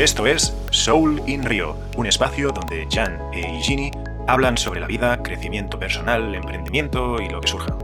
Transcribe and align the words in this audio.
Esto 0.00 0.26
es 0.26 0.54
Soul 0.70 1.20
in 1.26 1.44
Rio, 1.44 1.76
un 1.98 2.06
espacio 2.06 2.48
donde 2.52 2.88
Jan 2.90 3.18
e 3.34 3.40
Igini 3.58 3.90
hablan 4.26 4.56
sobre 4.56 4.80
la 4.80 4.86
vida, 4.86 5.22
crecimiento 5.22 5.78
personal, 5.78 6.34
emprendimiento 6.34 7.20
y 7.20 7.28
lo 7.28 7.38
que 7.42 7.48
surja. 7.48 7.76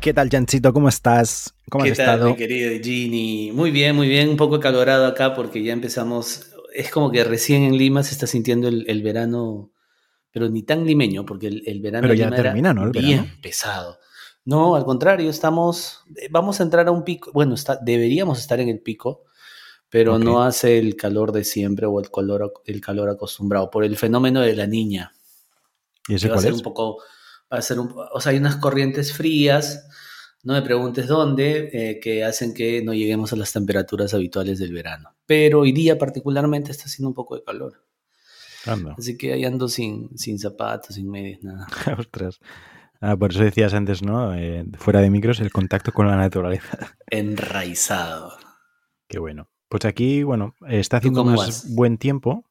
¿Qué 0.00 0.14
tal, 0.14 0.30
Janchito? 0.30 0.72
¿Cómo 0.72 0.88
estás? 0.88 1.52
¿Cómo 1.68 1.82
¿Qué 1.82 1.90
has 1.90 1.96
tal, 1.96 2.10
estado? 2.14 2.30
mi 2.30 2.36
querido 2.36 2.70
Gini? 2.80 3.50
Muy 3.52 3.72
bien, 3.72 3.96
muy 3.96 4.06
bien. 4.06 4.28
Un 4.28 4.36
poco 4.36 4.60
calorado 4.60 5.04
acá 5.06 5.34
porque 5.34 5.64
ya 5.64 5.72
empezamos. 5.72 6.52
Es 6.74 6.92
como 6.92 7.10
que 7.10 7.24
recién 7.24 7.64
en 7.64 7.76
Lima 7.76 8.04
se 8.04 8.12
está 8.12 8.28
sintiendo 8.28 8.68
el, 8.68 8.84
el 8.88 9.02
verano, 9.02 9.72
pero 10.30 10.48
ni 10.48 10.62
tan 10.62 10.86
limeño, 10.86 11.26
porque 11.26 11.48
el, 11.48 11.64
el 11.66 11.80
verano 11.80 12.02
Pero 12.02 12.14
ya 12.14 12.26
Lima 12.26 12.36
era 12.36 12.44
termina, 12.50 12.72
¿no? 12.72 12.84
El 12.84 12.92
bien 12.92 13.22
verano. 13.22 13.38
pesado. 13.42 13.98
No, 14.46 14.76
al 14.76 14.84
contrario, 14.84 15.28
estamos. 15.28 16.04
eh, 16.16 16.28
Vamos 16.30 16.60
a 16.60 16.62
entrar 16.62 16.86
a 16.88 16.92
un 16.92 17.04
pico. 17.04 17.30
Bueno, 17.32 17.54
está, 17.54 17.76
deberíamos 17.76 18.38
estar 18.38 18.58
en 18.60 18.68
el 18.68 18.80
pico, 18.80 19.24
pero 19.90 20.18
no 20.18 20.42
hace 20.42 20.78
el 20.78 20.96
calor 20.96 21.32
de 21.32 21.44
siempre 21.44 21.84
o 21.86 22.00
el 22.00 22.10
calor, 22.10 22.52
el 22.64 22.80
calor 22.80 23.10
acostumbrado 23.10 23.70
por 23.70 23.84
el 23.84 23.96
fenómeno 23.96 24.40
de 24.40 24.54
la 24.56 24.66
niña. 24.66 25.12
¿Y 26.08 26.14
ese 26.14 26.28
va 26.28 26.36
a 26.36 26.40
ser 26.40 26.52
es? 26.52 26.58
un 26.58 26.62
poco, 26.62 26.98
va 27.52 27.58
a 27.58 27.62
ser 27.62 27.80
un, 27.80 27.92
o 28.12 28.20
sea, 28.20 28.30
hay 28.32 28.38
unas 28.38 28.56
corrientes 28.56 29.12
frías, 29.12 29.88
no 30.44 30.52
me 30.52 30.62
preguntes 30.62 31.08
dónde, 31.08 31.70
eh, 31.72 31.98
que 32.00 32.22
hacen 32.24 32.54
que 32.54 32.82
no 32.84 32.94
lleguemos 32.94 33.32
a 33.32 33.36
las 33.36 33.52
temperaturas 33.52 34.14
habituales 34.14 34.60
del 34.60 34.72
verano. 34.72 35.16
Pero 35.26 35.60
hoy 35.60 35.72
día 35.72 35.98
particularmente 35.98 36.70
está 36.70 36.84
haciendo 36.84 37.08
un 37.08 37.14
poco 37.14 37.34
de 37.34 37.42
calor. 37.42 37.82
Anda. 38.64 38.94
Así 38.96 39.16
que 39.16 39.32
ahí 39.32 39.44
ando 39.44 39.68
sin, 39.68 40.16
sin 40.16 40.38
zapatos, 40.38 40.94
sin 40.94 41.10
medias, 41.10 41.42
nada. 41.42 41.66
Ostras. 41.98 42.38
Ah, 43.00 43.16
por 43.16 43.30
eso 43.32 43.42
decías 43.42 43.74
antes, 43.74 44.02
¿no? 44.02 44.34
Eh, 44.34 44.64
fuera 44.78 45.00
de 45.00 45.10
micros, 45.10 45.40
el 45.40 45.52
contacto 45.52 45.92
con 45.92 46.06
la 46.06 46.16
naturaleza. 46.16 46.96
Enraizado. 47.10 48.36
Qué 49.08 49.18
bueno. 49.18 49.48
Pues 49.68 49.84
aquí, 49.84 50.22
bueno, 50.22 50.54
está 50.68 50.96
¿Tú 50.96 51.08
haciendo 51.08 51.24
más 51.24 51.38
vas? 51.38 51.74
buen 51.74 51.98
tiempo. 51.98 52.44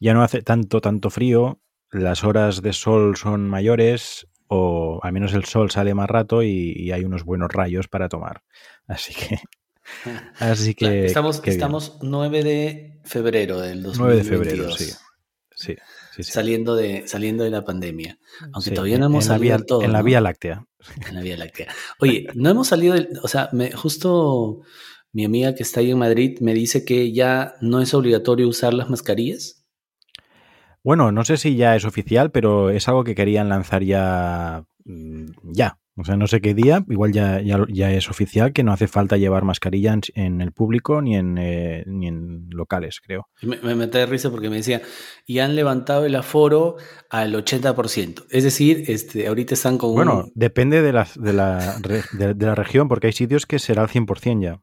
Ya 0.00 0.14
no 0.14 0.22
hace 0.22 0.42
tanto, 0.42 0.80
tanto 0.80 1.10
frío. 1.10 1.60
Las 1.90 2.24
horas 2.24 2.62
de 2.62 2.72
sol 2.72 3.16
son 3.16 3.48
mayores, 3.48 4.26
o 4.48 5.00
al 5.02 5.12
menos 5.12 5.32
el 5.34 5.44
sol 5.44 5.70
sale 5.70 5.94
más 5.94 6.08
rato 6.08 6.42
y, 6.42 6.72
y 6.76 6.92
hay 6.92 7.04
unos 7.04 7.24
buenos 7.24 7.52
rayos 7.52 7.88
para 7.88 8.08
tomar. 8.08 8.42
Así 8.86 9.14
que, 9.14 9.38
así 10.38 10.74
Claro, 10.74 10.92
que 10.94 11.06
estamos, 11.06 11.42
estamos 11.44 11.98
9 12.02 12.42
de 12.42 13.00
febrero 13.04 13.60
del 13.60 13.82
2022. 13.82 13.98
9 13.98 14.16
de 14.16 14.24
febrero, 14.24 14.70
sí. 14.76 14.92
Sí, 15.56 15.76
sí, 16.14 16.22
sí. 16.22 16.32
Saliendo 16.32 16.74
de, 16.76 17.06
saliendo 17.08 17.44
de 17.44 17.50
la 17.50 17.64
pandemia. 17.64 18.18
Aunque 18.52 18.70
Sí, 18.70 18.74
todavía 18.74 18.98
no 18.98 19.06
hemos 19.06 19.24
salido 19.24 19.56
del 19.56 19.66
todo. 19.66 19.82
En 19.82 19.92
la. 19.92 20.02
Vía 20.02 20.20
Láctea. 20.20 20.66
En 21.08 21.14
la 21.14 21.20
Vía 21.22 21.36
Láctea. 21.36 21.68
Oye, 22.00 22.26
no 22.34 22.50
hemos 22.50 22.68
salido 22.68 22.94
del. 22.94 23.08
O 23.22 23.28
sea, 23.28 23.48
me, 23.52 23.72
justo 23.72 24.60
mi 25.12 25.24
amiga 25.24 25.54
que 25.54 25.62
está 25.62 25.80
ahí 25.80 25.90
en 25.90 25.98
Madrid 25.98 26.38
me 26.40 26.54
dice 26.54 26.84
que 26.84 27.12
ya 27.12 27.54
no 27.60 27.80
es 27.80 27.94
obligatorio 27.94 28.48
usar 28.48 28.74
las 28.74 28.90
mascarillas. 28.90 29.64
Bueno, 30.82 31.12
no 31.12 31.24
sé 31.24 31.36
si 31.38 31.56
ya 31.56 31.76
es 31.76 31.84
oficial, 31.84 32.30
pero 32.30 32.70
es 32.70 32.88
algo 32.88 33.04
que 33.04 33.14
querían 33.14 33.48
lanzar 33.48 33.82
ya. 33.82 34.64
mm, 34.84 35.26
Ya. 35.52 35.78
O 35.96 36.04
sea, 36.04 36.16
no 36.16 36.26
sé 36.26 36.40
qué 36.40 36.54
día, 36.54 36.84
igual 36.88 37.12
ya, 37.12 37.40
ya, 37.40 37.64
ya 37.68 37.92
es 37.92 38.10
oficial 38.10 38.52
que 38.52 38.64
no 38.64 38.72
hace 38.72 38.88
falta 38.88 39.16
llevar 39.16 39.44
mascarilla 39.44 39.92
en, 39.92 40.00
en 40.14 40.40
el 40.40 40.50
público 40.50 41.00
ni 41.00 41.16
en, 41.16 41.38
eh, 41.38 41.84
ni 41.86 42.08
en 42.08 42.48
locales, 42.50 43.00
creo. 43.00 43.28
Me, 43.42 43.58
me 43.58 43.76
maté 43.76 43.98
de 43.98 44.06
risa 44.06 44.30
porque 44.30 44.50
me 44.50 44.56
decía, 44.56 44.82
y 45.24 45.38
han 45.38 45.54
levantado 45.54 46.04
el 46.04 46.16
aforo 46.16 46.76
al 47.10 47.34
80%. 47.34 48.24
Es 48.30 48.42
decir, 48.42 48.84
este, 48.88 49.28
ahorita 49.28 49.54
están 49.54 49.78
con 49.78 49.94
Bueno, 49.94 50.24
un. 50.24 50.32
depende 50.34 50.82
de 50.82 50.92
la, 50.92 51.06
de, 51.14 51.32
la, 51.32 51.78
de 52.12 52.46
la 52.46 52.54
región, 52.56 52.88
porque 52.88 53.06
hay 53.06 53.12
sitios 53.12 53.46
que 53.46 53.60
será 53.60 53.82
al 53.82 53.88
100% 53.88 54.42
ya. 54.42 54.60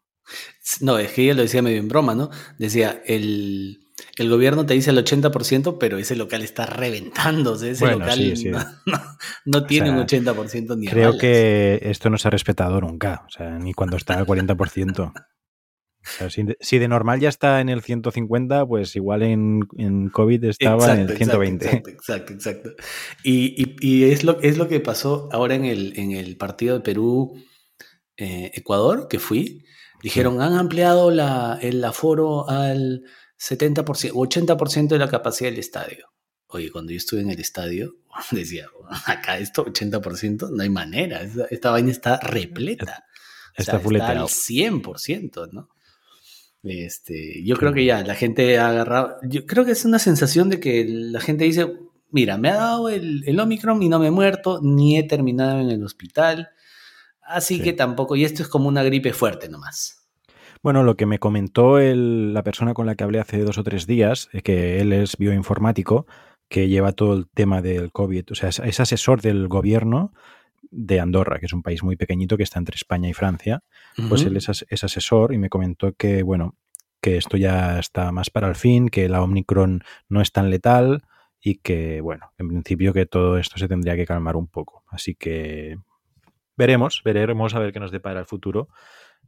No, 0.82 0.98
es 0.98 1.12
que 1.12 1.24
ella 1.24 1.34
lo 1.34 1.42
decía 1.42 1.62
medio 1.62 1.80
en 1.80 1.88
broma, 1.88 2.16
¿no? 2.16 2.30
Decía, 2.58 3.02
el, 3.06 3.80
el 4.18 4.30
gobierno 4.30 4.66
te 4.66 4.74
dice 4.74 4.90
el 4.92 4.98
80%, 4.98 5.78
pero 5.80 5.98
ese 5.98 6.16
local 6.16 6.42
está 6.42 6.66
reventándose. 6.66 7.72
Ese 7.72 7.86
Bueno, 7.86 8.00
local 8.00 8.18
sí, 8.18 8.36
sí. 8.36 8.50
No, 8.50 8.60
no- 8.86 9.02
no 9.46 9.66
tiene 9.66 9.88
sea, 9.88 9.96
un 9.98 10.02
80% 10.06 10.76
ni 10.78 10.88
Creo 10.88 11.18
que 11.18 11.80
esto 11.84 12.10
no 12.10 12.18
se 12.18 12.28
ha 12.28 12.32
respetado 12.32 12.80
nunca, 12.82 13.24
o 13.28 13.30
sea, 13.30 13.58
ni 13.60 13.74
cuando 13.74 13.98
está 13.98 14.16
al 14.18 14.26
40%. 14.26 15.14
O 16.04 16.08
sea, 16.18 16.30
si, 16.32 16.42
de, 16.42 16.58
si 16.60 16.80
de 16.80 16.88
normal 16.88 17.20
ya 17.20 17.30
está 17.30 17.62
en 17.62 17.70
el 17.70 17.84
150, 17.84 18.66
pues 18.66 18.96
igual 18.96 19.22
en, 19.22 19.60
en 19.78 20.10
COVID 20.10 20.46
estaba 20.46 20.94
en 20.94 21.02
el 21.02 21.16
120. 21.16 21.66
Exacto, 21.68 21.90
exacto, 21.92 22.34
exacto. 22.34 22.70
Y, 23.24 23.54
y- 23.62 23.76
y 23.80 24.04
es, 24.12 24.24
lo, 24.24 24.40
es 24.42 24.58
lo 24.58 24.68
que 24.68 24.80
pasó 24.80 25.30
ahora 25.32 25.54
en 25.54 25.66
el, 25.66 25.94
en 26.00 26.12
el 26.12 26.38
partido 26.38 26.74
de 26.74 26.82
Perú-Ecuador, 28.18 29.08
que 29.10 29.20
fui. 29.20 29.64
Dijeron, 30.02 30.42
han 30.42 30.54
ampliado 30.54 31.12
la, 31.12 31.60
el 31.62 31.84
aforo 31.86 32.50
al 32.50 33.04
70%, 33.50 34.12
o 34.14 34.26
80% 34.28 34.88
de 34.90 35.00
la 35.00 35.10
capacidad 35.10 35.50
del 35.50 35.60
estadio. 35.60 36.08
Oye, 36.48 36.70
cuando 36.70 36.92
yo 36.92 36.98
estuve 36.98 37.22
en 37.22 37.32
el 37.32 37.40
estadio, 37.40 37.96
decía, 38.32 38.68
acá 39.06 39.38
esto 39.38 39.66
80%, 39.66 40.50
no 40.52 40.62
hay 40.64 40.70
manera, 40.70 41.22
esta, 41.22 41.46
esta 41.46 41.72
vaina 41.72 41.92
está 41.92 42.20
repleta. 42.20 43.06
O 43.58 43.62
Está 43.62 43.80
fuleteado. 43.80 44.22
al 44.24 44.28
100%, 44.28 45.50
¿no? 45.52 45.70
Este, 46.64 47.44
yo 47.44 47.56
creo 47.58 47.74
que 47.74 47.84
ya 47.86 48.04
la 48.04 48.16
gente 48.16 48.58
ha 48.60 48.70
agarrado. 48.70 49.18
Yo 49.24 49.46
creo 49.46 49.66
que 49.66 49.72
es 49.72 49.84
una 49.84 49.98
sensación 50.00 50.50
de 50.50 50.60
que 50.60 50.86
la 50.88 51.20
gente 51.20 51.44
dice: 51.46 51.68
Mira, 52.12 52.38
me 52.38 52.50
ha 52.50 52.56
dado 52.56 52.90
el, 52.90 53.24
el 53.26 53.40
Omicron 53.40 53.82
y 53.82 53.90
no 53.90 53.98
me 54.00 54.08
he 54.08 54.12
muerto, 54.12 54.60
ni 54.62 54.98
he 54.98 55.04
terminado 55.04 55.60
en 55.60 55.70
el 55.70 55.84
hospital. 55.84 56.50
Así 57.24 57.58
Sí. 57.58 57.64
que 57.64 57.74
tampoco, 57.74 58.16
y 58.16 58.26
esto 58.26 58.44
es 58.44 58.48
como 58.50 58.68
una 58.68 58.84
gripe 58.84 59.12
fuerte 59.12 59.50
nomás. 59.50 60.01
Bueno, 60.64 60.84
lo 60.84 60.96
que 60.96 61.06
me 61.06 61.20
comentó 61.20 61.80
el- 61.80 62.34
la 62.34 62.44
persona 62.44 62.74
con 62.74 62.86
la 62.86 62.96
que 62.96 63.04
hablé 63.04 63.20
hace 63.20 63.40
dos 63.44 63.58
o 63.58 63.64
tres 63.64 63.88
días, 63.88 64.30
eh, 64.34 64.42
que 64.42 64.80
él 64.80 64.94
es 64.94 65.18
bioinformático, 65.18 66.06
que 66.50 66.68
lleva 66.68 66.92
todo 66.92 67.14
el 67.16 67.28
tema 67.30 67.62
del 67.62 67.92
COVID, 67.92 68.32
o 68.32 68.36
sea, 68.36 68.50
es, 68.50 68.60
es 68.60 68.80
asesor 68.80 69.22
del 69.22 69.48
gobierno 69.48 70.14
de 70.70 71.00
Andorra, 71.00 71.40
que 71.40 71.48
es 71.48 71.54
un 71.54 71.64
país 71.64 71.82
muy 71.84 71.96
pequeñito 71.96 72.38
que 72.38 72.44
está 72.44 72.60
entre 72.60 72.76
España 72.76 73.10
y 73.10 73.14
Francia, 73.14 73.64
pues 74.10 74.26
él 74.26 74.38
es, 74.38 74.50
as- 74.50 74.66
es 74.70 74.84
asesor 74.84 75.34
y 75.34 75.38
me 75.38 75.50
comentó 75.50 75.94
que, 75.94 76.24
bueno, 76.24 76.56
que 77.02 77.18
esto 77.18 77.36
ya 77.38 77.80
está 77.80 78.12
más 78.12 78.30
para 78.30 78.48
el 78.48 78.56
fin, 78.56 78.90
que 78.90 79.10
la 79.10 79.24
Omicron 79.24 79.84
no 80.10 80.22
es 80.22 80.32
tan 80.32 80.50
letal 80.52 81.02
y 81.42 81.56
que, 81.56 82.00
bueno, 82.02 82.32
en 82.38 82.50
principio 82.50 82.94
que 82.94 83.06
todo 83.08 83.38
esto 83.40 83.58
se 83.58 83.68
tendría 83.68 83.96
que 83.96 84.06
calmar 84.06 84.36
un 84.36 84.48
poco. 84.48 84.84
Así 84.90 85.16
que 85.16 85.78
veremos, 86.56 87.02
veremos 87.04 87.56
a 87.56 87.60
ver 87.60 87.74
qué 87.74 87.80
nos 87.80 87.92
depara 87.92 88.20
el 88.20 88.26
futuro. 88.28 88.70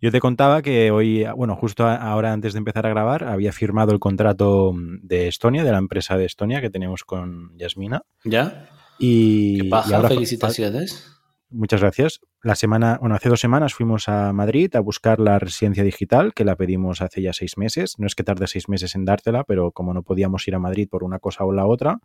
Yo 0.04 0.12
te 0.12 0.20
contaba 0.20 0.62
que 0.62 0.92
hoy, 0.92 1.26
bueno, 1.38 1.56
justo 1.56 1.88
ahora 1.88 2.34
antes 2.34 2.52
de 2.52 2.58
empezar 2.58 2.86
a 2.86 2.90
grabar, 2.90 3.24
había 3.24 3.54
firmado 3.54 3.94
el 3.94 4.00
contrato 4.00 4.74
mm, 4.74 4.98
de 5.02 5.30
Estonia, 5.30 5.64
de 5.64 5.72
la 5.72 5.78
empresa 5.78 6.18
de 6.18 6.26
Estonia 6.26 6.60
que 6.60 6.70
tenemos 6.70 7.06
con 7.06 7.58
Yasmina. 7.58 8.02
¿Ya? 8.26 8.68
Y, 9.00 9.62
Qué 9.62 9.68
y 9.68 9.94
ahora 9.94 10.10
felicitaciones. 10.10 11.10
Muchas 11.50 11.80
gracias. 11.80 12.20
La 12.42 12.56
semana, 12.56 12.98
bueno, 13.00 13.16
hace 13.16 13.30
dos 13.30 13.40
semanas 13.40 13.76
fuimos 13.76 14.10
a 14.10 14.34
Madrid 14.34 14.76
a 14.76 14.82
buscar 14.82 15.22
la 15.22 15.40
residencia 15.40 15.86
digital, 15.86 16.34
que 16.34 16.44
la 16.44 16.58
pedimos 16.58 17.02
hace 17.02 17.22
ya 17.22 17.32
seis 17.32 17.58
meses. 17.58 17.96
No 17.98 18.06
es 18.06 18.14
que 18.14 18.26
tarde 18.26 18.48
seis 18.48 18.68
meses 18.68 18.96
en 18.96 19.06
dártela, 19.06 19.46
pero 19.46 19.72
como 19.72 19.94
no 19.94 20.04
podíamos 20.04 20.46
ir 20.50 20.56
a 20.56 20.60
Madrid 20.60 20.90
por 20.92 21.06
una 21.06 21.20
cosa 21.20 21.46
o 21.46 21.54
la 21.54 21.66
otra, 21.66 22.00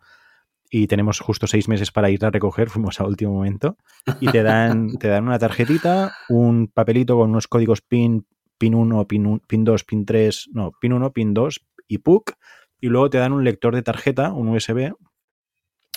y 0.69 0.87
tenemos 0.87 1.19
justo 1.19 1.47
seis 1.47 1.67
meses 1.67 1.91
para 1.91 2.09
ir 2.09 2.23
a 2.25 2.29
recoger, 2.29 2.69
fuimos 2.69 2.99
a 2.99 3.05
último 3.05 3.33
momento, 3.33 3.77
y 4.19 4.27
te 4.31 4.43
dan, 4.43 4.89
te 4.99 5.07
dan 5.07 5.23
una 5.25 5.39
tarjetita, 5.39 6.13
un 6.29 6.67
papelito 6.67 7.17
con 7.17 7.31
unos 7.31 7.47
códigos 7.47 7.81
PIN, 7.81 8.27
PIN 8.57 8.75
1, 8.75 9.07
PIN, 9.07 9.25
un- 9.25 9.39
PIN 9.39 9.63
2, 9.63 9.83
PIN 9.83 10.05
3, 10.05 10.49
no, 10.53 10.71
PIN 10.79 10.93
1, 10.93 11.11
PIN 11.13 11.33
2 11.33 11.65
y 11.87 11.97
PUC, 11.99 12.33
y 12.81 12.87
luego 12.87 13.09
te 13.09 13.17
dan 13.17 13.33
un 13.33 13.43
lector 13.43 13.73
de 13.75 13.81
tarjeta, 13.81 14.31
un 14.31 14.49
USB, 14.49 14.93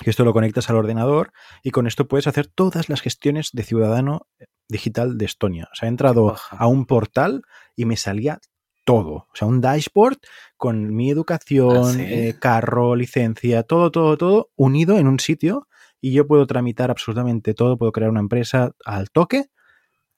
que 0.02 0.10
esto 0.10 0.24
lo 0.24 0.32
conectas 0.32 0.68
al 0.70 0.76
ordenador 0.76 1.32
y 1.62 1.70
con 1.70 1.86
esto 1.86 2.08
puedes 2.08 2.26
hacer 2.26 2.46
todas 2.48 2.88
las 2.88 3.02
gestiones 3.02 3.50
de 3.52 3.62
ciudadano 3.62 4.26
digital 4.68 5.18
de 5.18 5.26
Estonia. 5.26 5.68
O 5.70 5.74
sea, 5.76 5.86
he 5.86 5.90
entrado 5.90 6.34
a 6.50 6.66
un 6.66 6.86
portal 6.86 7.42
y 7.76 7.84
me 7.84 7.96
salía 7.96 8.40
todo. 8.84 9.12
O 9.12 9.30
sea, 9.34 9.48
un 9.48 9.60
dashboard 9.60 10.18
con 10.56 10.94
mi 10.94 11.10
educación, 11.10 11.76
¿Ah, 11.76 11.92
sí? 11.92 12.02
eh, 12.02 12.36
carro, 12.38 12.96
licencia, 12.96 13.62
todo, 13.62 13.90
todo, 13.90 14.16
todo 14.16 14.50
unido 14.56 14.98
en 14.98 15.06
un 15.06 15.20
sitio 15.20 15.68
y 16.00 16.12
yo 16.12 16.26
puedo 16.26 16.46
tramitar 16.46 16.90
absolutamente 16.90 17.54
todo, 17.54 17.78
puedo 17.78 17.92
crear 17.92 18.10
una 18.10 18.20
empresa 18.20 18.72
al 18.84 19.10
toque, 19.10 19.46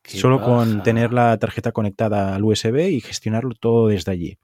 solo 0.02 0.43
con 0.43 0.82
tener 0.82 1.12
la 1.12 1.38
tarjeta 1.38 1.72
conectada 1.72 2.34
al 2.34 2.44
USB 2.44 2.90
y 2.90 3.00
gestionarlo 3.00 3.55
todo 3.55 3.88
desde 3.88 4.12
allí. 4.12 4.38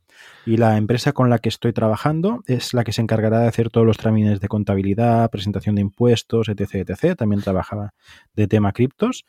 Y 0.45 0.57
la 0.57 0.77
empresa 0.77 1.13
con 1.13 1.31
la 1.31 1.39
que 1.39 1.49
estoy 1.49 1.73
trabajando 1.73 2.43
es 2.47 2.75
la 2.75 2.85
que 2.85 2.93
se 2.93 3.03
encargará 3.03 3.41
de 3.41 3.49
hacer 3.49 3.71
todos 3.71 3.87
los 3.87 3.97
trámites 3.97 4.41
de 4.41 4.49
contabilidad, 4.49 5.31
presentación 5.31 5.75
de 5.75 5.83
impuestos, 5.83 6.49
etc. 6.49 6.89
etc. 6.89 7.17
También 7.17 7.43
trabajaba 7.43 7.95
de 8.35 8.47
tema 8.47 8.73
criptos. 8.73 9.25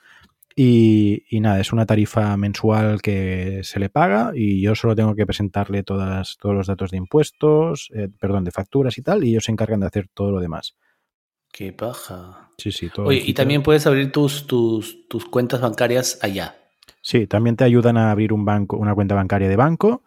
Y, 0.56 1.24
y 1.30 1.40
nada, 1.40 1.60
es 1.60 1.72
una 1.72 1.86
tarifa 1.86 2.36
mensual 2.38 3.02
que 3.02 3.62
se 3.64 3.80
le 3.80 3.90
paga 3.90 4.32
y 4.36 4.62
yo 4.62 4.76
solo 4.76 4.96
tengo 4.96 5.16
que 5.16 5.26
presentarle 5.26 5.84
todas, 5.84 6.38
todos 6.38 6.56
los 6.56 6.68
datos 6.68 6.92
de 6.92 6.98
impuestos, 6.98 7.90
eh, 7.96 8.10
perdón, 8.20 8.44
de 8.44 8.52
facturas 8.52 8.98
y 8.98 9.02
tal, 9.02 9.24
y 9.24 9.30
ellos 9.30 9.46
se 9.46 9.52
encargan 9.52 9.80
de 9.80 9.88
hacer 9.88 10.10
todo 10.14 10.32
lo 10.32 10.40
demás. 10.40 10.76
Qué 11.52 11.74
paja. 11.74 12.50
Sí, 12.58 12.72
sí, 12.72 12.90
todo. 12.90 13.08
Oye, 13.08 13.24
y 13.26 13.34
también 13.34 13.64
puedes 13.64 13.86
abrir 13.88 14.12
tus, 14.12 14.48
tus, 14.48 15.08
tus 15.08 15.26
cuentas 15.26 15.62
bancarias 15.62 16.20
allá. 16.22 16.56
Sí, 17.02 17.28
también 17.28 17.56
te 17.56 17.64
ayudan 17.64 17.98
a 17.98 18.12
abrir 18.12 18.32
un 18.32 18.46
banco, 18.46 18.78
una 18.78 18.94
cuenta 18.94 19.16
bancaria 19.16 19.50
de 19.50 19.56
banco 19.56 20.04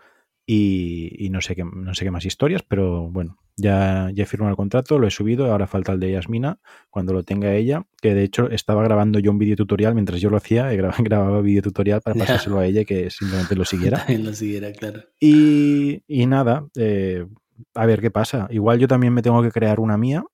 y, 0.46 1.29
no, 1.31 1.41
sé 1.41 1.56
qué, 1.56 1.64
no 1.64 1.94
sé 1.94 2.05
qué 2.05 2.11
más 2.11 2.25
historias, 2.25 2.62
pero 2.62 3.08
bueno, 3.08 3.38
ya, 3.56 4.11
ya 4.12 4.25
he 4.25 4.27
firmado 4.27 4.51
el 4.51 4.56
contrato, 4.56 4.99
lo 4.99 5.06
he 5.06 5.11
subido, 5.11 5.51
ahora 5.51 5.67
falta 5.67 5.93
el 5.93 6.01
de 6.01 6.12
Yasmina, 6.12 6.59
cuando 6.91 7.12
lo 7.12 7.23
tenga 7.23 7.55
ella, 7.55 7.85
que 8.01 8.15
de 8.15 8.25
hecho 8.25 8.51
estaba 8.51 8.83
grabando 8.83 9.19
yo 9.19 9.31
un 9.31 9.39
vídeo 9.39 9.56
tutorial 9.56 9.95
mientras 9.95 10.21
yo 10.21 10.31
lo 10.31 10.37
hacía, 10.37 10.69
grababa, 10.73 10.97
grababa 11.01 11.41
vídeo 11.41 11.62
tutorial 11.62 12.01
para 12.01 12.19
pasárselo 12.19 12.59
a 12.59 12.67
ella 12.67 12.85
que 12.85 13.11
simplemente 13.11 13.55
lo 13.55 13.65
siguiera. 13.65 13.99
También 14.06 14.25
lo 14.25 14.33
siguiera, 14.33 14.73
claro. 14.73 15.03
Y, 15.21 16.03
y 16.06 16.27
nada, 16.27 16.67
eh, 16.77 17.27
a 17.75 17.87
ver 17.87 18.01
qué 18.01 18.11
pasa. 18.11 18.49
Igual 18.51 18.79
yo 18.79 18.89
también 18.89 19.12
me 19.12 19.23
tengo 19.23 19.43
que 19.43 19.51
crear 19.51 19.81
una 19.81 19.97
mía 19.97 20.25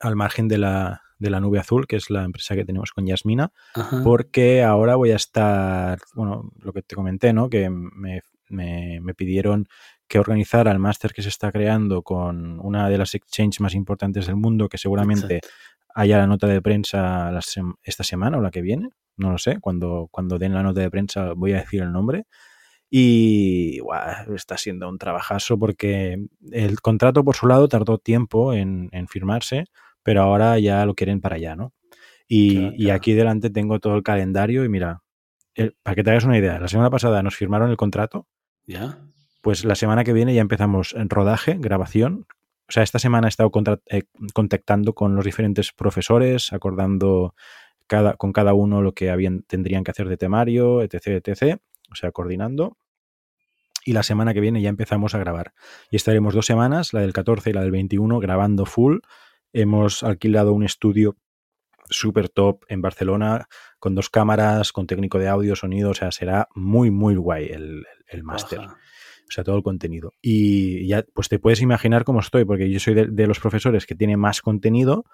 al 0.00 0.16
margen 0.16 0.48
de 0.48 0.58
la, 0.58 1.02
de 1.18 1.30
la 1.30 1.40
nube 1.40 1.58
azul, 1.58 1.86
que 1.86 1.96
es 1.96 2.10
la 2.10 2.24
empresa 2.24 2.54
que 2.54 2.64
tenemos 2.64 2.92
con 2.92 3.06
Yasmina, 3.06 3.52
Ajá. 3.74 4.02
porque 4.02 4.62
ahora 4.62 4.96
voy 4.96 5.12
a 5.12 5.16
estar, 5.16 5.98
bueno, 6.14 6.50
lo 6.58 6.72
que 6.72 6.82
te 6.82 6.94
comenté, 6.94 7.32
¿no? 7.32 7.48
Que 7.48 7.70
me, 7.70 8.22
me, 8.48 9.00
me 9.00 9.14
pidieron 9.14 9.68
que 10.08 10.18
organizara 10.18 10.72
el 10.72 10.78
máster 10.78 11.12
que 11.12 11.22
se 11.22 11.28
está 11.28 11.52
creando 11.52 12.02
con 12.02 12.58
una 12.60 12.88
de 12.88 12.98
las 12.98 13.14
exchanges 13.14 13.60
más 13.60 13.74
importantes 13.74 14.26
del 14.26 14.36
mundo, 14.36 14.68
que 14.68 14.78
seguramente 14.78 15.36
Exacto. 15.36 15.48
haya 15.94 16.18
la 16.18 16.26
nota 16.26 16.46
de 16.46 16.62
prensa 16.62 17.30
la 17.30 17.40
sem- 17.40 17.74
esta 17.82 18.04
semana 18.04 18.38
o 18.38 18.40
la 18.40 18.50
que 18.50 18.62
viene, 18.62 18.88
no 19.16 19.30
lo 19.32 19.38
sé, 19.38 19.58
cuando, 19.60 20.08
cuando 20.10 20.38
den 20.38 20.54
la 20.54 20.62
nota 20.62 20.80
de 20.80 20.90
prensa 20.90 21.32
voy 21.34 21.52
a 21.52 21.56
decir 21.60 21.82
el 21.82 21.92
nombre. 21.92 22.24
Y 22.90 23.80
guau, 23.80 24.34
está 24.34 24.56
siendo 24.56 24.88
un 24.88 24.96
trabajazo 24.98 25.58
porque 25.58 26.24
el 26.50 26.80
contrato 26.80 27.22
por 27.22 27.36
su 27.36 27.46
lado 27.46 27.68
tardó 27.68 27.98
tiempo 27.98 28.54
en, 28.54 28.88
en 28.92 29.08
firmarse, 29.08 29.64
pero 30.02 30.22
ahora 30.22 30.58
ya 30.58 30.86
lo 30.86 30.94
quieren 30.94 31.20
para 31.20 31.36
allá, 31.36 31.54
¿no? 31.54 31.72
Y, 32.28 32.54
Claro, 32.60 32.74
y 32.76 32.84
claro. 32.84 32.96
aquí 32.96 33.12
delante 33.12 33.50
tengo 33.50 33.78
todo 33.78 33.94
el 33.96 34.02
calendario 34.02 34.64
y 34.64 34.68
mira, 34.70 35.02
el- 35.54 35.76
para 35.82 35.94
que 35.96 36.04
te 36.04 36.10
hagas 36.10 36.24
una 36.24 36.38
idea, 36.38 36.58
la 36.58 36.68
semana 36.68 36.88
pasada 36.90 37.22
nos 37.22 37.36
firmaron 37.36 37.70
el 37.70 37.76
contrato, 37.76 38.26
¿Ya? 38.66 38.98
Pues 39.40 39.64
la 39.64 39.74
semana 39.74 40.04
que 40.04 40.12
viene 40.12 40.34
ya 40.34 40.40
empezamos 40.40 40.94
en 40.94 41.08
rodaje, 41.10 41.56
grabación. 41.58 42.26
O 42.68 42.72
sea, 42.72 42.82
esta 42.82 42.98
semana 42.98 43.28
he 43.28 43.30
estado 43.30 43.50
eh, 43.86 44.02
contactando 44.34 44.94
con 44.94 45.16
los 45.16 45.24
diferentes 45.24 45.72
profesores, 45.72 46.52
acordando 46.52 47.34
cada, 47.86 48.14
con 48.14 48.32
cada 48.32 48.52
uno 48.52 48.82
lo 48.82 48.92
que 48.92 49.10
habían, 49.10 49.42
tendrían 49.42 49.84
que 49.84 49.90
hacer 49.90 50.08
de 50.08 50.16
temario, 50.16 50.82
etc, 50.82 51.24
etc. 51.24 51.60
O 51.90 51.94
sea, 51.94 52.12
coordinando. 52.12 52.76
Y 53.84 53.94
la 53.94 54.02
semana 54.02 54.34
que 54.34 54.40
viene 54.40 54.60
ya 54.60 54.68
empezamos 54.68 55.14
a 55.14 55.18
grabar. 55.18 55.54
Y 55.90 55.96
estaremos 55.96 56.34
dos 56.34 56.44
semanas, 56.44 56.92
la 56.92 57.00
del 57.00 57.14
14 57.14 57.50
y 57.50 57.52
la 57.54 57.62
del 57.62 57.70
21, 57.70 58.18
grabando 58.18 58.66
full. 58.66 58.98
Hemos 59.54 60.02
alquilado 60.02 60.52
un 60.52 60.62
estudio 60.62 61.16
súper 61.88 62.28
top 62.28 62.64
en 62.68 62.82
Barcelona, 62.82 63.48
con 63.78 63.94
dos 63.94 64.10
cámaras, 64.10 64.72
con 64.72 64.86
técnico 64.86 65.18
de 65.18 65.28
audio, 65.28 65.56
sonido. 65.56 65.90
O 65.90 65.94
sea, 65.94 66.12
será 66.12 66.48
muy, 66.54 66.90
muy 66.90 67.16
guay 67.16 67.46
el, 67.46 67.86
el 68.08 68.24
máster. 68.24 68.60
O 69.28 69.32
sea, 69.32 69.44
todo 69.44 69.56
el 69.56 69.62
contenido. 69.62 70.12
Y 70.22 70.86
ya, 70.86 71.04
pues 71.14 71.28
te 71.28 71.38
puedes 71.38 71.60
imaginar 71.60 72.04
cómo 72.04 72.20
estoy, 72.20 72.44
porque 72.44 72.70
yo 72.70 72.80
soy 72.80 72.94
de, 72.94 73.06
de 73.06 73.26
los 73.26 73.38
profesores 73.40 73.84
que 73.86 73.94
tiene 73.94 74.16
más 74.16 74.40
contenido 74.40 75.04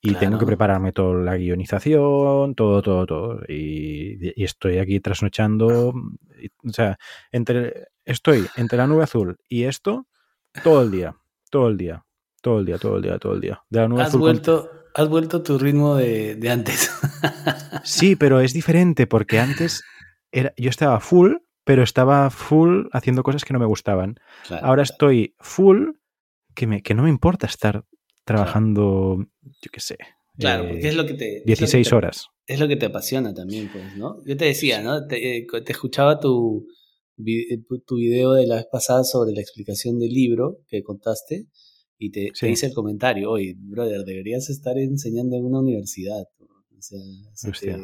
y 0.00 0.10
Claro. 0.10 0.20
tengo 0.20 0.38
que 0.38 0.46
prepararme 0.46 0.92
toda 0.92 1.14
la 1.22 1.36
guionización, 1.36 2.54
todo, 2.54 2.82
todo, 2.82 3.06
todo. 3.06 3.40
Y, 3.48 4.18
y 4.40 4.44
estoy 4.44 4.78
aquí 4.78 5.00
trasnochando. 5.00 5.94
y- 6.40 6.48
o 6.68 6.72
sea, 6.72 6.98
entre 7.30 7.86
estoy 8.04 8.46
entre 8.56 8.78
la 8.78 8.86
nube 8.88 9.04
azul 9.04 9.36
y 9.48 9.62
esto 9.64 10.06
todo 10.64 10.82
el 10.82 10.90
día, 10.90 11.14
todo 11.50 11.68
el 11.68 11.76
día, 11.78 12.04
todo 12.42 12.58
el 12.58 12.66
día, 12.66 12.78
todo 12.78 12.96
el 12.96 13.02
día, 13.02 13.18
todo 13.18 13.32
el 13.34 13.40
día. 13.40 13.62
De 13.70 13.80
la 13.80 13.88
nube 13.88 14.02
Has 14.02 14.08
azul 14.08 14.20
con- 14.20 14.28
vuelto, 14.28 14.70
has 14.94 15.08
vuelto 15.08 15.42
tu 15.42 15.56
ritmo 15.58 15.94
de, 15.96 16.34
de 16.34 16.50
antes. 16.50 16.90
Sí, 17.84 18.16
pero 18.16 18.40
es 18.40 18.52
diferente 18.52 19.06
porque 19.06 19.38
antes 19.38 19.82
era, 20.32 20.52
yo 20.56 20.68
estaba 20.68 20.98
full, 21.00 21.34
pero 21.64 21.82
estaba 21.82 22.30
full 22.30 22.86
haciendo 22.92 23.22
cosas 23.22 23.44
que 23.44 23.52
no 23.52 23.58
me 23.58 23.66
gustaban. 23.66 24.16
Claro, 24.46 24.66
Ahora 24.66 24.82
claro. 24.82 24.92
estoy 24.92 25.34
full, 25.38 25.90
que, 26.54 26.66
me, 26.66 26.82
que 26.82 26.94
no 26.94 27.02
me 27.04 27.08
importa 27.10 27.46
estar 27.46 27.84
trabajando, 28.24 29.26
yo 29.42 29.70
qué 29.72 29.80
sé, 29.80 29.96
Claro, 30.38 30.64
eh, 30.64 30.68
porque 30.70 30.88
es 30.88 30.96
lo 30.96 31.06
que 31.06 31.14
te. 31.14 31.26
es 31.36 31.40
lo 31.40 31.44
que 31.44 31.46
16 31.46 31.88
te- 31.88 31.94
horas. 31.94 32.28
Es 32.46 32.58
lo 32.58 32.66
que 32.68 32.76
te 32.76 32.86
apasiona 32.86 33.34
también, 33.34 33.68
pues, 33.70 33.94
¿no? 33.94 34.24
Yo 34.24 34.36
te 34.36 34.46
decía, 34.46 34.82
¿no? 34.82 35.06
Te, 35.06 35.36
eh, 35.38 35.46
te 35.64 35.72
escuchaba 35.72 36.18
tu, 36.18 36.66
eh, 37.24 37.58
tu 37.86 37.96
video 37.96 38.32
de 38.32 38.46
la 38.46 38.56
vez 38.56 38.66
pasada 38.70 39.04
sobre 39.04 39.32
la 39.32 39.40
explicación 39.40 39.98
del 39.98 40.10
libro 40.10 40.58
que 40.68 40.82
contaste 40.82 41.46
y 41.98 42.10
te, 42.10 42.32
hice 42.50 42.66
el 42.66 42.72
comentario, 42.74 43.30
oye, 43.30 43.54
brother, 43.56 44.04
deberías 44.04 44.48
estar 44.50 44.76
enseñando 44.78 45.36
en 45.36 45.44
una 45.44 45.60
universidad. 45.60 46.24
O 46.40 46.80
sea, 46.82 46.98
se 47.34 47.52
te, 47.52 47.76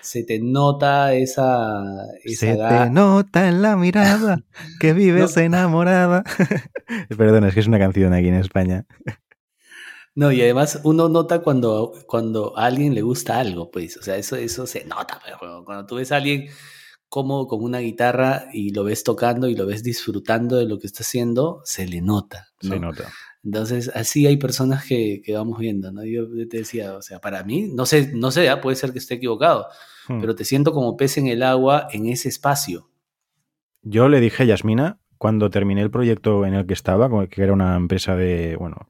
se 0.00 0.24
te 0.24 0.40
nota 0.40 1.14
esa... 1.14 1.82
esa 2.24 2.46
Se 2.46 2.56
te 2.56 2.90
nota 2.90 3.48
en 3.48 3.62
la 3.62 3.76
mirada 3.76 4.42
que 4.80 4.92
vives 4.92 5.36
enamorada. 5.36 6.24
Perdona, 7.16 7.48
es 7.48 7.54
que 7.54 7.60
es 7.60 7.66
una 7.66 7.78
canción 7.78 8.12
aquí 8.14 8.28
en 8.28 8.34
España. 8.34 8.86
No, 10.14 10.32
y 10.32 10.42
además 10.42 10.80
uno 10.82 11.08
nota 11.08 11.40
cuando, 11.40 11.92
cuando 12.06 12.58
a 12.58 12.66
alguien 12.66 12.94
le 12.94 13.02
gusta 13.02 13.38
algo, 13.38 13.70
pues, 13.70 13.96
o 13.98 14.02
sea, 14.02 14.16
eso, 14.16 14.34
eso 14.34 14.66
se 14.66 14.84
nota, 14.84 15.20
pero 15.24 15.64
cuando 15.64 15.86
tú 15.86 15.94
ves 15.96 16.10
a 16.10 16.16
alguien 16.16 16.48
cómodo 17.08 17.46
con 17.46 17.62
una 17.62 17.78
guitarra 17.78 18.46
y 18.52 18.72
lo 18.72 18.84
ves 18.84 19.04
tocando 19.04 19.48
y 19.48 19.54
lo 19.54 19.66
ves 19.66 19.82
disfrutando 19.82 20.56
de 20.56 20.66
lo 20.66 20.78
que 20.78 20.86
está 20.86 21.02
haciendo, 21.02 21.62
se 21.64 21.86
le 21.86 22.00
nota, 22.00 22.48
¿no? 22.62 22.74
Se 22.74 22.80
nota. 22.80 23.12
Entonces, 23.44 23.90
así 23.94 24.26
hay 24.26 24.36
personas 24.36 24.84
que, 24.84 25.22
que 25.24 25.34
vamos 25.34 25.58
viendo, 25.58 25.92
¿no? 25.92 26.04
Yo 26.04 26.26
te 26.48 26.58
decía, 26.58 26.96
o 26.96 27.02
sea, 27.02 27.20
para 27.20 27.44
mí, 27.44 27.70
no 27.72 27.86
sé, 27.86 28.12
no 28.14 28.30
sé, 28.30 28.48
¿ah? 28.48 28.60
puede 28.60 28.76
ser 28.76 28.92
que 28.92 28.98
esté 28.98 29.14
equivocado, 29.14 29.66
Hmm. 30.08 30.20
pero 30.20 30.34
te 30.34 30.44
siento 30.46 30.72
como 30.72 30.96
pez 30.96 31.18
en 31.18 31.26
el 31.26 31.42
agua 31.42 31.86
en 31.92 32.06
ese 32.06 32.30
espacio. 32.30 32.88
Yo 33.82 34.08
le 34.08 34.20
dije 34.20 34.42
a 34.42 34.46
Yasmina, 34.46 35.00
cuando 35.18 35.50
terminé 35.50 35.82
el 35.82 35.90
proyecto 35.90 36.46
en 36.46 36.54
el 36.54 36.66
que 36.66 36.72
estaba, 36.72 37.08
que 37.28 37.42
era 37.42 37.52
una 37.52 37.76
empresa 37.76 38.16
de, 38.16 38.56
bueno, 38.56 38.88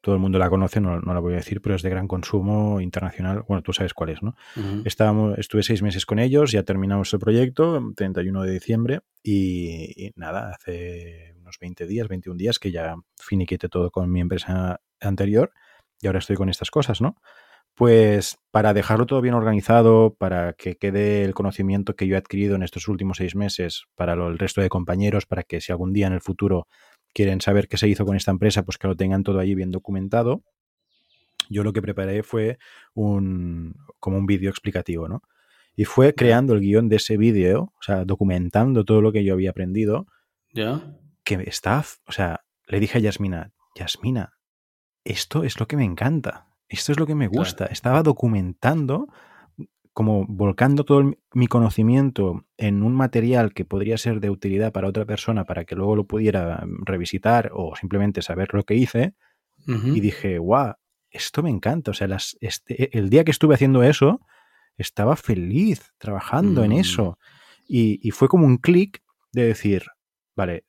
todo 0.00 0.14
el 0.14 0.20
mundo 0.20 0.38
la 0.38 0.50
conoce, 0.50 0.80
no, 0.80 1.00
no 1.00 1.14
la 1.14 1.20
voy 1.20 1.34
a 1.34 1.36
decir, 1.36 1.60
pero 1.60 1.74
es 1.76 1.82
de 1.82 1.90
gran 1.90 2.08
consumo 2.08 2.80
internacional. 2.80 3.44
Bueno, 3.46 3.62
tú 3.62 3.72
sabes 3.72 3.94
cuál 3.94 4.10
es, 4.10 4.22
¿no? 4.22 4.36
Ujú. 4.56 4.82
Estábamos, 4.84 5.38
estuve 5.38 5.62
seis 5.62 5.82
meses 5.82 6.06
con 6.06 6.18
ellos, 6.18 6.52
ya 6.52 6.62
terminamos 6.62 7.12
el 7.12 7.18
proyecto, 7.20 7.76
el 7.76 7.94
31 7.94 8.42
de 8.42 8.52
diciembre, 8.52 9.00
y, 9.22 10.06
y 10.06 10.12
nada, 10.16 10.52
hace 10.54 11.27
unos 11.48 11.58
20 11.58 11.86
días, 11.86 12.08
21 12.08 12.36
días 12.36 12.58
que 12.58 12.70
ya 12.70 12.94
finiquité 13.18 13.68
todo 13.68 13.90
con 13.90 14.10
mi 14.12 14.20
empresa 14.20 14.80
anterior 15.00 15.52
y 16.00 16.06
ahora 16.06 16.18
estoy 16.18 16.36
con 16.36 16.48
estas 16.50 16.70
cosas, 16.70 17.00
¿no? 17.00 17.16
Pues 17.74 18.36
para 18.50 18.74
dejarlo 18.74 19.06
todo 19.06 19.20
bien 19.20 19.34
organizado, 19.34 20.14
para 20.18 20.52
que 20.52 20.76
quede 20.76 21.24
el 21.24 21.32
conocimiento 21.32 21.94
que 21.94 22.06
yo 22.06 22.16
he 22.16 22.18
adquirido 22.18 22.54
en 22.56 22.62
estos 22.62 22.88
últimos 22.88 23.16
seis 23.18 23.34
meses 23.34 23.84
para 23.94 24.14
lo- 24.16 24.28
el 24.28 24.38
resto 24.38 24.60
de 24.60 24.68
compañeros, 24.68 25.26
para 25.26 25.42
que 25.42 25.60
si 25.60 25.72
algún 25.72 25.92
día 25.92 26.06
en 26.08 26.12
el 26.12 26.20
futuro 26.20 26.66
quieren 27.14 27.40
saber 27.40 27.68
qué 27.68 27.76
se 27.78 27.88
hizo 27.88 28.04
con 28.04 28.16
esta 28.16 28.30
empresa, 28.30 28.62
pues 28.64 28.78
que 28.78 28.88
lo 28.88 28.96
tengan 28.96 29.22
todo 29.22 29.38
allí 29.38 29.54
bien 29.54 29.70
documentado. 29.70 30.42
Yo 31.48 31.62
lo 31.64 31.72
que 31.72 31.80
preparé 31.80 32.22
fue 32.22 32.58
un, 32.94 33.74
como 34.00 34.18
un 34.18 34.26
vídeo 34.26 34.50
explicativo, 34.50 35.08
¿no? 35.08 35.22
Y 35.76 35.84
fue 35.84 36.14
creando 36.14 36.54
el 36.54 36.60
guion 36.60 36.88
de 36.88 36.96
ese 36.96 37.16
vídeo, 37.16 37.72
o 37.78 37.82
sea, 37.82 38.04
documentando 38.04 38.84
todo 38.84 39.00
lo 39.00 39.12
que 39.12 39.24
yo 39.24 39.32
había 39.34 39.50
aprendido, 39.50 40.06
¿Ya? 40.52 40.82
Que 41.36 41.44
está, 41.46 41.84
o 42.06 42.12
sea, 42.12 42.40
le 42.66 42.80
dije 42.80 42.98
a 42.98 43.00
Yasmina, 43.00 43.52
Yasmina, 43.74 44.32
esto 45.04 45.44
es 45.44 45.60
lo 45.60 45.66
que 45.66 45.76
me 45.76 45.84
encanta, 45.84 46.48
esto 46.68 46.92
es 46.92 46.98
lo 46.98 47.06
que 47.06 47.14
me 47.14 47.28
Claro. 47.28 47.38
gusta. 47.40 47.66
Estaba 47.66 48.02
documentando, 48.02 49.08
como 49.92 50.24
volcando 50.26 50.84
todo 50.84 51.00
el- 51.00 51.18
mi 51.34 51.46
conocimiento 51.48 52.44
en 52.56 52.82
un 52.82 52.94
material 52.94 53.52
que 53.52 53.64
podría 53.64 53.98
ser 53.98 54.20
de 54.20 54.30
utilidad 54.30 54.72
para 54.72 54.88
otra 54.88 55.04
persona 55.04 55.44
para 55.44 55.64
que 55.64 55.74
luego 55.74 55.96
lo 55.96 56.04
pudiera 56.06 56.64
mm, 56.64 56.84
revisitar 56.84 57.50
o 57.52 57.74
simplemente 57.76 58.22
saber 58.22 58.54
lo 58.54 58.62
que 58.64 58.74
hice. 58.74 59.14
Y 59.66 60.00
dije, 60.00 60.38
guau, 60.38 60.74
esto 61.10 61.42
me 61.42 61.50
encanta. 61.50 61.90
O 61.90 61.94
sea, 61.94 62.06
las, 62.08 62.38
este, 62.40 62.96
el 62.96 63.10
día 63.10 63.22
que 63.24 63.32
estuve 63.32 63.54
haciendo 63.54 63.82
eso, 63.82 64.20
estaba 64.78 65.14
feliz 65.16 65.92
trabajando 65.98 66.64
en 66.64 66.70
Mm. 66.72 66.78
eso. 66.80 67.18
Y, 67.66 67.98
y 68.06 68.12
fue 68.12 68.28
como 68.28 68.46
un 68.46 68.56
clic 68.56 69.02
de 69.32 69.44
decir, 69.44 69.82
vale, 70.34 70.64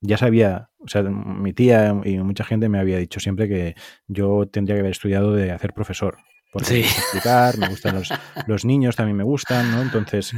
ya 0.00 0.16
sabía, 0.18 0.70
o 0.78 0.88
sea, 0.88 1.02
mi 1.02 1.52
tía 1.52 1.94
y 2.04 2.18
mucha 2.18 2.44
gente 2.44 2.68
me 2.68 2.78
había 2.78 2.98
dicho 2.98 3.20
siempre 3.20 3.48
que 3.48 3.74
yo 4.06 4.46
tendría 4.46 4.76
que 4.76 4.80
haber 4.80 4.92
estudiado 4.92 5.32
de 5.34 5.50
hacer 5.52 5.72
profesor. 5.72 6.16
Porque 6.52 6.66
Sí. 6.66 6.74
me 6.74 6.82
gusta 6.82 7.00
explicar, 7.00 7.58
me 7.58 7.68
gustan 7.68 7.94
los, 7.94 8.08
los 8.46 8.64
niños, 8.66 8.94
también 8.94 9.16
me 9.16 9.24
gustan, 9.24 9.70
¿no? 9.70 9.80
Entonces, 9.80 10.32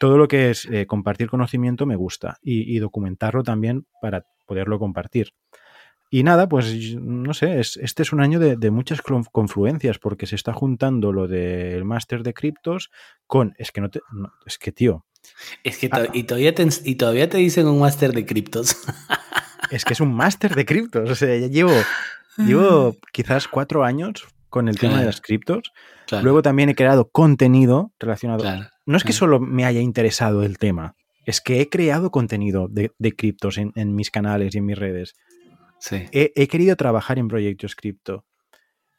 todo 0.00 0.18
lo 0.18 0.26
que 0.26 0.50
es 0.50 0.66
eh, 0.66 0.86
compartir 0.86 1.28
conocimiento 1.28 1.86
me 1.86 1.94
gusta 1.94 2.38
y, 2.42 2.74
y 2.74 2.80
documentarlo 2.80 3.44
también 3.44 3.86
para 4.00 4.26
poderlo 4.46 4.78
compartir. 4.80 5.34
Y 6.10 6.24
nada, 6.24 6.46
pues 6.48 6.94
no 6.96 7.32
sé, 7.32 7.58
es, 7.60 7.78
este 7.78 8.02
es 8.02 8.12
un 8.12 8.20
año 8.20 8.38
de, 8.38 8.56
de 8.56 8.70
muchas 8.70 9.00
confluencias 9.00 9.98
porque 9.98 10.26
se 10.26 10.34
está 10.34 10.52
juntando 10.52 11.10
lo 11.12 11.26
del 11.28 11.84
máster 11.84 12.22
de 12.22 12.34
criptos 12.34 12.90
con, 13.26 13.54
es 13.56 13.70
que 13.72 13.80
no 13.80 13.88
te, 13.88 14.00
no, 14.12 14.30
es 14.44 14.58
que 14.58 14.72
tío, 14.72 15.06
Es 15.64 15.78
que 15.78 15.88
Ah. 15.92 16.06
y, 16.12 16.24
todavía 16.24 16.54
te, 16.54 16.66
y 16.84 16.94
todavía 16.96 17.28
te 17.28 17.38
dicen 17.38 17.66
un 17.66 17.80
máster 17.80 18.12
de 18.12 18.26
criptos. 18.26 18.76
es 19.70 19.84
que 19.84 19.92
es 19.92 20.00
un 20.00 20.14
máster 20.14 20.54
de 20.54 20.64
criptos, 20.64 21.10
o 21.10 21.14
sea, 21.14 21.36
ya 21.36 21.46
llevo, 21.48 21.72
llevo 22.38 22.96
quizás 23.12 23.48
cuatro 23.48 23.84
años 23.84 24.26
con 24.48 24.68
el 24.68 24.78
tema 24.78 25.00
de 25.00 25.06
las 25.06 25.20
criptos. 25.20 25.72
Claro, 26.06 26.24
Luego 26.24 26.42
también 26.42 26.68
he 26.68 26.74
creado 26.74 27.08
contenido 27.10 27.92
relacionado 27.98 28.40
claro. 28.40 28.68
no 28.84 28.96
es 28.96 29.04
que 29.04 29.12
solo 29.12 29.40
me 29.40 29.64
haya 29.64 29.80
interesado 29.80 30.42
el 30.42 30.58
tema, 30.58 30.94
es 31.24 31.40
que 31.40 31.60
he 31.60 31.68
creado 31.70 32.10
contenido 32.10 32.68
de, 32.68 32.90
de 32.98 33.12
criptos 33.12 33.56
en, 33.56 33.72
en 33.76 33.94
mis 33.94 34.10
canales 34.10 34.54
y 34.54 34.58
en 34.58 34.66
mis 34.66 34.78
redes. 34.78 35.14
Sí. 35.78 36.04
He, 36.12 36.32
he 36.36 36.48
querido 36.48 36.76
trabajar 36.76 37.18
en 37.18 37.28
proyectos 37.28 37.74
cripto. 37.74 38.24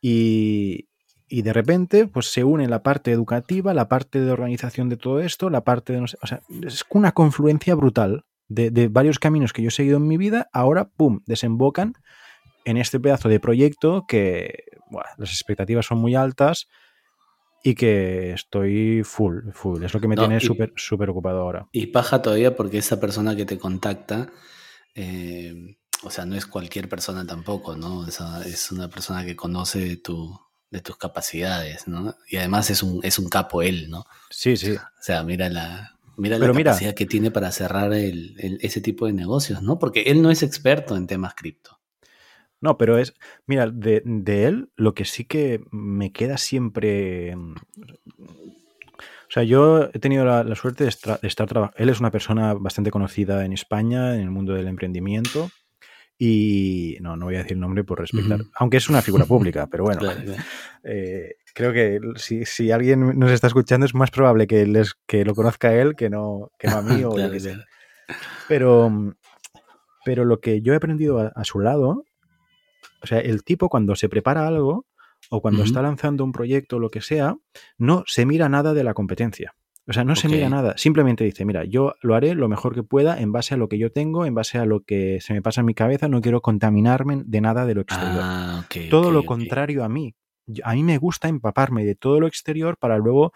Y, 0.01 0.87
y 1.33 1.41
de 1.41 1.51
repente, 1.51 2.05
pues 2.05 2.27
se 2.27 2.43
une 2.43 2.67
la 2.67 2.83
parte 2.83 3.11
educativa, 3.11 3.73
la 3.73 3.89
parte 3.89 4.21
de 4.21 4.31
organización 4.31 4.87
de 4.87 4.97
todo 4.97 5.19
esto, 5.19 5.49
la 5.49 5.63
parte 5.63 5.91
de 5.91 6.01
no 6.01 6.07
sé. 6.07 6.15
O 6.21 6.27
sea, 6.27 6.43
es 6.63 6.85
una 6.91 7.11
confluencia 7.11 7.73
brutal 7.73 8.23
de, 8.49 8.69
de 8.69 8.87
varios 8.87 9.17
caminos 9.17 9.51
que 9.51 9.63
yo 9.63 9.69
he 9.69 9.71
seguido 9.71 9.97
en 9.97 10.07
mi 10.07 10.17
vida. 10.17 10.47
Ahora, 10.53 10.89
pum, 10.89 11.21
desembocan 11.25 11.95
en 12.65 12.77
este 12.77 12.99
pedazo 12.99 13.29
de 13.29 13.39
proyecto 13.39 14.05
que 14.07 14.65
buah, 14.91 15.05
las 15.17 15.31
expectativas 15.31 15.87
son 15.87 15.97
muy 15.97 16.13
altas 16.13 16.67
y 17.63 17.73
que 17.73 18.33
estoy 18.33 19.01
full, 19.03 19.53
full. 19.53 19.83
Es 19.83 19.91
lo 19.95 19.99
que 19.99 20.07
me 20.07 20.15
No, 20.15 20.27
tiene 20.27 20.39
súper 20.39 20.71
súper 20.75 21.09
ocupado 21.09 21.39
ahora. 21.39 21.67
Y 21.71 21.87
paja 21.87 22.21
todavía 22.21 22.55
porque 22.55 22.77
esa 22.77 22.99
persona 22.99 23.35
que 23.35 23.47
te 23.47 23.57
contacta, 23.57 24.29
eh, 24.93 25.77
o 26.03 26.11
sea, 26.11 26.27
no 26.27 26.35
es 26.35 26.45
cualquier 26.45 26.87
persona 26.87 27.25
tampoco, 27.25 27.75
¿no? 27.75 28.01
O 28.01 28.11
sea, 28.11 28.43
es 28.45 28.71
una 28.71 28.87
persona 28.87 29.25
que 29.25 29.35
conoce 29.35 29.97
tu, 29.97 30.39
de 30.73 30.81
tus 30.81 30.97
capacidades, 30.97 31.87
¿no? 31.87 32.15
Y 32.29 32.37
además 32.37 32.69
es 32.69 32.83
un, 32.83 32.99
es 33.03 33.19
un 33.19 33.29
capo 33.29 33.61
él, 33.61 33.89
¿no? 33.89 34.05
Sí, 34.29 34.57
sí. 34.57 34.71
O 34.71 34.79
sea, 35.01 35.23
mira 35.23 35.47
la, 35.49 35.97
mira 36.17 36.37
Pero 36.39 36.51
la 36.51 36.57
mira- 36.57 36.71
capacidad 36.71 36.93
que 36.95 37.05
tiene 37.05 37.31
para 37.31 37.51
cerrar 37.51 37.93
el- 37.93 38.35
el- 38.39 38.59
ese 38.61 38.81
tipo 38.81 39.05
de 39.05 39.13
negocios, 39.13 39.61
¿no? 39.61 39.79
Porque 39.79 40.01
él 40.07 40.21
no 40.21 40.31
es 40.31 40.43
experto 40.43 40.97
en 40.97 41.07
temas 41.07 41.35
cripto. 41.35 41.79
No, 42.59 42.77
pero 42.77 42.97
es, 42.97 43.13
mira, 43.45 43.67
de, 43.69 44.01
de 44.05 44.45
él 44.45 44.69
lo 44.75 44.93
que 44.93 45.05
sí 45.05 45.25
que 45.25 45.61
me 45.71 46.11
queda 46.11 46.37
siempre... 46.37 47.35
mm, 47.35 47.55
O 49.27 49.31
sea, 49.33 49.43
yo 49.43 49.89
he 49.93 49.99
tenido 49.99 50.25
la, 50.25 50.43
la 50.43 50.55
suerte 50.55 50.83
de 50.83 50.89
estar 50.89 51.47
trabajando... 51.49 51.75
Él 51.77 51.89
es 51.89 51.99
una 51.99 52.11
persona 52.11 52.53
bastante 52.53 52.91
conocida 52.91 53.45
en 53.45 53.53
España, 53.53 54.15
en 54.15 54.21
el 54.21 54.29
mundo 54.31 54.53
del 54.53 54.67
emprendimiento. 54.67 55.49
Y 56.17 56.97
no, 57.01 57.17
no 57.17 57.25
voy 57.25 57.35
a 57.35 57.39
decir 57.39 57.53
el 57.53 57.59
nombre 57.59 57.83
por 57.83 57.99
respetar, 57.99 58.41
aunque 58.55 58.77
es 58.77 58.87
una 58.87 59.01
figura 59.01 59.25
pública, 59.25 59.67
pero 59.67 59.83
bueno, 59.85 59.99
Claro, 59.99 60.21
claro. 60.23 60.43
eh, 60.83 61.35
creo 61.53 61.73
que 61.73 61.99
si, 62.15 62.45
si 62.45 62.71
alguien 62.71 63.17
nos 63.19 63.31
está 63.31 63.47
escuchando 63.47 63.85
es 63.85 63.93
más 63.95 64.11
probable 64.11 64.47
que, 64.47 64.65
les, 64.65 64.93
que 65.07 65.25
lo 65.25 65.33
conozca 65.35 65.73
él 65.73 65.95
que 65.95 66.09
no, 66.09 66.51
que 66.59 66.67
no 66.67 66.77
a 66.77 66.81
mí 66.81 67.03
o 67.03 67.11
Claro, 67.11 67.39
sé. 67.39 67.49
claro. 67.53 67.63
Pero, 68.47 69.15
pero 70.05 70.25
lo 70.25 70.39
que 70.39 70.61
yo 70.61 70.73
he 70.73 70.77
aprendido 70.77 71.19
a, 71.19 71.27
a 71.35 71.43
su 71.43 71.59
lado, 71.59 72.05
o 73.01 73.07
sea, 73.07 73.19
el 73.19 73.43
tipo 73.43 73.69
cuando 73.69 73.95
se 73.95 74.09
prepara 74.09 74.47
algo 74.47 74.85
o 75.29 75.41
cuando 75.41 75.63
está 75.63 75.81
lanzando 75.81 76.23
un 76.23 76.31
proyecto 76.33 76.75
o 76.75 76.79
lo 76.79 76.89
que 76.89 77.01
sea, 77.01 77.35
no 77.77 78.03
se 78.05 78.25
mira 78.25 78.49
nada 78.49 78.73
de 78.73 78.83
la 78.83 78.93
competencia. 78.93 79.55
O 79.85 79.91
sea, 79.91 80.05
no 80.05 80.15
se 80.15 80.29
mira 80.29 80.49
nada. 80.49 80.75
Simplemente 80.77 81.25
dice, 81.25 81.43
mira, 81.43 81.65
yo 81.65 81.95
lo 82.01 82.15
haré 82.15 82.35
lo 82.35 82.47
mejor 82.47 82.73
que 82.73 82.83
pueda 82.83 83.19
en 83.19 83.33
base 83.33 83.53
a 83.53 83.57
lo 83.57 83.67
que 83.67 83.77
yo 83.77 83.91
tengo, 83.91 84.25
en 84.25 84.33
base 84.33 84.57
a 84.57 84.65
lo 84.65 84.81
que 84.81 85.19
se 85.19 85.33
me 85.33 85.41
pasa 85.41 85.61
en 85.61 85.65
mi 85.65 85.73
cabeza. 85.73 86.07
No 86.07 86.21
quiero 86.21 86.41
contaminarme 86.41 87.21
de 87.25 87.41
nada 87.41 87.65
de 87.65 87.75
lo 87.75 87.81
exterior. 87.81 88.21
Ah, 88.21 88.65
todo 88.89 89.11
lo 89.11 89.25
contrario 89.25 89.83
a 89.83 89.89
mí. 89.89 90.15
A 90.63 90.73
mí 90.73 90.83
me 90.83 90.97
gusta 90.97 91.27
empaparme 91.27 91.83
de 91.83 91.95
todo 91.95 92.19
lo 92.21 92.27
exterior 92.27 92.77
para 92.77 92.97
luego 92.97 93.33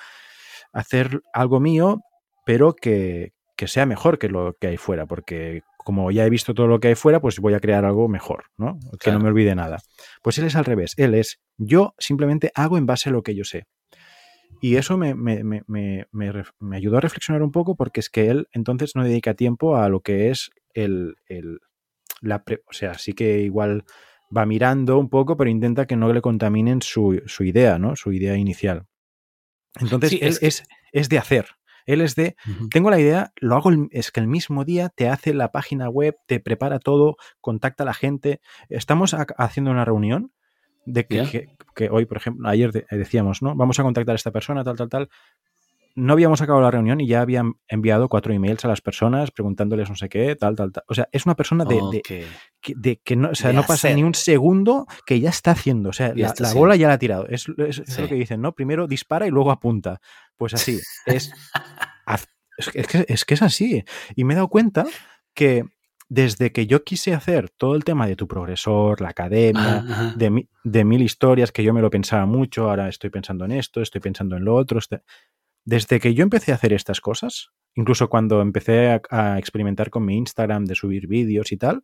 hacer 0.72 1.22
algo 1.34 1.60
mío, 1.60 2.02
pero 2.46 2.74
que, 2.74 3.34
que 3.58 3.68
sea 3.68 3.86
mejor 3.86 4.18
que 4.18 4.30
lo 4.30 4.56
que 4.60 4.68
hay 4.68 4.78
fuera, 4.78 5.06
porque 5.06 5.64
como 5.88 6.12
ya 6.12 6.26
he 6.26 6.30
visto 6.30 6.54
todo 6.54 6.68
lo 6.68 6.80
que 6.80 6.90
hay 6.90 6.96
fuera, 6.96 7.22
pues 7.22 7.40
voy 7.40 7.54
a 7.54 7.62
crear 7.62 7.86
algo 7.86 8.10
mejor, 8.10 8.46
¿no? 8.58 8.78
Que 9.00 9.12
no 9.12 9.20
me 9.20 9.30
olvide 9.30 9.56
nada. 9.56 9.80
Pues 10.22 10.38
él 10.38 10.46
es 10.46 10.56
al 10.56 10.66
revés, 10.66 10.94
él 10.98 11.14
es, 11.14 11.40
yo 11.58 11.94
simplemente 11.98 12.52
hago 12.56 12.78
en 12.78 12.86
base 12.86 13.08
a 13.08 13.14
lo 13.14 13.24
que 13.24 13.36
yo 13.36 13.46
sé. 13.46 13.68
Y 14.62 14.76
eso 14.76 14.98
me, 14.98 15.14
me- 15.16 15.44
me- 15.44 15.64
me- 15.68 16.76
ayudó 16.76 16.98
a 16.98 17.02
reflexionar 17.02 17.42
un 17.44 17.52
poco 17.52 17.76
porque 17.76 18.00
es 18.00 18.10
que 18.10 18.30
él 18.30 18.48
entonces 18.52 18.96
no 18.96 19.04
dedica 19.04 19.34
tiempo 19.34 19.78
a 19.78 19.90
lo 19.90 20.02
que 20.02 20.30
es 20.30 20.50
el, 20.74 21.16
el- 21.28 21.60
la 22.22 22.44
pre- 22.44 22.64
o 22.68 22.74
sea, 22.74 22.98
sí 22.98 23.14
que 23.14 23.42
igual 23.42 23.84
va 24.36 24.46
mirando 24.46 24.98
un 24.98 25.10
poco, 25.10 25.38
pero 25.38 25.50
intenta 25.50 25.86
que 25.88 25.96
no 25.96 26.12
le 26.12 26.22
contaminen 26.22 26.82
su, 26.82 27.22
su 27.28 27.44
idea, 27.44 27.78
¿no? 27.80 27.96
Su 27.96 28.12
idea 28.12 28.36
inicial. 28.36 28.88
Entonces, 29.80 30.10
Sí, 30.12 30.20
él 30.22 30.28
es 30.30 30.40
que- 30.40 30.48
es, 30.48 30.64
es 30.92 31.10
de 31.10 31.18
hacer. 31.18 31.46
Él 31.86 32.02
es 32.02 32.16
de, 32.16 32.36
tengo 32.70 32.90
la 32.90 33.00
idea, 33.00 33.32
lo 33.38 33.56
hago, 33.56 33.70
el- 33.70 33.88
es 33.92 34.12
que 34.12 34.20
el 34.20 34.28
mismo 34.28 34.66
día 34.66 34.90
te 34.90 35.08
hace 35.08 35.34
la 35.34 35.52
página 35.54 35.88
web, 35.90 36.18
te 36.26 36.40
prepara 36.42 36.80
todo, 36.80 37.16
contacta 37.40 37.84
a 37.84 37.86
la 37.86 37.94
gente. 37.94 38.42
Estamos 38.68 39.14
ac- 39.14 39.34
haciendo 39.38 39.72
una 39.72 39.86
reunión 39.86 40.34
de 40.88 41.06
que, 41.06 41.18
que- 41.30 41.50
que 41.76 41.90
hoy, 41.90 42.06
por 42.06 42.18
ejemplo, 42.18 42.48
ayer 42.50 42.72
de- 42.72 42.86
decíamos, 42.92 43.42
¿no? 43.42 43.56
Vamos 43.56 43.80
a 43.80 43.84
contactar 43.84 44.14
a 44.14 44.16
esta 44.16 44.32
persona, 44.32 44.64
tal, 44.64 44.76
tal, 44.78 44.90
tal. 44.90 45.10
No 46.00 46.14
habíamos 46.14 46.42
acabado 46.42 46.64
la 46.64 46.70
reunión 46.70 47.02
y 47.02 47.08
ya 47.08 47.22
habían 47.22 47.54
enviado 47.68 48.08
cuatro 48.08 48.32
emails 48.32 48.64
a 48.64 48.68
las 48.68 48.82
personas 48.82 49.32
preguntándoles 49.32 49.90
no 49.90 49.96
sé 49.96 50.10
qué, 50.10 50.36
tal, 50.36 50.56
tal, 50.56 50.72
tal. 50.72 50.84
O 50.88 50.94
sea, 50.94 51.08
es 51.12 51.26
una 51.26 51.34
persona 51.36 51.66
de, 51.66 51.80
que, 52.62 52.74
de 52.76 52.98
que 52.98 53.16
no, 53.16 53.30
o 53.32 53.36
sea, 53.36 53.52
no 53.52 53.62
pasa 53.62 53.88
hacer. 53.88 53.96
ni 53.96 54.04
un 54.04 54.14
segundo 54.14 54.86
que 55.08 55.20
ya 55.20 55.30
está 55.32 55.52
haciendo. 55.52 55.90
O 55.90 55.94
sea, 55.94 56.14
la, 56.16 56.54
bola 56.60 56.76
ya 56.76 56.88
la 56.88 56.94
ha 56.94 57.00
tirado. 57.00 57.28
Es, 57.28 57.48
es- 57.58 57.80
es 57.80 58.00
lo 58.00 58.08
que 58.08 58.16
dicen, 58.16 58.42
¿no? 58.42 58.54
Primero 58.54 58.86
dispara 58.88 59.26
y 59.26 59.32
luego 59.32 59.50
apunta. 59.52 60.00
Pues 60.36 60.54
así. 60.54 60.80
Es, 61.08 61.32
haz- 62.06 62.28
es, 62.60 62.70
que- 62.70 62.80
es 62.82 62.88
que, 62.88 63.06
es 63.08 63.26
que 63.26 63.34
es 63.34 63.42
así. 63.42 63.84
Y 64.16 64.24
me 64.24 64.34
he 64.34 64.36
dado 64.36 64.50
cuenta 64.50 64.86
que 65.34 65.64
desde 66.10 66.52
que 66.52 66.68
yo 66.68 66.84
quise 66.84 67.14
hacer 67.14 67.50
todo 67.50 67.76
el 67.76 67.84
tema 67.84 68.08
de 68.08 68.16
tu 68.16 68.28
progresor, 68.28 69.02
la 69.02 69.10
academia, 69.10 69.84
de, 70.16 70.30
mi- 70.30 70.48
de 70.64 70.86
mil 70.86 71.02
historias 71.02 71.52
que 71.52 71.64
yo 71.64 71.74
me 71.74 71.82
lo 71.82 71.90
pensaba 71.90 72.26
mucho, 72.26 72.70
ahora 72.70 72.88
estoy 72.88 73.10
pensando 73.10 73.44
en 73.46 73.52
esto, 73.52 73.82
estoy 73.82 74.00
pensando 74.02 74.38
en 74.38 74.46
lo 74.46 74.56
otro. 74.56 74.80
este- 74.80 75.02
Desde 75.66 76.00
que 76.00 76.14
yo 76.14 76.24
empecé 76.24 76.52
a 76.52 76.56
hacer 76.56 76.72
estas 76.72 77.02
cosas, 77.02 77.50
incluso 77.76 78.10
cuando 78.10 78.42
empecé 78.42 78.90
a, 78.90 79.02
a 79.10 79.38
experimentar 79.38 79.90
con 79.90 80.06
mi 80.06 80.16
Instagram 80.16 80.64
de 80.66 80.76
subir 80.76 81.08
vídeos 81.08 81.52
y 81.52 81.58
tal, 81.58 81.84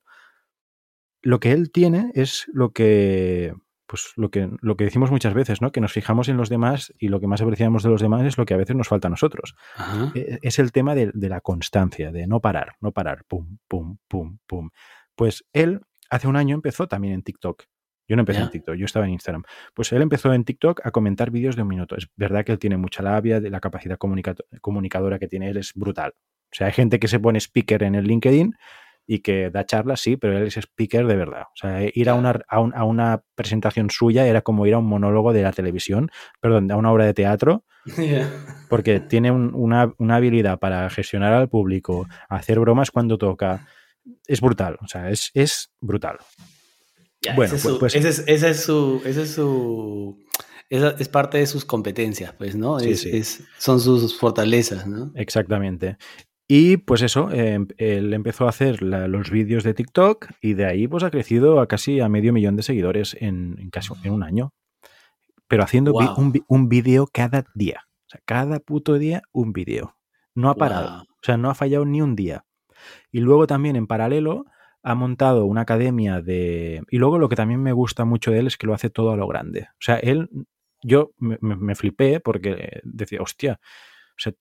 lo 1.21 1.39
que 1.39 1.51
él 1.51 1.71
tiene 1.71 2.11
es 2.15 2.45
lo 2.53 2.71
que 2.71 3.53
pues 3.93 4.11
lo 4.15 4.31
que, 4.31 4.49
lo 4.61 4.75
que 4.75 4.85
decimos 4.85 5.11
muchas 5.11 5.35
veces, 5.35 5.61
¿no? 5.61 5.71
Que 5.71 5.79
nos 5.79 5.93
fijamos 5.93 6.27
en 6.27 6.35
los 6.35 6.49
demás 6.49 6.91
y 6.97 7.09
lo 7.09 7.19
que 7.19 7.27
más 7.27 7.43
apreciamos 7.43 7.83
de 7.83 7.91
los 7.91 8.01
demás 8.01 8.23
es 8.25 8.39
lo 8.39 8.45
que 8.47 8.55
a 8.55 8.57
veces 8.57 8.75
nos 8.75 8.87
falta 8.87 9.07
a 9.07 9.11
nosotros. 9.11 9.53
Ajá. 9.75 10.11
E- 10.15 10.39
Es 10.41 10.57
el 10.57 10.71
tema 10.71 10.95
de, 10.95 11.11
de 11.13 11.29
la 11.29 11.41
constancia, 11.41 12.11
de 12.11 12.25
no 12.25 12.39
parar, 12.39 12.73
no 12.81 12.91
parar, 12.91 13.23
pum, 13.27 13.59
pum, 13.67 13.97
pum, 14.07 14.39
pum. 14.47 14.71
Pues 15.13 15.45
él 15.53 15.81
hace 16.09 16.27
un 16.27 16.37
año 16.37 16.55
empezó 16.55 16.87
también 16.87 17.13
en 17.13 17.21
TikTok. 17.21 17.65
Yo 18.07 18.15
no 18.15 18.23
empecé 18.23 18.39
en 18.41 18.49
TikTok, 18.49 18.73
yo 18.77 18.85
estaba 18.85 19.05
en 19.05 19.11
Instagram. 19.11 19.43
Pues 19.75 19.91
él 19.91 20.01
empezó 20.01 20.33
en 20.33 20.43
TikTok 20.43 20.81
a 20.83 20.89
comentar 20.89 21.29
vídeos 21.29 21.55
de 21.55 21.61
un 21.61 21.67
minuto. 21.67 21.95
Es 21.95 22.07
verdad 22.15 22.43
que 22.43 22.51
él 22.51 22.57
tiene 22.57 22.77
mucha 22.77 23.03
labia, 23.03 23.39
de 23.39 23.51
la 23.51 23.59
capacidad 23.59 23.99
comunica- 23.99 24.35
comunicadora 24.59 25.19
que 25.19 25.27
tiene 25.27 25.49
él 25.51 25.57
es 25.57 25.71
brutal. 25.75 26.13
O 26.17 26.55
sea, 26.55 26.65
hay 26.65 26.73
gente 26.73 26.99
que 26.99 27.07
se 27.07 27.19
pone 27.19 27.37
speaker 27.39 27.83
en 27.83 27.93
el 27.93 28.05
LinkedIn 28.05 28.55
y 29.05 29.19
que 29.19 29.49
da 29.49 29.65
charlas, 29.65 29.99
sí, 30.01 30.15
pero 30.17 30.37
él 30.37 30.47
es 30.47 30.55
speaker 30.57 31.05
de 31.07 31.15
verdad. 31.15 31.43
O 31.43 31.55
sea, 31.55 31.79
ir 31.93 32.09
a 32.09 32.13
una, 32.15 32.39
a, 32.47 32.59
un- 32.59 32.73
a 32.75 32.83
una 32.85 33.23
presentación 33.35 33.89
suya 33.89 34.25
era 34.27 34.41
como 34.41 34.65
ir 34.65 34.73
a 34.75 34.77
un 34.79 34.85
monólogo 34.85 35.33
de 35.33 35.41
la 35.43 35.51
televisión, 35.51 36.09
perdón, 36.39 36.71
a 36.71 36.77
una 36.77 36.91
obra 36.91 37.05
de 37.05 37.13
teatro, 37.13 37.65
porque 38.69 38.99
tiene 38.99 39.31
un- 39.31 39.51
una, 39.53 39.93
una 39.97 40.15
habilidad 40.15 40.59
para 40.59 40.89
gestionar 40.89 41.33
al 41.33 41.49
público, 41.49 42.07
hacer 42.29 42.59
bromas 42.59 42.91
cuando 42.91 43.17
toca. 43.17 43.67
Es 44.27 44.41
brutal, 44.41 44.77
o 44.81 44.87
sea, 44.87 45.09
es, 45.09 45.31
es 45.33 45.71
brutal. 45.79 46.17
Ya, 47.21 47.35
Bueno, 47.35 47.55
ese 47.55 47.55
es 47.57 47.61
pues- 47.63 47.73
su- 47.73 47.79
pues- 47.79 47.95
ese 47.95 48.09
es, 48.09 48.23
ese 48.27 48.49
es 48.49 48.59
su, 48.63 49.01
ese 49.05 49.21
es 49.23 49.31
su, 49.31 50.17
esa 50.69 50.95
es 50.99 51.07
parte 51.07 51.37
de 51.37 51.45
sus 51.47 51.63
competencias, 51.65 52.33
pues, 52.33 52.55
¿no? 52.55 52.79
Sí, 52.79 52.91
es, 52.91 53.01
sí. 53.01 53.09
es- 53.13 53.43
son 53.57 53.79
sus 53.79 54.17
fortalezas, 54.19 54.87
¿no? 54.87 55.11
Exactamente. 55.15 55.97
Y 56.55 56.77
pues 56.77 57.01
eso, 57.01 57.29
eh, 57.31 57.57
él 57.77 58.13
empezó 58.13 58.45
a 58.45 58.49
hacer 58.49 58.83
la- 58.83 59.07
los 59.07 59.31
vídeos 59.31 59.63
de 59.63 59.73
TikTok 59.73 60.27
y 60.39 60.53
de 60.53 60.65
ahí 60.67 60.87
pues 60.87 61.03
ha 61.03 61.09
crecido 61.09 61.59
a 61.59 61.67
casi 61.67 61.99
a 61.99 62.09
medio 62.09 62.31
millón 62.31 62.55
de 62.55 62.61
seguidores 62.61 63.17
en, 63.19 63.55
en 63.59 63.69
casi 63.71 63.91
en 64.03 64.11
un 64.13 64.21
año. 64.21 64.51
Pero 65.47 65.63
haciendo 65.63 65.93
Wow. 65.93 66.13
un, 66.17 66.33
un 66.47 66.69
vídeo 66.69 67.07
cada 67.11 67.45
día. 67.55 67.81
O 68.05 68.09
sea, 68.09 68.21
cada 68.25 68.59
puto 68.59 68.99
día 68.99 69.23
un 69.31 69.51
vídeo. 69.51 69.95
No 70.35 70.49
ha 70.49 70.55
parado. 70.55 70.89
Wow. 70.97 71.01
O 71.03 71.23
sea, 71.23 71.37
no 71.37 71.49
ha 71.49 71.55
fallado 71.55 71.85
ni 71.85 72.01
un 72.01 72.15
día. 72.15 72.45
Y 73.11 73.21
luego 73.21 73.47
también 73.47 73.75
en 73.75 73.87
paralelo 73.87 74.45
ha 74.83 74.93
montado 74.95 75.45
una 75.45 75.61
academia 75.61 76.21
de... 76.21 76.83
Y 76.91 76.97
luego 76.97 77.17
lo 77.17 77.29
que 77.29 77.35
también 77.35 77.63
me 77.63 77.71
gusta 77.71 78.05
mucho 78.05 78.29
de 78.31 78.39
él 78.39 78.47
es 78.47 78.57
que 78.57 78.67
lo 78.67 78.73
hace 78.75 78.89
todo 78.91 79.11
a 79.11 79.17
lo 79.17 79.27
grande. 79.27 79.69
O 79.71 79.81
sea, 79.81 79.95
él, 79.95 80.29
yo 80.83 81.13
me, 81.17 81.37
me- 81.41 81.55
me 81.55 81.73
flipé 81.75 82.19
porque 82.19 82.79
decía, 82.83 83.21
hostia, 83.21 83.59
o 83.61 84.17
sea, 84.19 84.33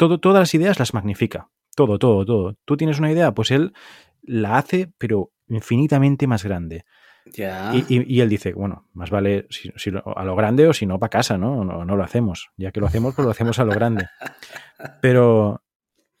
todo, 0.00 0.18
todas 0.18 0.40
las 0.40 0.54
ideas 0.54 0.78
las 0.78 0.94
magnifica. 0.94 1.50
Todo, 1.76 1.98
todo, 1.98 2.24
todo. 2.24 2.56
Tú 2.64 2.76
tienes 2.78 2.98
una 2.98 3.12
idea, 3.12 3.32
pues 3.34 3.50
él 3.50 3.74
la 4.22 4.56
hace, 4.56 4.90
pero 4.96 5.30
infinitamente 5.48 6.26
más 6.26 6.42
grande. 6.42 6.84
Ya. 7.26 7.70
Y, 7.74 7.84
y- 7.94 8.16
y 8.16 8.20
él 8.22 8.30
dice, 8.30 8.54
bueno, 8.54 8.88
más 8.94 9.10
vale 9.10 9.46
si, 9.50 9.70
si 9.76 9.90
lo- 9.90 10.02
a 10.16 10.24
lo 10.24 10.34
grande 10.36 10.66
o 10.66 10.72
si 10.72 10.86
no, 10.86 10.98
para 10.98 11.10
casa, 11.10 11.36
¿no? 11.36 11.64
¿no? 11.66 11.84
No 11.84 11.96
lo 11.96 12.02
hacemos. 12.02 12.48
Ya 12.56 12.72
que 12.72 12.80
lo 12.80 12.86
hacemos, 12.86 13.14
pues 13.14 13.24
lo 13.26 13.30
hacemos 13.30 13.58
a 13.58 13.64
lo 13.64 13.72
grande. 13.74 14.06
Pero, 15.02 15.62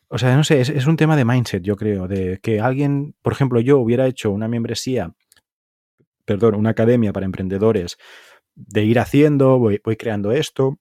o 0.08 0.18
sea, 0.18 0.36
no 0.36 0.44
sé, 0.44 0.60
es, 0.60 0.68
es 0.68 0.86
un 0.86 0.96
tema 0.96 1.16
de 1.16 1.24
mindset, 1.24 1.62
yo 1.62 1.76
creo, 1.76 2.06
de 2.06 2.38
que 2.42 2.60
alguien, 2.60 3.14
por 3.22 3.32
ejemplo, 3.32 3.60
yo 3.60 3.78
hubiera 3.78 4.06
hecho 4.06 4.30
una 4.30 4.46
membresía, 4.48 5.14
perdón, 6.26 6.54
una 6.54 6.70
academia 6.70 7.12
para 7.14 7.26
emprendedores, 7.26 7.96
de 8.54 8.84
ir 8.84 8.98
haciendo, 8.98 9.58
voy, 9.58 9.80
voy 9.82 9.96
creando 9.96 10.32
esto, 10.32 10.78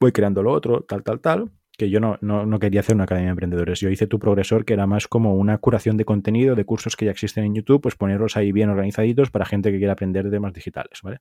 voy 0.00 0.12
creando 0.12 0.42
lo 0.42 0.52
otro, 0.52 0.80
tal, 0.88 1.02
tal, 1.02 1.20
tal. 1.20 1.50
Que 1.76 1.90
yo 1.90 2.00
no, 2.00 2.18
no, 2.20 2.58
quería 2.58 2.80
hacer 2.80 2.94
una 2.94 3.04
academia 3.04 3.28
de 3.28 3.32
emprendedores. 3.32 3.80
Yo 3.80 3.90
hice 3.90 4.06
tu 4.06 4.18
progresor, 4.18 4.64
que 4.64 4.74
era 4.74 4.86
más 4.86 5.08
como 5.08 5.34
una 5.34 5.58
curación 5.58 5.96
de 5.96 6.04
contenido 6.04 6.54
de 6.54 6.64
cursos 6.64 6.96
que 6.96 7.04
ya 7.04 7.10
existen 7.10 7.44
en 7.44 7.54
YouTube, 7.54 7.80
pues 7.80 7.96
ponerlos 7.96 8.36
ahí 8.36 8.52
bien 8.52 8.70
organizaditos 8.70 9.30
para 9.30 9.44
gente 9.44 9.72
que 9.72 9.78
quiera 9.78 9.94
aprender 9.94 10.24
de 10.24 10.30
temas 10.30 10.52
digitales, 10.52 11.00
¿vale? 11.02 11.20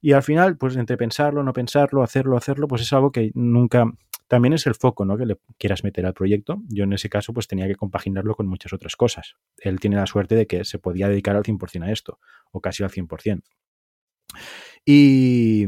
Y 0.00 0.12
al 0.12 0.22
final, 0.22 0.56
pues 0.56 0.76
entre 0.76 0.96
pensarlo, 0.96 1.42
no 1.42 1.52
pensarlo, 1.52 2.02
hacerlo, 2.02 2.36
hacerlo, 2.36 2.68
pues 2.68 2.82
es 2.82 2.92
algo 2.92 3.12
que 3.12 3.30
nunca, 3.34 3.86
también 4.32 4.54
es 4.54 4.66
el 4.66 4.74
foco 4.74 5.04
¿no? 5.04 5.18
que 5.18 5.26
le 5.26 5.36
quieras 5.58 5.84
meter 5.84 6.06
al 6.06 6.14
proyecto. 6.14 6.62
Yo 6.68 6.84
en 6.84 6.92
ese 6.94 7.08
caso 7.08 7.34
pues 7.34 7.46
tenía 7.46 7.66
que 7.66 7.74
compaginarlo 7.74 8.34
con 8.34 8.46
muchas 8.46 8.72
otras 8.72 8.96
cosas. 8.96 9.36
Él 9.58 9.78
tiene 9.78 9.96
la 9.96 10.06
suerte 10.06 10.34
de 10.34 10.46
que 10.46 10.64
se 10.64 10.78
podía 10.78 11.06
dedicar 11.08 11.36
al 11.36 11.42
100% 11.42 11.84
a 11.84 11.92
esto, 11.92 12.18
o 12.50 12.60
casi 12.60 12.82
al 12.82 12.90
100%. 12.90 13.42
Y, 14.86 15.66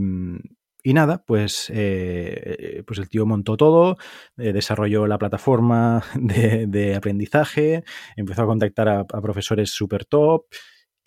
y 0.87 0.93
nada, 0.93 1.25
pues, 1.27 1.73
eh, 1.75 2.83
pues 2.87 2.99
el 2.99 3.09
tío 3.09 3.25
montó 3.25 3.57
todo, 3.57 3.97
eh, 4.37 4.53
desarrolló 4.53 5.07
la 5.07 5.17
plataforma 5.17 6.03
de, 6.15 6.95
aprendizaje, 6.95 7.85
empezó 8.17 8.43
a 8.43 8.47
contactar 8.47 8.89
a, 8.91 9.07
profesores 9.07 9.71
super 9.71 10.05
top 10.05 10.45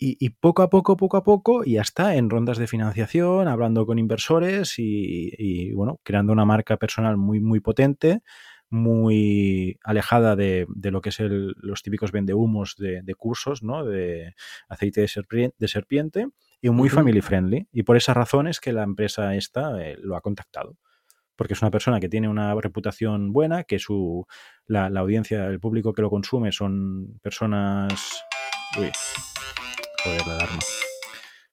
y, 0.00 0.30
poco 0.30 0.62
a 0.62 0.70
poco, 0.70 0.96
poco 0.96 1.16
a 1.16 1.22
poco, 1.22 1.64
y 1.64 1.78
hasta 1.78 2.16
en 2.16 2.28
rondas 2.28 2.58
de 2.58 2.66
financiación, 2.66 3.46
hablando 3.46 3.86
con 3.86 3.98
inversores 4.00 4.74
y, 4.78 5.72
bueno, 5.74 6.00
creando 6.02 6.32
una 6.32 6.44
marca 6.44 6.76
personal 6.76 7.16
muy, 7.16 7.40
muy 7.40 7.60
potente, 7.60 8.22
muy 8.70 9.78
alejada 9.84 10.34
de, 10.36 10.66
lo 10.68 11.00
que 11.00 11.10
es 11.10 11.18
los 11.20 11.82
típicos 11.82 12.12
vendehumos 12.12 12.74
de, 12.78 13.02
de 13.02 13.14
cursos, 13.14 13.62
¿no? 13.62 13.84
De 13.84 14.34
aceite 14.68 15.02
de 15.02 15.68
serpiente 15.68 16.28
y 16.60 16.70
muy 16.70 16.88
family 16.88 17.20
friendly. 17.20 17.68
Y 17.72 17.82
por 17.82 17.96
esa 17.96 18.14
razón 18.14 18.48
es 18.48 18.60
que 18.60 18.72
la 18.72 18.82
empresa 18.82 19.34
esta 19.34 19.80
eh, 19.82 19.96
lo 20.00 20.16
ha 20.16 20.20
contactado. 20.20 20.76
Porque 21.36 21.54
es 21.54 21.62
una 21.62 21.70
persona 21.70 22.00
que 22.00 22.08
tiene 22.08 22.28
una 22.28 22.52
reputación 22.54 23.32
buena, 23.32 23.62
que 23.62 23.78
su 23.78 24.26
la, 24.66 24.86
audiencia, 24.86 25.46
el 25.46 25.60
público 25.60 25.92
que 25.92 26.02
lo 26.02 26.10
consume 26.10 26.50
son 26.50 27.20
personas. 27.22 28.24
Uy, 28.76 28.90
joder, 30.02 30.26
la 30.26 30.34
alarma. 30.34 30.58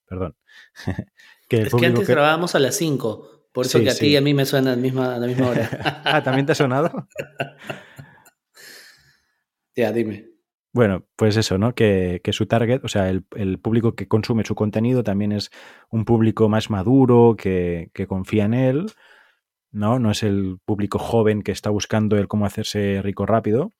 Perdón. 0.07 0.35
que 1.47 1.61
es 1.61 1.73
que 1.73 1.85
antes 1.85 2.07
grabábamos 2.07 2.55
a 2.55 2.59
las 2.59 2.75
5. 2.75 3.35
Por 3.55 3.67
eso 3.67 3.79
que 3.79 3.89
a 3.89 3.95
ti 3.95 4.07
y 4.07 4.17
a 4.17 4.21
mí 4.21 4.33
me 4.33 4.45
suena 4.45 4.73
a 4.73 4.75
la 4.75 4.81
misma, 4.81 5.15
a 5.15 5.17
la 5.17 5.27
misma 5.27 5.47
hora. 5.47 5.69
ah, 6.03 6.21
¿también 6.21 6.45
te 6.45 6.51
ha 6.51 6.55
sonado? 6.55 7.07
ya, 9.75 9.93
dime. 9.93 10.34
Bueno, 10.75 11.05
pues 11.15 11.37
eso, 11.37 11.57
¿no? 11.57 11.73
Que, 11.73 12.19
su 12.33 12.47
target, 12.47 12.83
o 12.83 12.89
sea, 12.89 13.09
el, 13.09 13.59
público 13.59 13.95
que 13.95 14.09
consume 14.09 14.43
su 14.43 14.55
contenido 14.55 15.05
también 15.05 15.31
es 15.31 15.49
un 15.89 16.03
público 16.03 16.49
más 16.49 16.69
maduro, 16.69 17.37
que, 17.37 17.89
confía 18.09 18.43
en 18.43 18.53
él, 18.53 18.85
¿no? 19.71 19.99
No 19.99 20.11
es 20.11 20.21
el 20.21 20.57
público 20.65 20.99
joven 20.99 21.43
que 21.43 21.53
está 21.53 21.69
buscando 21.69 22.17
el 22.17 22.27
cómo 22.27 22.45
hacerse 22.45 23.01
rico 23.01 23.25
rápido. 23.25 23.71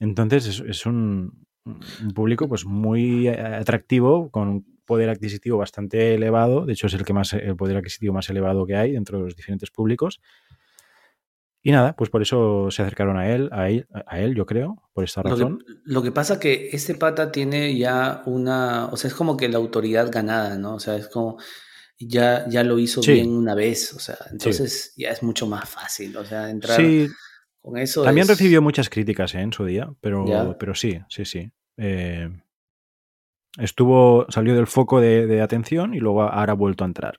Entonces 0.00 0.62
es, 0.66 0.86
un, 0.86 1.44
público 2.14 2.48
pues 2.48 2.64
muy 2.64 3.28
atractivo, 3.28 4.30
con 4.30 4.48
un 4.48 4.80
poder 4.86 5.10
adquisitivo 5.10 5.58
bastante 5.58 6.14
elevado. 6.14 6.64
De 6.64 6.72
hecho, 6.72 6.86
es 6.86 6.94
el 6.94 7.04
que 7.04 7.12
más, 7.12 7.34
el 7.34 7.56
poder 7.56 7.76
adquisitivo 7.76 8.14
más 8.14 8.30
elevado 8.30 8.64
que 8.64 8.74
hay 8.74 8.92
dentro 8.92 9.18
de 9.18 9.24
los 9.24 9.36
diferentes 9.36 9.70
públicos. 9.70 10.22
Y 11.68 11.70
nada, 11.70 11.94
pues 11.94 12.08
por 12.08 12.22
eso 12.22 12.70
se 12.70 12.80
acercaron 12.80 13.18
a 13.18 13.30
él, 13.30 13.50
a 13.52 13.68
él, 13.68 13.86
a 14.06 14.20
él 14.20 14.34
yo 14.34 14.46
creo, 14.46 14.88
por 14.94 15.04
esta 15.04 15.22
razón. 15.22 15.62
Lo 15.84 16.02
que, 16.02 16.10
pasa 16.10 16.40
que 16.40 16.70
este 16.72 16.94
pata 16.94 17.30
tiene 17.30 17.76
ya 17.76 18.22
una, 18.24 18.86
o 18.86 18.96
sea, 18.96 19.08
es 19.08 19.14
como 19.14 19.36
que 19.36 19.50
la 19.50 19.58
autoridad 19.58 20.10
ganada, 20.10 20.56
¿no? 20.56 20.76
O 20.76 20.80
sea, 20.80 20.96
es 20.96 21.08
como, 21.08 21.36
ya, 21.98 22.48
ya 22.48 22.64
lo 22.64 22.78
hizo 22.78 23.02
bien 23.02 23.36
una 23.36 23.54
vez, 23.54 23.92
o 23.92 23.98
sea, 23.98 24.16
entonces 24.32 24.94
ya 24.96 25.10
es 25.10 25.22
mucho 25.22 25.46
más 25.46 25.68
fácil, 25.68 26.16
o 26.16 26.24
sea, 26.24 26.48
entrar 26.48 26.80
con 27.60 27.76
eso. 27.76 28.02
También 28.02 28.26
recibió 28.26 28.62
muchas 28.62 28.88
críticas 28.88 29.34
¿eh? 29.34 29.40
en 29.40 29.52
su 29.52 29.66
día, 29.66 29.90
pero, 30.00 30.56
pero 30.58 30.74
sí, 30.74 30.98
sí, 31.10 31.26
sí. 31.26 31.52
Eh, 31.76 32.30
estuvo, 33.58 34.24
salió 34.30 34.54
del 34.54 34.68
foco 34.68 35.02
de, 35.02 35.42
atención 35.42 35.92
y 35.92 35.98
luego 35.98 36.22
ahora 36.22 36.52
ha 36.52 36.56
vuelto 36.56 36.84
a 36.84 36.86
entrar. 36.86 37.18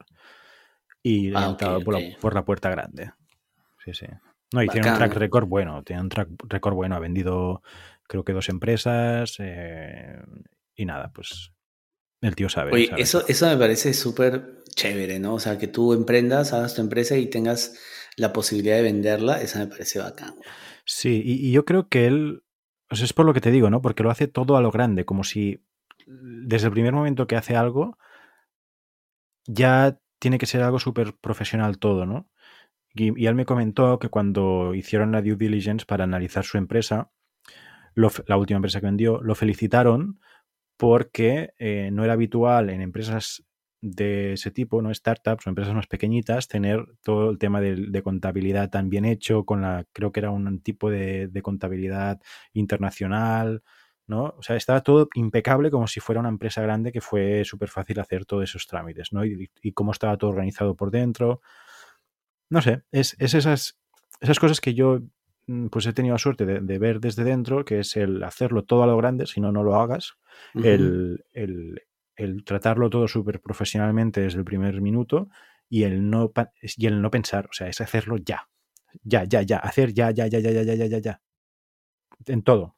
Y 1.04 1.36
ha 1.36 1.46
ah, 1.46 1.50
entrado 1.52 1.82
por, 1.82 1.98
por 2.20 2.34
la 2.34 2.44
puerta 2.44 2.72
grande. 2.72 3.12
Sí, 3.86 3.94
sí. 3.94 4.08
No, 4.52 4.64
y 4.64 4.68
tiene 4.68 4.90
un 4.90 4.98
track 4.98 5.14
record 5.16 5.48
bueno, 5.48 5.84
tiene 5.84 6.02
un 6.02 6.10
track 6.10 6.30
record 6.48 6.74
bueno, 6.74 6.96
ha 6.96 7.00
vendido 7.00 7.62
creo 8.08 8.26
que 8.26 8.34
dos 8.34 8.50
empresas 8.50 9.36
eh, 9.40 10.20
y 10.76 10.86
nada, 10.86 11.12
pues 11.14 11.52
el 12.22 12.36
tío 12.36 12.50
sabe. 12.50 12.72
Oye, 12.74 12.90
Eso, 12.98 13.24
eso 13.28 13.48
me 13.48 13.56
parece 13.56 13.94
súper 13.94 14.64
chévere, 14.76 15.20
¿no? 15.20 15.36
O 15.36 15.40
sea, 15.40 15.58
que 15.58 15.68
tú 15.68 15.94
emprendas, 15.94 16.52
hagas 16.54 16.76
tu 16.76 16.82
empresa 16.82 17.16
y 17.16 17.28
tengas 17.28 17.78
la 18.18 18.34
posibilidad 18.34 18.78
de 18.78 18.84
venderla, 18.84 19.42
eso 19.42 19.60
me 19.60 19.68
parece 19.68 20.00
bacán. 20.00 20.36
Sí, 20.86 21.22
y, 21.24 21.52
yo 21.52 21.66
creo 21.66 21.88
que 21.88 22.08
él, 22.08 22.44
o 22.90 22.96
sea, 22.96 23.06
es 23.06 23.14
por 23.14 23.26
lo 23.26 23.34
que 23.34 23.42
te 23.42 23.52
digo, 23.52 23.70
¿no? 23.70 23.82
Porque 23.82 24.04
lo 24.04 24.10
hace 24.10 24.28
todo 24.28 24.58
a 24.58 24.62
lo 24.62 24.72
grande, 24.72 25.06
como 25.06 25.24
si 25.24 25.64
desde 26.08 26.68
el 26.68 26.74
primer 26.74 26.94
momento 26.94 27.28
que 27.28 27.36
hace 27.36 27.56
algo, 27.56 27.98
ya 29.46 30.00
tiene 30.18 30.40
que 30.40 30.48
ser 30.48 30.64
algo 30.64 30.80
súper 30.80 31.14
profesional 31.16 31.78
todo, 31.78 32.06
¿no? 32.06 32.28
Y, 33.00 33.26
él 33.26 33.36
me 33.36 33.46
comentó 33.46 33.98
que 34.00 34.10
cuando 34.10 34.74
hicieron 34.76 35.12
la 35.12 35.22
due 35.22 35.36
diligence 35.36 35.86
para 35.86 36.04
analizar 36.04 36.44
su 36.44 36.58
empresa, 36.58 37.12
la 37.96 38.38
última 38.38 38.58
empresa 38.58 38.80
que 38.80 38.86
vendió, 38.88 39.22
lo 39.22 39.36
felicitaron 39.36 40.20
porque 40.78 41.54
eh, 41.60 41.90
no 41.92 42.04
era 42.04 42.14
habitual 42.14 42.70
en 42.70 42.82
empresas 42.82 43.44
de 43.82 44.34
ese 44.34 44.52
tipo, 44.52 44.82
no 44.82 44.94
startups 44.94 45.48
o 45.48 45.50
empresas 45.50 45.74
más 45.74 45.88
pequeñitas, 45.88 46.48
tener 46.48 46.86
todo 47.02 47.30
el 47.30 47.38
tema 47.38 47.62
de, 47.62 48.02
contabilidad 48.04 48.70
tan 48.70 48.90
bien 48.90 49.06
hecho, 49.06 49.46
con 49.46 49.62
la, 49.62 49.86
creo 49.94 50.12
que 50.12 50.20
era 50.20 50.32
un 50.32 50.62
tipo 50.62 50.90
de, 50.90 51.32
contabilidad 51.42 52.20
internacional, 52.54 53.64
¿no? 54.08 54.36
O 54.38 54.42
sea, 54.42 54.56
estaba 54.56 54.82
todo 54.82 55.08
impecable 55.16 55.72
como 55.72 55.88
si 55.88 56.00
fuera 56.02 56.20
una 56.20 56.30
empresa 56.30 56.62
grande 56.62 56.92
que 56.92 57.02
fue 57.02 57.46
súper 57.46 57.70
fácil 57.70 58.00
hacer 58.00 58.26
todos 58.26 58.44
esos 58.44 58.68
trámites, 58.68 59.14
¿no? 59.14 59.26
Y, 59.26 59.50
y, 59.62 59.72
cómo 59.74 59.92
estaba 59.92 60.18
todo 60.18 60.32
organizado 60.32 60.76
por 60.76 60.92
dentro 60.92 61.42
no 62.50 62.62
sé, 62.62 62.84
es, 62.92 63.16
esas, 63.20 63.80
esas 64.20 64.40
cosas 64.40 64.60
que 64.60 64.74
yo 64.74 65.00
mm, 65.48 65.68
pues 65.68 65.86
he 65.86 65.94
tenido 65.94 66.16
la 66.16 66.20
suerte 66.20 66.46
de, 66.46 66.80
ver 66.80 67.00
desde 67.00 67.24
dentro, 67.24 67.64
que 67.64 67.80
es 67.80 67.96
el 67.96 68.24
hacerlo 68.24 68.64
todo 68.64 68.84
a 68.84 68.88
lo 68.88 68.98
grande, 68.98 69.28
si 69.28 69.40
no, 69.40 69.52
no 69.52 69.64
lo 69.64 69.76
hagas, 69.76 70.14
el, 70.54 71.24
tratarlo 72.46 72.90
todo 72.90 73.08
súper 73.08 73.40
profesionalmente 73.40 74.22
desde 74.22 74.40
el 74.40 74.46
primer 74.46 74.82
minuto 74.82 75.30
y 75.70 75.84
el, 75.84 76.10
no, 76.10 76.34
y 76.62 76.86
el 76.88 77.02
no 77.02 77.12
pensar, 77.12 77.46
o 77.46 77.54
sea, 77.54 77.68
es 77.68 77.80
hacerlo 77.80 78.18
ya, 78.18 78.50
ya, 79.04 79.24
ya, 79.24 79.42
ya, 79.44 79.58
hacer 79.58 79.94
ya, 79.94 80.12
ya, 80.12 80.28
ya, 80.28 80.40
ya, 80.40 80.52
ya, 80.52 80.64
ya, 80.64 80.86
ya, 80.86 80.98
ya, 81.00 81.22
en 82.26 82.42
todo. 82.42 82.76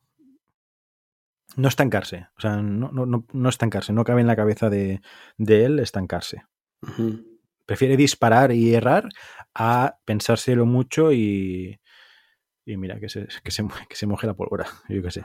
No 1.57 1.67
estancarse, 1.67 2.27
o 2.37 2.41
sea, 2.41 2.61
no, 2.61 2.91
no, 2.91 3.25
no, 3.33 3.49
estancarse, 3.49 3.91
no 3.91 4.05
cabe 4.05 4.21
en 4.21 4.27
la 4.27 4.37
cabeza 4.37 4.69
de, 4.69 5.01
él 5.37 5.79
estancarse 5.79 6.43
prefiere 7.71 7.95
disparar 7.95 8.51
y 8.51 8.75
errar 8.75 9.07
a 9.55 9.95
pensárselo 10.03 10.65
mucho 10.65 11.13
y, 11.13 11.79
y 12.65 12.75
mira, 12.75 12.99
que 12.99 13.07
se, 13.07 13.29
que, 13.41 13.49
se, 13.49 13.65
que 13.87 13.95
se 13.95 14.07
moje 14.07 14.27
la 14.27 14.33
pólvora, 14.33 14.67
yo 14.89 15.01
qué 15.01 15.09
sé. 15.09 15.23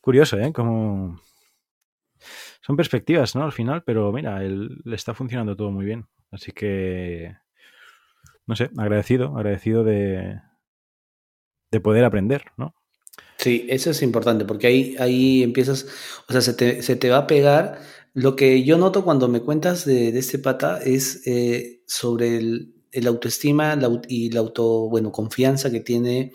Curioso, 0.00 0.38
¿eh? 0.38 0.52
Como... 0.52 1.20
Son 2.60 2.76
perspectivas, 2.76 3.34
¿no? 3.34 3.42
Al 3.42 3.50
final, 3.50 3.82
pero 3.82 4.12
mira, 4.12 4.38
le 4.40 4.94
está 4.94 5.14
funcionando 5.14 5.56
todo 5.56 5.72
muy 5.72 5.84
bien. 5.84 6.06
Así 6.30 6.52
que, 6.52 7.36
no 8.46 8.54
sé, 8.54 8.70
agradecido, 8.76 9.36
agradecido 9.36 9.82
de, 9.82 10.40
de 11.72 11.80
poder 11.80 12.04
aprender, 12.04 12.44
¿no? 12.56 12.72
Sí, 13.36 13.66
eso 13.68 13.90
es 13.90 14.00
importante, 14.00 14.44
porque 14.44 14.68
ahí, 14.68 14.94
ahí 15.00 15.42
empiezas, 15.42 15.88
o 16.28 16.32
sea, 16.32 16.40
se 16.40 16.54
te, 16.54 16.82
se 16.82 16.94
te 16.94 17.10
va 17.10 17.18
a 17.18 17.26
pegar 17.26 17.80
lo 18.16 18.34
que 18.34 18.64
yo 18.64 18.78
noto 18.78 19.04
cuando 19.04 19.28
me 19.28 19.42
cuentas 19.42 19.84
de, 19.84 20.08
este 20.08 20.38
pata 20.38 20.80
es 20.82 21.20
eh, 21.26 21.82
sobre 21.86 22.38
el, 22.38 22.72
autoestima 23.06 23.78
y 24.08 24.30
la 24.30 24.40
auto, 24.40 24.88
bueno, 24.88 25.12
confianza 25.12 25.70
que 25.70 25.80
tiene 25.80 26.32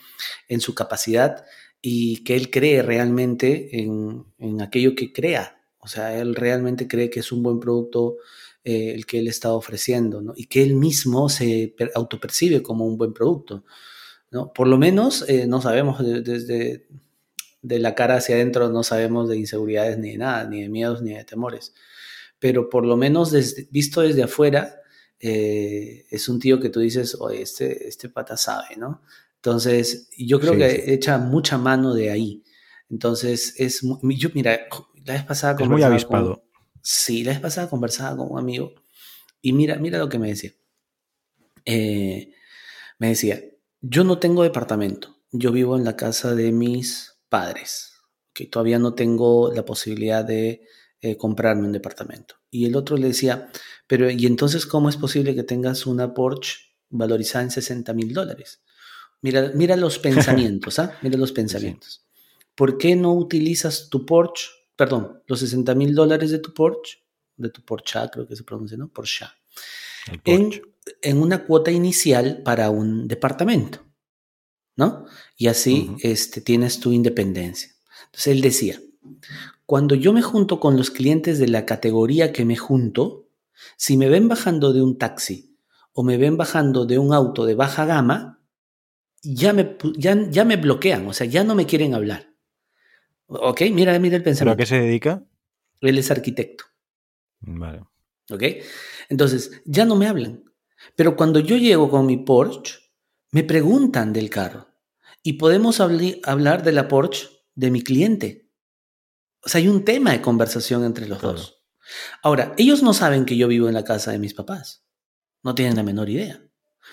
en 0.47 0.61
su 0.61 0.75
capacidad 0.75 1.43
y 1.81 2.23
que 2.23 2.35
él 2.35 2.51
cree 2.51 2.83
realmente 2.83 3.79
en, 3.79 4.61
aquello 4.61 4.93
que 4.93 5.11
crea. 5.11 5.59
O 5.79 5.87
sea, 5.87 6.15
él 6.21 6.35
realmente 6.35 6.87
cree 6.87 7.09
que 7.09 7.21
es 7.21 7.31
un 7.31 7.41
buen 7.41 7.59
producto 7.59 8.17
eh, 8.63 8.93
el 8.93 9.07
que 9.07 9.17
él 9.17 9.27
está 9.27 9.51
ofreciendo, 9.51 10.21
¿no? 10.21 10.33
Y 10.35 10.45
que 10.45 10.61
él 10.61 10.75
mismo 10.75 11.29
se 11.29 11.75
autopercibe 11.95 12.61
como 12.61 12.85
un 12.85 12.95
buen 12.95 13.11
producto, 13.11 13.63
¿no? 14.29 14.53
Por 14.53 14.67
lo 14.67 14.77
menos 14.77 15.27
eh, 15.27 15.47
no 15.47 15.63
sabemos 15.63 15.97
desde 15.97 16.45
de 16.45 16.87
la 17.61 17.95
cara 17.95 18.15
hacia 18.15 18.35
adentro 18.35 18.69
no 18.69 18.83
sabemos 18.83 19.29
de 19.29 19.37
inseguridades 19.37 19.97
ni 19.97 20.11
de 20.11 20.17
nada, 20.17 20.45
ni 20.45 20.61
de 20.61 20.69
miedos 20.69 21.01
ni 21.01 21.13
de 21.13 21.23
temores. 21.23 21.73
Pero 22.39 22.69
por 22.69 22.85
lo 22.85 22.97
menos 22.97 23.31
visto 23.69 24.01
desde 24.01 24.23
afuera, 24.23 24.81
eh, 25.19 26.05
es 26.09 26.27
un 26.27 26.39
tío 26.39 26.59
que 26.59 26.69
tú 26.69 26.79
dices, 26.79 27.15
oye, 27.19 27.41
este, 27.41 27.87
este 27.87 28.09
pata 28.09 28.35
sabe, 28.37 28.75
¿no? 28.77 29.01
Entonces, 29.35 30.09
yo 30.17 30.39
creo 30.39 30.55
que 30.55 30.93
echa 30.93 31.17
mucha 31.17 31.57
mano 31.57 31.93
de 31.93 32.11
ahí. 32.11 32.43
Entonces, 32.89 33.55
es 33.57 33.81
yo, 34.03 34.29
mira, 34.33 34.59
la 35.05 35.13
vez 35.13 35.23
pasada 35.23 35.55
Es 35.59 35.67
muy 35.67 35.83
avispado. 35.83 36.43
sí, 36.81 37.23
la 37.23 37.31
vez 37.31 37.39
pasada 37.39 37.69
conversaba 37.69 38.17
con 38.17 38.31
un 38.31 38.39
amigo 38.39 38.73
y 39.41 39.53
mira, 39.53 39.77
mira 39.77 39.97
lo 39.97 40.09
que 40.09 40.19
me 40.19 40.29
decía. 40.29 40.51
Eh, 41.65 42.33
me 42.99 43.09
decía, 43.09 43.41
yo 43.81 44.03
no 44.03 44.19
tengo 44.19 44.43
departamento, 44.43 45.17
yo 45.31 45.51
vivo 45.51 45.75
en 45.75 45.83
la 45.83 45.95
casa 45.95 46.35
de 46.35 46.51
mis 46.51 47.20
padres, 47.31 47.93
que 48.33 48.47
todavía 48.47 48.77
no 48.77 48.93
tengo 48.93 49.53
la 49.53 49.63
posibilidad 49.63 50.25
de 50.25 50.67
eh, 50.99 51.15
comprarme 51.15 51.65
un 51.65 51.71
departamento. 51.71 52.35
Y 52.51 52.65
el 52.65 52.75
otro 52.75 52.97
le 52.97 53.07
decía, 53.07 53.49
pero 53.87 54.11
¿y 54.11 54.25
entonces 54.25 54.65
cómo 54.65 54.89
es 54.89 54.97
posible 54.97 55.33
que 55.33 55.43
tengas 55.43 55.85
una 55.85 56.13
Porsche 56.13 56.57
valorizada 56.89 57.45
en 57.45 57.51
60 57.51 57.93
mil 57.93 58.13
dólares? 58.13 58.61
Mira, 59.21 59.51
mira 59.55 59.77
los 59.77 59.97
pensamientos, 60.09 60.77
¿ah? 60.77 60.99
Mira 61.01 61.17
los 61.17 61.31
pensamientos. 61.31 62.05
¿Por 62.53 62.77
qué 62.77 62.97
no 62.97 63.13
utilizas 63.13 63.89
tu 63.89 64.05
Porsche, 64.05 64.49
perdón, 64.75 65.23
los 65.25 65.39
60 65.39 65.73
mil 65.73 65.95
dólares 65.95 66.31
de 66.31 66.39
tu 66.39 66.53
Porsche, 66.53 66.99
de 67.37 67.49
tu 67.49 67.63
Porsche, 67.63 67.99
creo 68.11 68.27
que 68.27 68.35
se 68.35 68.43
pronuncia, 68.43 68.77
¿no? 68.77 68.89
Porsche. 68.89 69.25
En, 70.25 70.51
en, 71.01 71.17
una 71.17 71.45
cuota 71.45 71.71
inicial 71.71 72.41
para 72.43 72.69
un 72.69 73.07
departamento, 73.07 73.79
¿no? 74.75 75.05
Y 75.37 75.47
así 75.47 75.91
este, 76.01 76.41
tienes 76.41 76.79
tu 76.79 76.91
independencia. 76.91 77.71
Entonces 78.05 78.27
él 78.27 78.41
decía, 78.41 78.79
cuando 79.65 79.95
yo 79.95 80.13
me 80.13 80.21
junto 80.21 80.59
con 80.59 80.77
los 80.77 80.91
clientes 80.91 81.39
de 81.39 81.47
la 81.47 81.65
categoría 81.65 82.33
que 82.33 82.45
me 82.45 82.55
junto, 82.55 83.29
si 83.77 83.97
me 83.97 84.09
ven 84.09 84.27
bajando 84.27 84.73
de 84.73 84.81
un 84.81 84.97
taxi 84.97 85.55
o 85.93 86.03
me 86.03 86.17
ven 86.17 86.37
bajando 86.37 86.85
de 86.85 86.97
un 86.97 87.13
auto 87.13 87.45
de 87.45 87.55
baja 87.55 87.85
gama, 87.85 88.41
ya 89.23 89.53
me, 89.53 89.77
ya, 89.97 90.29
ya 90.29 90.45
me 90.45 90.57
bloquean, 90.57 91.07
o 91.07 91.13
sea, 91.13 91.27
ya 91.27 91.43
no 91.43 91.55
me 91.55 91.65
quieren 91.65 91.93
hablar. 91.93 92.33
¿Ok? 93.27 93.61
Mira, 93.71 93.97
mira 93.99 94.17
el 94.17 94.23
pensamiento. 94.23 94.57
¿Pero 94.57 94.63
a 94.63 94.63
qué 94.63 94.65
se 94.65 94.81
dedica? 94.81 95.23
Él 95.79 95.97
es 95.97 96.11
arquitecto. 96.11 96.65
Vale. 97.39 97.83
¿Ok? 98.29 98.43
Entonces, 99.09 99.61
ya 99.65 99.85
no 99.85 99.95
me 99.95 100.07
hablan. 100.07 100.43
Pero 100.95 101.15
cuando 101.15 101.39
yo 101.39 101.57
llego 101.57 101.89
con 101.89 102.05
mi 102.05 102.17
Porsche, 102.17 102.80
me 103.31 103.43
preguntan 103.43 104.13
del 104.13 104.29
carro. 104.29 104.67
Y 105.23 105.33
podemos 105.33 105.79
hablar 105.79 106.63
de 106.63 106.71
la 106.71 106.87
Porsche 106.87 107.29
de 107.55 107.71
mi 107.71 107.81
cliente. 107.81 108.49
O 109.43 109.49
sea, 109.49 109.59
hay 109.59 109.67
un 109.67 109.85
tema 109.85 110.11
de 110.11 110.21
conversación 110.21 110.83
entre 110.83 111.07
los 111.07 111.21
dos. 111.21 111.63
Ahora, 112.21 112.53
ellos 112.57 112.83
no 112.83 112.93
saben 112.93 113.25
que 113.25 113.37
yo 113.37 113.47
vivo 113.47 113.67
en 113.67 113.73
la 113.73 113.83
casa 113.83 114.11
de 114.11 114.19
mis 114.19 114.33
papás. 114.33 114.85
No 115.43 115.55
tienen 115.55 115.75
la 115.75 115.83
menor 115.83 116.09
idea. 116.09 116.43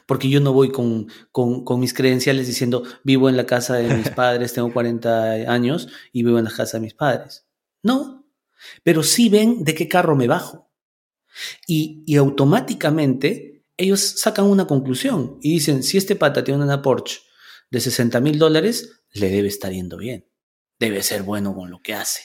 Porque 0.06 0.28
yo 0.28 0.40
no 0.40 0.52
voy 0.52 0.70
con, 0.70 1.08
con, 1.32 1.80
mis 1.80 1.94
credenciales 1.94 2.46
diciendo 2.46 2.82
vivo 3.04 3.28
en 3.28 3.36
la 3.36 3.46
casa 3.46 3.76
de 3.76 3.94
mis 3.94 4.10
padres, 4.16 4.52
tengo 4.52 4.72
40 4.72 5.50
años 5.52 5.88
y 6.12 6.22
vivo 6.22 6.38
en 6.38 6.44
la 6.44 6.50
casa 6.50 6.76
de 6.76 6.82
mis 6.82 6.94
padres. 6.94 7.46
No. 7.82 8.26
Pero 8.82 9.02
sí 9.02 9.28
ven 9.28 9.64
de 9.64 9.74
qué 9.74 9.88
carro 9.88 10.16
me 10.16 10.26
bajo. 10.26 10.70
Y, 11.66 12.02
y 12.06 12.16
automáticamente 12.16 13.57
ellos 13.78 14.00
sacan 14.00 14.44
una 14.44 14.66
conclusión 14.66 15.38
y 15.40 15.54
dicen, 15.54 15.82
si 15.82 15.96
este 15.96 16.16
pata 16.16 16.44
tiene 16.44 16.62
una 16.62 16.82
Porsche 16.82 17.20
de 17.70 17.80
60 17.80 18.20
mil 18.20 18.38
dólares, 18.38 19.04
le 19.14 19.30
debe 19.30 19.48
estar 19.48 19.72
yendo 19.72 19.96
bien. 19.96 20.26
Debe 20.78 21.02
ser 21.02 21.22
bueno 21.22 21.54
con 21.54 21.70
lo 21.70 21.80
que 21.80 21.94
hace. 21.94 22.22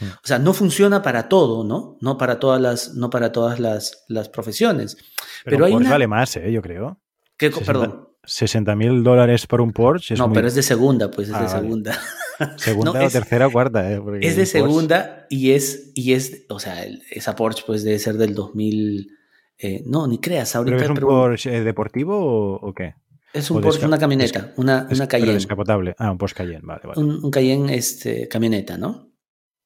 Mm. 0.00 0.04
O 0.04 0.26
sea, 0.26 0.38
no 0.38 0.52
funciona 0.52 1.02
para 1.02 1.28
todo, 1.28 1.64
¿no? 1.64 1.98
No 2.00 2.18
para 2.18 2.40
todas 2.40 2.60
las, 2.60 2.94
no 2.94 3.10
para 3.10 3.30
todas 3.30 3.60
las, 3.60 4.04
las 4.08 4.28
profesiones. 4.28 4.96
Pero, 5.44 5.66
hay 5.66 5.72
una... 5.74 5.90
vale 5.90 6.06
más, 6.06 6.36
¿eh? 6.36 6.50
yo 6.50 6.62
creo. 6.62 7.00
¿Qué, 7.36 7.50
perdón. 7.50 8.08
60 8.24 8.74
mil 8.74 9.04
dólares 9.04 9.46
por 9.46 9.60
un 9.60 9.72
Porsche. 9.72 10.16
no, 10.16 10.32
pero 10.32 10.48
es 10.48 10.54
de 10.54 10.62
segunda, 10.62 11.10
pues 11.10 11.28
es 11.28 11.34
ah, 11.34 11.42
de 11.42 11.48
segunda. 11.48 11.98
Segunda 12.56 12.90
o 12.90 13.08
tercera 13.08 13.46
o 13.46 13.50
cuarta, 13.50 13.90
¿eh? 13.90 13.98
es 14.20 14.36
de 14.36 14.44
segunda 14.44 15.26
y 15.30 15.52
es, 15.52 15.92
y 15.94 16.12
es, 16.12 16.44
o 16.50 16.58
sea, 16.58 16.84
esa 17.10 17.34
Porsche 17.34 17.64
pues 17.66 17.82
debe 17.82 17.98
ser 17.98 18.18
del 18.18 18.34
2000. 18.34 19.10
Eh, 19.58 19.82
no, 19.86 20.06
ni 20.06 20.18
creas, 20.18 20.54
ahorita. 20.54 20.76
¿Pero 20.76 20.92
es 20.92 21.00
un 21.00 21.06
Porsche 21.06 21.64
deportivo 21.64 22.56
o, 22.56 22.74
qué? 22.74 22.94
Es 23.32 23.50
un 23.50 23.60
Porsche, 23.60 23.86
una 23.86 23.98
camioneta, 23.98 24.52
una, 24.56 24.86
una 24.90 25.08
Cayenne. 25.08 25.34
descapotable. 25.34 25.94
Ah, 25.98 26.10
un 26.10 26.18
Porsche 26.18 26.36
Cayenne, 26.36 26.62
vale, 26.62 26.82
vale. 26.84 27.00
Un, 27.00 27.30
Cayenne 27.30 27.74
este, 27.74 28.28
camioneta, 28.28 28.76
¿no? 28.76 29.10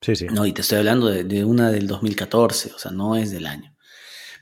Sí, 0.00 0.16
sí. 0.16 0.26
No, 0.26 0.46
y 0.46 0.52
te 0.52 0.62
estoy 0.62 0.78
hablando 0.78 1.08
de, 1.08 1.44
una 1.44 1.70
del 1.70 1.86
2014, 1.86 2.72
o 2.74 2.78
sea, 2.78 2.90
no 2.90 3.16
es 3.16 3.30
del 3.30 3.46
año. 3.46 3.74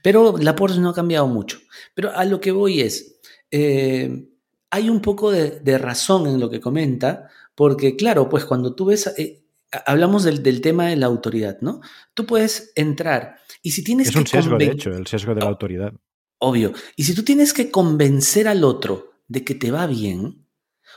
Pero 0.03 0.37
la 0.39 0.55
Porsche 0.55 0.81
no 0.81 0.91
ha 0.91 0.95
cambiado 0.95 1.27
mucho. 1.27 1.59
Pero 1.95 2.15
a 2.15 2.25
lo 2.25 2.41
que 2.41 2.53
voy 2.53 2.81
es, 2.81 3.19
eh, 3.51 4.29
hay 4.71 4.91
un 4.91 5.01
poco 5.01 5.31
de, 5.31 5.79
razón 5.79 6.27
en 6.27 6.39
lo 6.39 6.51
que 6.51 6.61
comenta, 6.61 7.29
porque 7.55 7.97
claro, 7.97 8.29
pues 8.29 8.45
cuando 8.45 8.75
tú 8.75 8.87
ves, 8.87 9.07
eh, 9.19 9.45
hablamos 9.87 10.25
del, 10.25 10.61
tema 10.61 10.87
de 10.87 10.97
la 10.97 11.07
autoridad, 11.07 11.59
¿no? 11.61 11.81
Tú 12.15 12.27
puedes 12.27 12.73
entrar 12.77 13.37
y 13.63 13.73
si 13.73 13.83
tienes 13.83 14.09
es 14.09 14.17
un 14.17 14.27
sesgo, 14.27 14.57
de 14.57 14.67
hecho, 14.67 14.91
el 14.91 15.07
sesgo 15.07 15.35
de 15.35 15.41
la 15.41 15.49
autoridad. 15.49 15.93
Obvio. 16.39 16.73
Y 16.97 17.05
si 17.05 17.15
tú 17.15 17.25
tienes 17.25 17.53
que 17.53 17.71
convencer 17.71 18.47
al 18.49 18.65
otro 18.65 19.13
de 19.27 19.45
que 19.45 19.55
te 19.55 19.71
va 19.71 19.87
bien, 19.87 20.47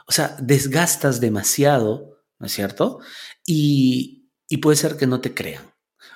o 0.08 0.12
sea, 0.12 0.36
desgastas 0.41 1.19
demasiado, 1.19 2.24
¿no 2.39 2.45
es 2.45 2.52
cierto? 2.52 3.00
Y, 3.45 4.30
y 4.47 4.58
puede 4.58 4.78
ser 4.78 4.97
que 4.97 5.08
no 5.08 5.21
te 5.21 5.34
crean. 5.34 5.63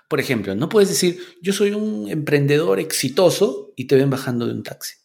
Por 0.08 0.20
ejemplo, 0.20 0.56
no 0.56 0.70
puedes 0.70 0.90
decir, 0.90 1.20
yo 1.42 1.54
soy 1.54 1.72
un 1.72 2.10
emprendedor 2.10 2.80
exitoso 2.80 3.74
y 3.76 3.86
te 3.86 3.96
ven 3.96 4.10
bajando 4.10 4.46
de 4.46 4.54
un 4.54 4.64
taxi. 4.64 4.96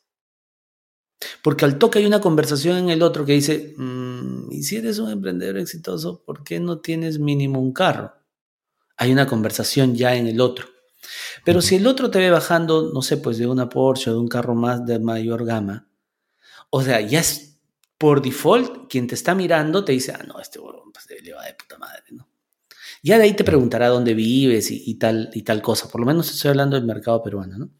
Porque 1.42 1.64
al 1.64 1.78
toque 1.78 1.98
hay 1.98 2.06
una 2.06 2.20
conversación 2.20 2.76
en 2.78 2.90
el 2.90 3.02
otro 3.02 3.24
que 3.24 3.32
dice, 3.32 3.74
mm, 3.76 4.52
y 4.52 4.62
si 4.62 4.76
eres 4.76 4.98
un 4.98 5.10
emprendedor 5.10 5.58
exitoso, 5.58 6.22
¿por 6.24 6.44
qué 6.44 6.60
no 6.60 6.80
tienes 6.80 7.18
mínimo 7.18 7.60
un 7.60 7.72
carro? 7.72 8.14
Hay 8.96 9.12
una 9.12 9.26
conversación 9.26 9.94
ya 9.94 10.14
en 10.16 10.26
el 10.26 10.40
otro. 10.40 10.68
Pero 11.44 11.62
si 11.62 11.76
el 11.76 11.86
otro 11.86 12.10
te 12.10 12.18
ve 12.18 12.30
bajando, 12.30 12.90
no 12.92 13.02
sé, 13.02 13.16
pues 13.16 13.38
de 13.38 13.46
una 13.46 13.68
Porsche 13.68 14.10
o 14.10 14.14
de 14.14 14.20
un 14.20 14.28
carro 14.28 14.54
más 14.54 14.84
de 14.84 14.98
mayor 14.98 15.44
gama, 15.44 15.88
o 16.70 16.82
sea, 16.82 17.00
ya 17.00 17.20
es 17.20 17.58
por 17.98 18.22
default 18.22 18.88
quien 18.88 19.06
te 19.06 19.14
está 19.14 19.34
mirando 19.34 19.84
te 19.84 19.92
dice, 19.92 20.12
ah, 20.12 20.24
no, 20.26 20.40
este 20.40 20.58
pues, 20.58 21.22
le 21.22 21.34
va 21.34 21.44
de 21.44 21.54
puta 21.54 21.76
madre, 21.78 22.04
¿no? 22.12 22.28
Ya 23.02 23.18
de 23.18 23.24
ahí 23.24 23.34
te 23.34 23.44
preguntará 23.44 23.88
dónde 23.88 24.14
vives 24.14 24.70
y, 24.70 24.94
tal, 24.94 25.30
y 25.32 25.42
tal 25.42 25.62
cosa. 25.62 25.88
Por 25.88 26.00
lo 26.00 26.06
menos 26.06 26.30
estoy 26.30 26.50
hablando 26.50 26.76
del 26.76 26.84
mercado 26.84 27.22
peruano, 27.22 27.58
¿no? 27.58 27.70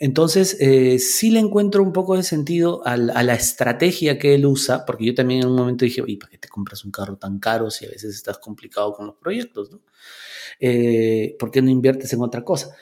Entonces, 0.00 0.56
eh, 0.60 1.00
sí 1.00 1.30
le 1.30 1.40
encuentro 1.40 1.82
un 1.82 1.92
poco 1.92 2.16
de 2.16 2.22
sentido 2.22 2.82
a 2.86 2.96
la, 2.96 3.34
estrategia 3.34 4.16
que 4.16 4.36
él 4.36 4.46
usa, 4.46 4.86
porque 4.86 5.04
yo 5.04 5.14
también 5.14 5.42
en 5.42 5.48
un 5.48 5.56
momento 5.56 5.84
dije, 5.84 6.02
oye, 6.02 6.16
¿para 6.16 6.30
qué 6.30 6.38
te 6.38 6.48
compras 6.48 6.84
un 6.84 6.92
carro 6.92 7.16
tan 7.16 7.40
caro 7.40 7.68
si 7.70 7.84
a 7.84 7.88
veces 7.88 8.14
estás 8.14 8.38
complicado 8.38 8.92
con 8.92 9.06
los 9.06 9.16
proyectos, 9.16 9.72
¿no? 9.72 9.80
Eh, 10.58 11.36
¿Por 11.38 11.50
qué 11.50 11.62
no 11.62 11.70
inviertes 11.70 12.12
en 12.12 12.22
otra 12.22 12.44
cosa? 12.44 12.74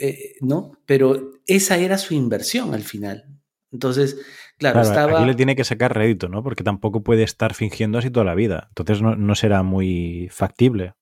Eh, 0.00 0.34
¿No? 0.40 0.72
Pero 0.86 1.32
esa 1.46 1.76
era 1.76 1.98
su 1.98 2.14
inversión 2.14 2.74
al 2.74 2.82
final. 2.82 3.26
Entonces, 3.70 4.18
claro, 4.58 4.80
estaba... 4.80 5.18
Aquí 5.18 5.26
le 5.26 5.34
tiene 5.34 5.56
que 5.56 5.64
sacar 5.64 5.94
rédito, 5.94 6.28
¿no? 6.28 6.42
Porque 6.42 6.64
tampoco 6.64 7.02
puede 7.02 7.22
estar 7.22 7.54
fingiendo 7.54 7.98
así 7.98 8.10
toda 8.10 8.24
la 8.24 8.34
vida. 8.34 8.66
Entonces 8.70 9.02
no, 9.02 9.16
no 9.16 9.34
será 9.34 9.62
muy 9.62 10.28
factible. 10.30 10.94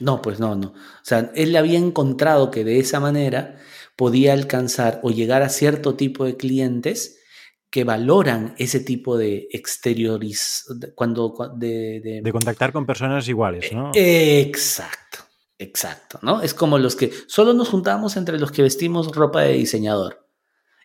No, 0.00 0.22
pues 0.22 0.40
no, 0.40 0.54
no. 0.54 0.68
O 0.68 1.04
sea, 1.04 1.30
él 1.34 1.54
había 1.56 1.78
encontrado 1.78 2.50
que 2.50 2.64
de 2.64 2.78
esa 2.78 3.00
manera 3.00 3.56
podía 3.96 4.32
alcanzar 4.32 5.00
o 5.02 5.10
llegar 5.10 5.42
a 5.42 5.48
cierto 5.48 5.96
tipo 5.96 6.24
de 6.24 6.36
clientes 6.36 7.18
que 7.70 7.84
valoran 7.84 8.54
ese 8.58 8.80
tipo 8.80 9.16
de 9.16 9.48
exterioriz... 9.50 10.64
Cuando, 10.94 11.34
de, 11.56 12.20
de, 12.22 12.32
contactar 12.32 12.72
con 12.72 12.84
personas 12.84 13.26
iguales, 13.28 13.72
¿no? 13.72 13.92
Exacto, 13.94 15.01
exacto, 15.62 16.18
¿no? 16.22 16.42
Es 16.42 16.54
como 16.54 16.78
los 16.78 16.96
que 16.96 17.12
solo 17.26 17.54
nos 17.54 17.68
juntamos 17.68 18.16
entre 18.16 18.38
los 18.38 18.52
que 18.52 18.62
vestimos 18.62 19.14
ropa 19.14 19.42
de 19.42 19.54
diseñador. 19.54 20.28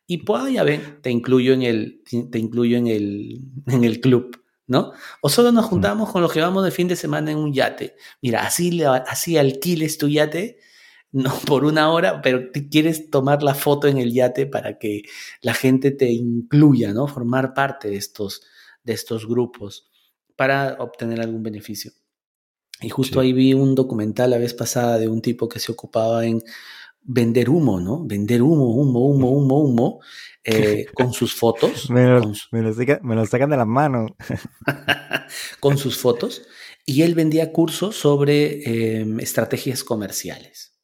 Y 0.05 0.19
pues 0.19 0.51
ya 0.53 0.63
ven, 0.63 0.99
te 1.01 1.11
incluyo 1.11 1.53
en 1.53 1.63
el, 1.63 2.03
te 2.31 2.39
incluyo 2.39 2.77
en 2.77 2.87
el, 2.87 3.41
en 3.67 3.83
el 3.83 3.99
club. 3.99 4.41
¿no? 4.67 4.91
O 5.21 5.29
solo 5.29 5.51
nos 5.51 5.65
juntamos 5.65 6.11
con 6.11 6.21
los 6.21 6.31
que 6.31 6.41
vamos 6.41 6.63
de 6.65 6.71
fin 6.71 6.89
de 6.89 6.97
semana 6.97 7.31
en 7.31 7.37
un 7.37 7.53
yate. 7.53 7.95
Mira, 8.21 8.45
así, 8.45 8.83
así 8.83 9.37
alquiles 9.37 9.97
tu 9.97 10.09
yate, 10.09 10.59
no 11.11 11.33
por 11.45 11.65
una 11.65 11.91
hora, 11.91 12.21
pero 12.21 12.51
quieres 12.69 13.09
tomar 13.09 13.43
la 13.43 13.55
foto 13.55 13.87
en 13.87 13.97
el 13.97 14.13
yate 14.13 14.45
para 14.45 14.77
que 14.77 15.03
la 15.41 15.53
gente 15.53 15.91
te 15.91 16.11
incluya, 16.11 16.93
¿no? 16.93 17.07
Formar 17.07 17.53
parte 17.53 17.89
de 17.89 17.95
estos, 17.95 18.41
de 18.83 18.93
estos 18.93 19.25
grupos 19.25 19.89
para 20.35 20.75
obtener 20.79 21.21
algún 21.21 21.43
beneficio. 21.43 21.91
Y 22.81 22.89
justo 22.89 23.19
ahí 23.19 23.33
vi 23.33 23.53
un 23.53 23.73
documental 23.73 24.29
la 24.29 24.37
vez 24.37 24.53
pasada 24.53 24.99
de 24.99 25.07
un 25.07 25.21
tipo 25.21 25.49
que 25.49 25.59
se 25.59 25.71
ocupaba 25.71 26.25
en 26.25 26.43
vender 27.01 27.49
humo, 27.49 27.79
¿no? 27.79 28.05
Vender 28.05 28.41
humo, 28.41 28.75
humo, 28.75 29.07
humo, 29.07 29.31
humo, 29.31 29.59
humo, 29.59 29.99
eh, 30.43 30.85
con 30.93 31.13
sus 31.13 31.33
fotos. 31.33 31.89
me, 31.89 32.05
lo, 32.05 33.25
sacan 33.25 33.49
de 33.49 33.57
las 33.57 33.67
manos. 33.67 34.11
con 35.59 35.77
sus 35.77 35.97
fotos. 35.97 36.43
Y 36.85 37.01
él 37.01 37.15
vendía 37.15 37.51
cursos 37.51 37.95
sobre 37.97 38.99
em, 38.99 39.19
estrategias 39.19 39.83
comerciales. 39.83 40.77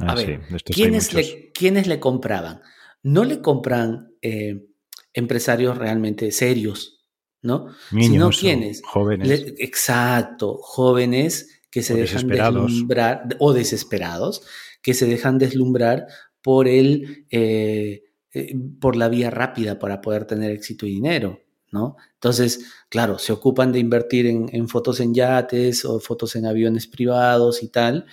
A 0.00 0.12
ah, 0.12 0.14
ver, 0.14 0.40
¿quiénes, 0.64 1.12
le, 1.12 1.50
¿quiénes, 1.52 1.86
le, 1.86 1.98
compraban? 1.98 2.60
No 3.02 3.24
le 3.24 3.40
compran 3.40 4.12
eh, 4.22 4.66
empresarios 5.12 5.76
realmente 5.76 6.30
serios, 6.30 6.97
¿no? 7.42 7.68
Niños, 7.92 8.10
Sino 8.10 8.30
quienes. 8.30 8.82
Jóvenes. 8.84 9.54
exacto, 9.58 10.58
jóvenes 10.60 11.60
que 11.70 11.82
se 11.82 11.94
dejan 11.94 12.26
deslumbrar 12.26 13.36
o 13.38 13.52
desesperados 13.52 14.42
que 14.82 14.94
se 14.94 15.06
dejan 15.06 15.38
deslumbrar 15.38 16.06
por 16.42 16.68
el, 16.68 17.26
eh, 17.30 18.04
eh, 18.32 18.54
por 18.80 18.96
la 18.96 19.08
vía 19.08 19.30
rápida 19.30 19.78
para 19.78 20.00
poder 20.00 20.24
tener 20.24 20.50
éxito 20.50 20.86
y 20.86 20.90
dinero, 20.90 21.40
¿no? 21.70 21.96
Entonces, 22.14 22.72
claro, 22.88 23.18
se 23.18 23.32
ocupan 23.32 23.72
de 23.72 23.80
invertir 23.80 24.26
en, 24.26 24.68
fotos 24.68 25.00
en 25.00 25.14
yates 25.14 25.84
o 25.84 26.00
fotos 26.00 26.36
en 26.36 26.46
aviones 26.46 26.86
privados 26.86 27.62
y 27.62 27.68
tal. 27.68 28.06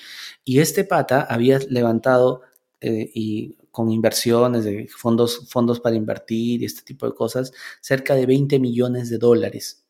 Y 0.44 0.60
este 0.60 0.84
pata 0.84 1.22
había 1.22 1.60
levantado 1.70 2.42
eh, 2.82 3.10
y 3.14 3.56
con 3.76 3.92
inversiones 3.92 4.64
de 4.64 4.88
fondos, 4.88 5.50
fondos 5.50 5.82
para 5.82 5.98
invertir 5.98 6.62
y 6.62 6.66
este 6.66 6.82
tipo 6.82 7.06
de 7.06 7.14
cosas, 7.14 7.52
cerca 7.82 8.16
de 8.16 8.26
20 8.26 8.58
millones 8.58 9.10
de 9.10 9.18
dólares. 9.18 9.86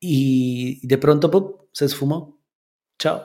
Y 0.00 0.86
de 0.86 0.96
pronto 0.96 1.68
se 1.70 1.84
esfumó. 1.84 2.40
Chao. 2.98 3.22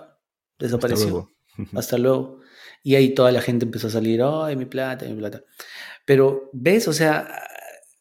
Desapareció. 0.59 1.31
Hasta 1.73 1.97
luego. 1.97 2.41
Y 2.83 2.95
ahí 2.95 3.13
toda 3.13 3.31
la 3.31 3.41
gente 3.41 3.63
empezó 3.63 3.87
a 3.87 3.91
salir, 3.91 4.21
ay, 4.21 4.57
mi 4.57 4.65
plata, 4.65 5.05
mi 5.05 5.15
plata. 5.15 5.43
Pero, 6.03 6.49
¿ves? 6.51 6.89
O 6.89 6.93
sea, 6.93 7.41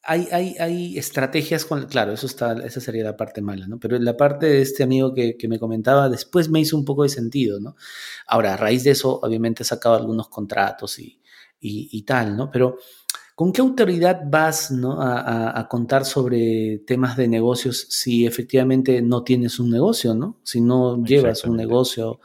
hay, 0.03 0.27
hay, 0.33 0.57
hay 0.59 0.99
estrategias 0.99 1.65
con, 1.65 1.87
claro, 1.87 2.13
eso 2.13 2.27
está, 2.27 2.55
esa 2.65 2.81
sería 2.81 3.05
la 3.05 3.17
parte 3.17 3.41
mala, 3.41 3.69
¿no? 3.69 3.79
Pero 3.79 4.01
la 4.01 4.17
parte 4.17 4.47
de 4.47 4.63
este 4.63 4.83
amigo 4.83 5.15
que, 5.15 5.37
que, 5.37 5.47
me 5.47 5.61
comentaba, 5.61 6.09
después 6.09 6.49
me 6.49 6.59
hizo 6.59 6.77
un 6.77 6.85
poco 6.85 7.05
de 7.05 7.09
sentido, 7.09 7.61
¿no? 7.61 7.77
Ahora, 8.27 8.55
a 8.55 8.57
raíz 8.57 8.83
de 8.83 8.91
eso, 8.91 9.21
obviamente 9.23 9.63
he 9.63 9.67
sacado 9.67 9.95
algunos 9.95 10.29
contratos 10.29 10.99
y, 10.99 11.21
y, 11.61 11.89
y 11.93 12.03
tal, 12.03 12.37
¿no? 12.37 12.51
Pero, 12.51 12.79
¿con 13.35 13.53
qué 13.53 13.61
autoridad 13.61 14.23
vas 14.27 14.71
¿no? 14.71 15.01
a, 15.01 15.59
a, 15.59 15.69
contar 15.69 16.05
sobre 16.05 16.79
temas 16.87 17.17
de 17.17 17.29
negocios 17.29 17.87
si 17.91 18.27
efectivamente 18.27 19.01
no 19.03 19.23
tienes 19.23 19.59
un 19.59 19.71
negocio, 19.71 20.15
¿no? 20.15 20.41
Si 20.43 20.61
no 20.61 21.03
llevas 21.05 21.45
un 21.45 21.57
negocio 21.57 22.21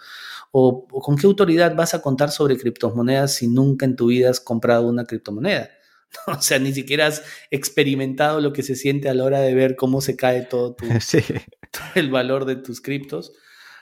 ¿O, 0.55 0.85
con 0.87 1.17
qué 1.17 1.25
autoridad 1.25 1.75
vas 1.75 1.95
a 1.95 2.01
contar 2.03 2.29
sobre 2.29 2.57
criptomonedas 2.57 3.33
si 3.33 3.47
nunca 3.47 3.87
en 3.87 3.95
tu 3.95 4.07
vida 4.07 4.29
has 4.29 4.39
comprado 4.39 4.87
una 4.87 5.05
criptomoneda? 5.05 5.69
O 6.27 6.39
sea, 6.39 6.59
ni 6.59 6.71
siquiera 6.71 7.07
has 7.07 7.23
experimentado 7.49 8.39
lo 8.39 8.53
que 8.53 8.61
se 8.61 8.75
siente 8.75 9.09
a 9.09 9.15
la 9.15 9.23
hora 9.23 9.39
de 9.39 9.55
ver 9.55 9.75
cómo 9.75 9.99
se 9.99 10.15
cae 10.15 10.43
todo, 10.43 10.75
el 11.95 12.11
valor 12.11 12.45
de 12.45 12.55
tus 12.57 12.81
criptos, 12.81 13.33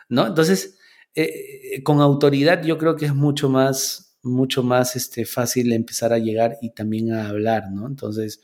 ¿no? 0.08 0.28
Entonces, 0.28 0.80
eh, 1.14 1.84
con 1.84 2.00
autoridad 2.00 2.64
yo 2.64 2.78
creo 2.78 2.96
que 2.96 3.04
es 3.04 3.14
mucho 3.14 3.50
más, 3.50 4.11
mucho 4.24 4.64
más 4.64 4.96
este, 4.96 5.26
fácil 5.26 5.74
empezar 5.74 6.14
a 6.14 6.20
llegar 6.20 6.58
y 6.62 6.72
también 6.72 7.14
a 7.14 7.30
hablar, 7.30 7.72
¿no? 7.72 7.88
Entonces, 7.88 8.42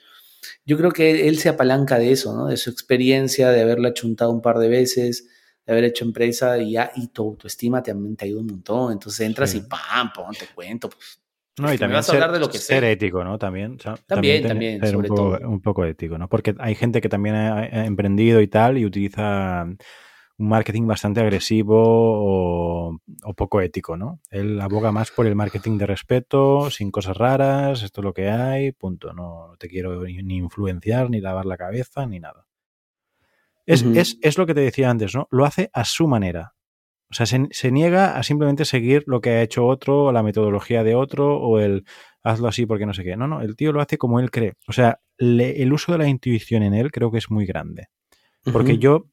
yo 0.66 0.78
creo 0.78 0.92
que 0.92 1.28
él 1.28 1.38
se 1.38 1.50
apalanca 1.50 2.00
de 2.00 2.12
eso, 2.12 2.36
¿no? 2.36 2.48
De 2.48 2.58
su 2.58 2.70
experiencia, 2.70 3.50
de 3.50 3.62
haberla 3.62 3.94
chuntado 3.94 4.32
un 4.32 4.42
par 4.42 4.58
de 4.58 4.70
veces, 4.70 5.28
de 5.66 5.74
haber 5.74 5.86
hecho 5.86 6.06
empresa 6.06 6.58
y 6.58 6.74
ya, 6.74 6.92
y 6.96 7.08
tu 7.08 7.24
autoestima 7.24 7.84
también 7.84 8.16
te 8.16 8.26
ayuda 8.26 8.42
un 8.42 8.48
montón. 8.48 8.94
Entonces 8.94 9.26
entras 9.26 9.54
y 9.56 9.62
pam, 9.62 10.12
pam, 10.14 10.34
te 10.34 10.48
cuento. 10.54 10.90
Pues, 10.90 11.20
no, 11.60 11.74
y 11.74 11.78
también 11.78 11.98
vas 11.98 12.10
a 12.10 12.14
hablar 12.14 12.32
de 12.32 12.40
lo 12.40 12.50
que 12.50 12.60
ser 12.60 12.84
ético, 12.84 13.24
¿no? 13.24 13.40
También. 13.40 13.78
también, 14.06 14.48
también, 14.48 14.80
ser 14.80 14.92
sobre 14.92 15.10
un, 15.10 15.16
poco, 15.16 15.38
todo. 15.38 15.50
un 15.50 15.62
poco 15.62 15.86
ético, 15.86 16.18
¿no? 16.18 16.30
Porque 16.30 16.56
hay 16.60 16.76
gente 16.76 17.02
que 17.02 17.10
también 17.10 17.36
ha, 17.36 17.86
emprendido 17.86 18.42
y 18.42 18.48
tal 18.48 18.78
y 18.78 18.86
utiliza 18.86 19.66
un 20.40 20.50
marketing 20.50 20.86
bastante 20.86 21.20
agresivo 21.20 21.76
o, 21.78 23.00
o, 23.24 23.34
poco 23.34 23.62
ético, 23.62 23.98
¿no? 23.98 24.20
Él 24.30 24.62
aboga 24.62 24.92
más 24.92 25.10
por 25.12 25.26
el 25.26 25.36
marketing 25.36 25.78
de 25.78 25.88
respeto, 25.88 26.70
sin 26.70 26.92
cosas 26.92 27.18
raras, 27.18 27.82
esto 27.82 28.02
es 28.02 28.06
lo 28.06 28.14
que 28.14 28.30
hay, 28.30 28.72
punto. 28.72 29.14
No 29.14 29.56
te 29.58 29.68
quiero 29.68 30.04
ni 30.04 30.38
influenciar, 30.38 31.10
ni 31.10 31.22
lavar 31.22 31.46
la 31.46 31.58
cabeza, 31.58 32.06
ni 32.06 32.20
nada. 32.20 32.46
Es, 33.66 34.38
lo 34.38 34.46
que 34.46 34.54
te 34.54 34.62
decía 34.62 34.90
antes, 34.90 35.14
¿no? 35.14 35.28
Lo 35.30 35.44
hace 35.44 35.70
a 35.74 35.84
su 35.84 36.08
manera. 36.08 36.54
O 37.10 37.14
sea, 37.14 37.26
se, 37.26 37.72
niega 37.72 38.18
a 38.18 38.24
simplemente 38.24 38.64
seguir 38.64 39.04
lo 39.08 39.22
que 39.22 39.32
ha 39.32 39.42
hecho 39.42 39.66
otro, 39.66 40.06
o 40.06 40.12
la 40.12 40.24
metodología 40.24 40.84
de 40.84 40.96
otro, 40.96 41.38
o 41.38 41.60
el 41.60 41.84
hazlo 42.24 42.48
así 42.48 42.66
porque 42.66 42.86
no 42.86 42.94
sé 42.94 43.04
qué. 43.04 43.18
No, 43.18 43.28
no, 43.28 43.42
el 43.42 43.56
tío 43.56 43.74
lo 43.74 43.82
hace 43.82 43.98
como 43.98 44.20
él 44.20 44.32
cree. 44.32 44.54
O 44.68 44.74
sea, 44.74 45.02
el 45.18 45.74
uso 45.74 45.92
de 45.92 45.98
la 45.98 46.08
intuición 46.08 46.64
en 46.64 46.74
él 46.74 46.92
creo 46.92 47.12
que 47.12 47.18
es 47.18 47.30
muy 47.30 47.46
grande. 47.46 47.88
Porque 48.54 48.78
yo, 48.78 49.08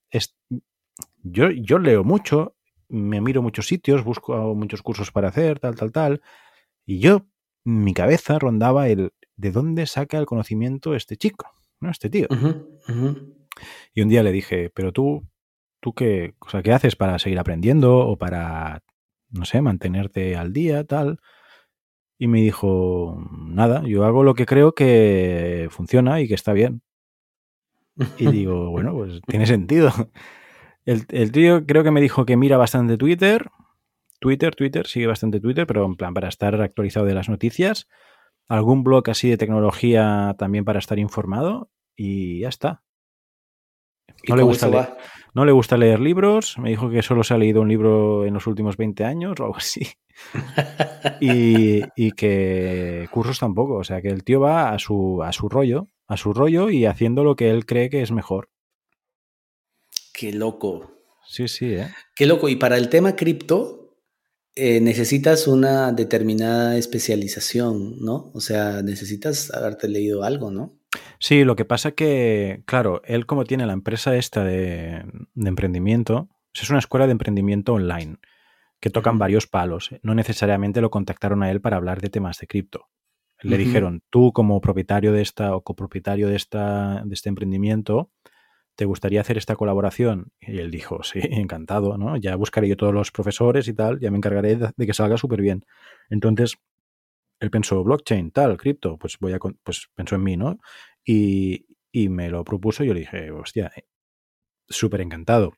yo, 1.25 1.51
yo 1.51 1.79
leo 1.79 2.05
mucho, 2.05 2.55
me 2.89 3.21
miro 3.21 3.43
muchos 3.43 3.67
sitios, 3.67 4.05
busco 4.05 4.55
muchos 4.55 4.83
cursos 4.83 5.11
para 5.11 5.29
hacer, 5.29 5.59
tal, 5.59 5.75
tal, 5.75 5.91
tal. 5.91 6.23
Y 6.87 7.01
yo, 7.01 7.27
mi 7.65 7.95
cabeza 7.95 8.39
rondaba 8.39 8.89
el 8.89 9.13
de 9.37 9.51
dónde 9.51 9.87
saca 9.87 10.19
el 10.19 10.27
conocimiento 10.27 10.95
este 10.95 11.17
chico, 11.17 11.51
¿no? 11.81 11.91
Este 11.91 12.11
tío. 12.11 12.29
Y 13.95 14.03
un 14.03 14.09
día 14.09 14.23
le 14.23 14.33
dije, 14.33 14.71
pero 14.75 14.93
tú, 14.93 15.27
¿tú 15.81 15.95
qué, 15.95 16.35
o 16.41 16.51
sea, 16.51 16.63
qué 16.63 16.73
haces 16.73 16.95
para 16.95 17.19
seguir 17.19 17.39
aprendiendo 17.39 17.99
o 17.99 18.17
para, 18.19 18.83
no 19.31 19.45
sé, 19.45 19.63
mantenerte 19.63 20.37
al 20.37 20.53
día, 20.53 20.85
tal? 20.85 21.21
Y 22.19 22.29
me 22.29 22.43
dijo, 22.43 23.19
nada, 23.31 23.83
yo 23.87 24.05
hago 24.05 24.23
lo 24.23 24.35
que 24.35 24.47
creo 24.47 24.75
que 24.75 25.69
funciona 25.71 26.21
y 26.21 26.29
que 26.29 26.35
está 26.35 26.53
bien. 26.53 26.83
Y 28.19 28.27
digo, 28.31 28.71
bueno, 28.71 28.93
pues 28.93 29.21
tiene 29.27 29.47
sentido. 29.47 29.91
El, 30.85 31.07
el, 31.11 31.33
tío 31.33 31.67
creo 31.67 31.83
que 31.83 31.91
me 31.91 32.01
dijo 32.01 32.25
que 32.27 32.37
mira 32.37 32.57
bastante 32.57 32.97
Twitter. 32.97 33.51
Twitter, 34.21 34.55
Twitter, 34.55 34.87
sigue 34.87 35.07
bastante 35.07 35.41
Twitter, 35.41 35.67
pero 35.67 35.85
en 35.85 35.97
plan 35.97 36.15
para 36.15 36.29
estar 36.29 36.61
actualizado 36.61 37.07
de 37.07 37.15
las 37.15 37.29
noticias. 37.29 37.89
Algún 38.49 38.85
blog 38.85 39.09
así 39.11 39.29
de 39.29 39.37
tecnología 39.37 40.35
también 40.39 40.65
para 40.65 40.79
estar 40.79 40.99
informado. 40.99 41.71
Y 41.97 42.41
ya 42.41 42.49
está. 42.49 42.83
No 44.29 44.37
le, 44.37 44.43
gusta 44.43 44.69
leer, 44.69 44.97
no 45.35 45.45
le 45.45 45.53
gusta 45.53 45.77
leer 45.77 46.01
libros. 46.01 46.59
Me 46.59 46.71
dijo 46.71 46.89
que 46.89 47.03
solo 47.03 47.25
se 47.25 47.35
ha 47.35 47.39
leído 47.39 47.61
un 47.61 47.69
libro 47.69 48.25
en 48.25 48.35
los 48.35 48.47
últimos 48.47 48.77
20 48.77 49.05
años 49.05 49.39
o 49.41 49.45
algo 49.45 49.57
así. 49.57 49.87
y, 51.21 52.13
que 52.13 53.09
cursos 53.11 53.39
tampoco. 53.39 53.75
O 53.75 53.85
sea, 53.85 54.01
que 54.01 54.09
el 54.09 54.25
tío 54.25 54.41
va 54.41 54.71
a 54.71 54.79
su, 54.79 55.23
a 55.23 55.33
su 55.33 55.49
rollo, 55.49 55.89
a 56.07 56.17
su 56.17 56.33
rollo 56.33 56.71
y 56.71 56.87
haciendo 56.87 57.25
lo 57.25 57.37
que 57.37 57.51
él 57.51 57.67
cree 57.67 57.91
que 57.91 58.03
es 58.03 58.13
mejor. 58.13 58.49
Qué 60.15 60.33
loco. 60.33 60.93
Sí, 61.27 61.49
sí, 61.49 61.75
¿eh? 61.75 61.89
Qué 62.15 62.27
loco. 62.27 62.49
Y 62.49 62.57
para 62.57 62.77
el 62.77 62.89
tema 62.89 63.17
cripto, 63.17 63.99
eh, 64.55 64.81
necesitas 64.81 65.49
una 65.49 65.91
determinada 65.91 66.77
especialización, 66.77 67.99
¿no? 68.01 68.31
O 68.33 68.41
sea, 68.41 68.83
necesitas 68.83 69.53
haberte 69.53 69.89
leído 69.89 70.23
algo, 70.23 70.53
¿no? 70.53 70.79
Sí, 71.19 71.43
lo 71.43 71.57
que 71.57 71.65
pasa 71.65 71.93
que, 71.93 72.63
claro, 72.65 73.03
él 73.05 73.27
como 73.27 73.45
tiene 73.45 73.67
la 73.67 73.73
empresa 73.73 74.15
esta 74.15 74.45
de, 74.45 75.05
emprendimiento, 75.35 76.29
es 76.55 76.71
una 76.71 76.79
escuela 76.79 77.07
de 77.07 77.13
emprendimiento 77.13 77.73
online 77.73 78.19
que 78.79 78.91
tocan 78.91 79.19
varios 79.19 79.49
palos. 79.49 79.91
No 80.03 80.15
necesariamente 80.15 80.81
lo 80.81 80.91
contactaron 80.91 81.43
a 81.43 81.51
él 81.51 81.61
para 81.61 81.77
hablar 81.77 82.01
de 82.01 82.11
temas 82.11 82.39
de 82.39 82.47
cripto. 82.47 82.87
Le 83.41 83.59
dijeron, 83.59 84.03
tú 84.09 84.33
como 84.33 84.61
propietario 84.61 85.13
de 85.13 85.21
esta 85.21 85.57
o 85.57 85.63
copropietario 85.63 86.29
de, 86.29 86.37
esta, 86.37 87.03
de 87.05 87.13
este 87.13 87.29
emprendimiento, 87.29 88.11
¿te 88.77 88.85
gustaría 88.85 89.21
hacer 89.21 89.39
esta 89.39 89.57
colaboración? 89.57 90.33
Y 90.41 90.59
él 90.59 90.71
dijo, 90.71 91.03
sí, 91.03 91.21
encantado, 91.23 91.97
¿no? 91.99 92.17
Ya 92.17 92.37
buscaré 92.37 92.69
yo 92.69 92.77
todos 92.77 92.95
los 92.95 93.11
profesores 93.11 93.69
y 93.69 93.75
tal, 93.75 94.01
ya 94.01 94.11
me 94.11 94.17
encargaré 94.17 94.57
de 94.57 94.87
que 94.87 94.95
salga 94.95 95.17
súper 95.17 95.41
bien. 95.41 95.65
Entonces, 96.11 96.57
él 97.41 97.51
pensó, 97.51 97.83
blockchain, 97.83 98.31
tal, 98.31 98.57
cripto, 98.57 98.97
pues 98.99 99.19
voy 99.19 99.33
a, 99.33 99.39
pues 99.39 99.89
pensó 99.95 100.15
en 100.15 100.23
mí, 100.23 100.37
¿no? 100.37 100.59
Y, 101.05 101.67
me 101.93 102.29
lo 102.29 102.43
propuso 102.43 102.83
y 102.83 102.89
yo 102.89 102.95
le 102.95 103.01
dije, 103.01 103.31
hostia, 103.31 103.71
eh, 103.77 103.85
súper 104.69 105.01
encantado. 105.01 105.53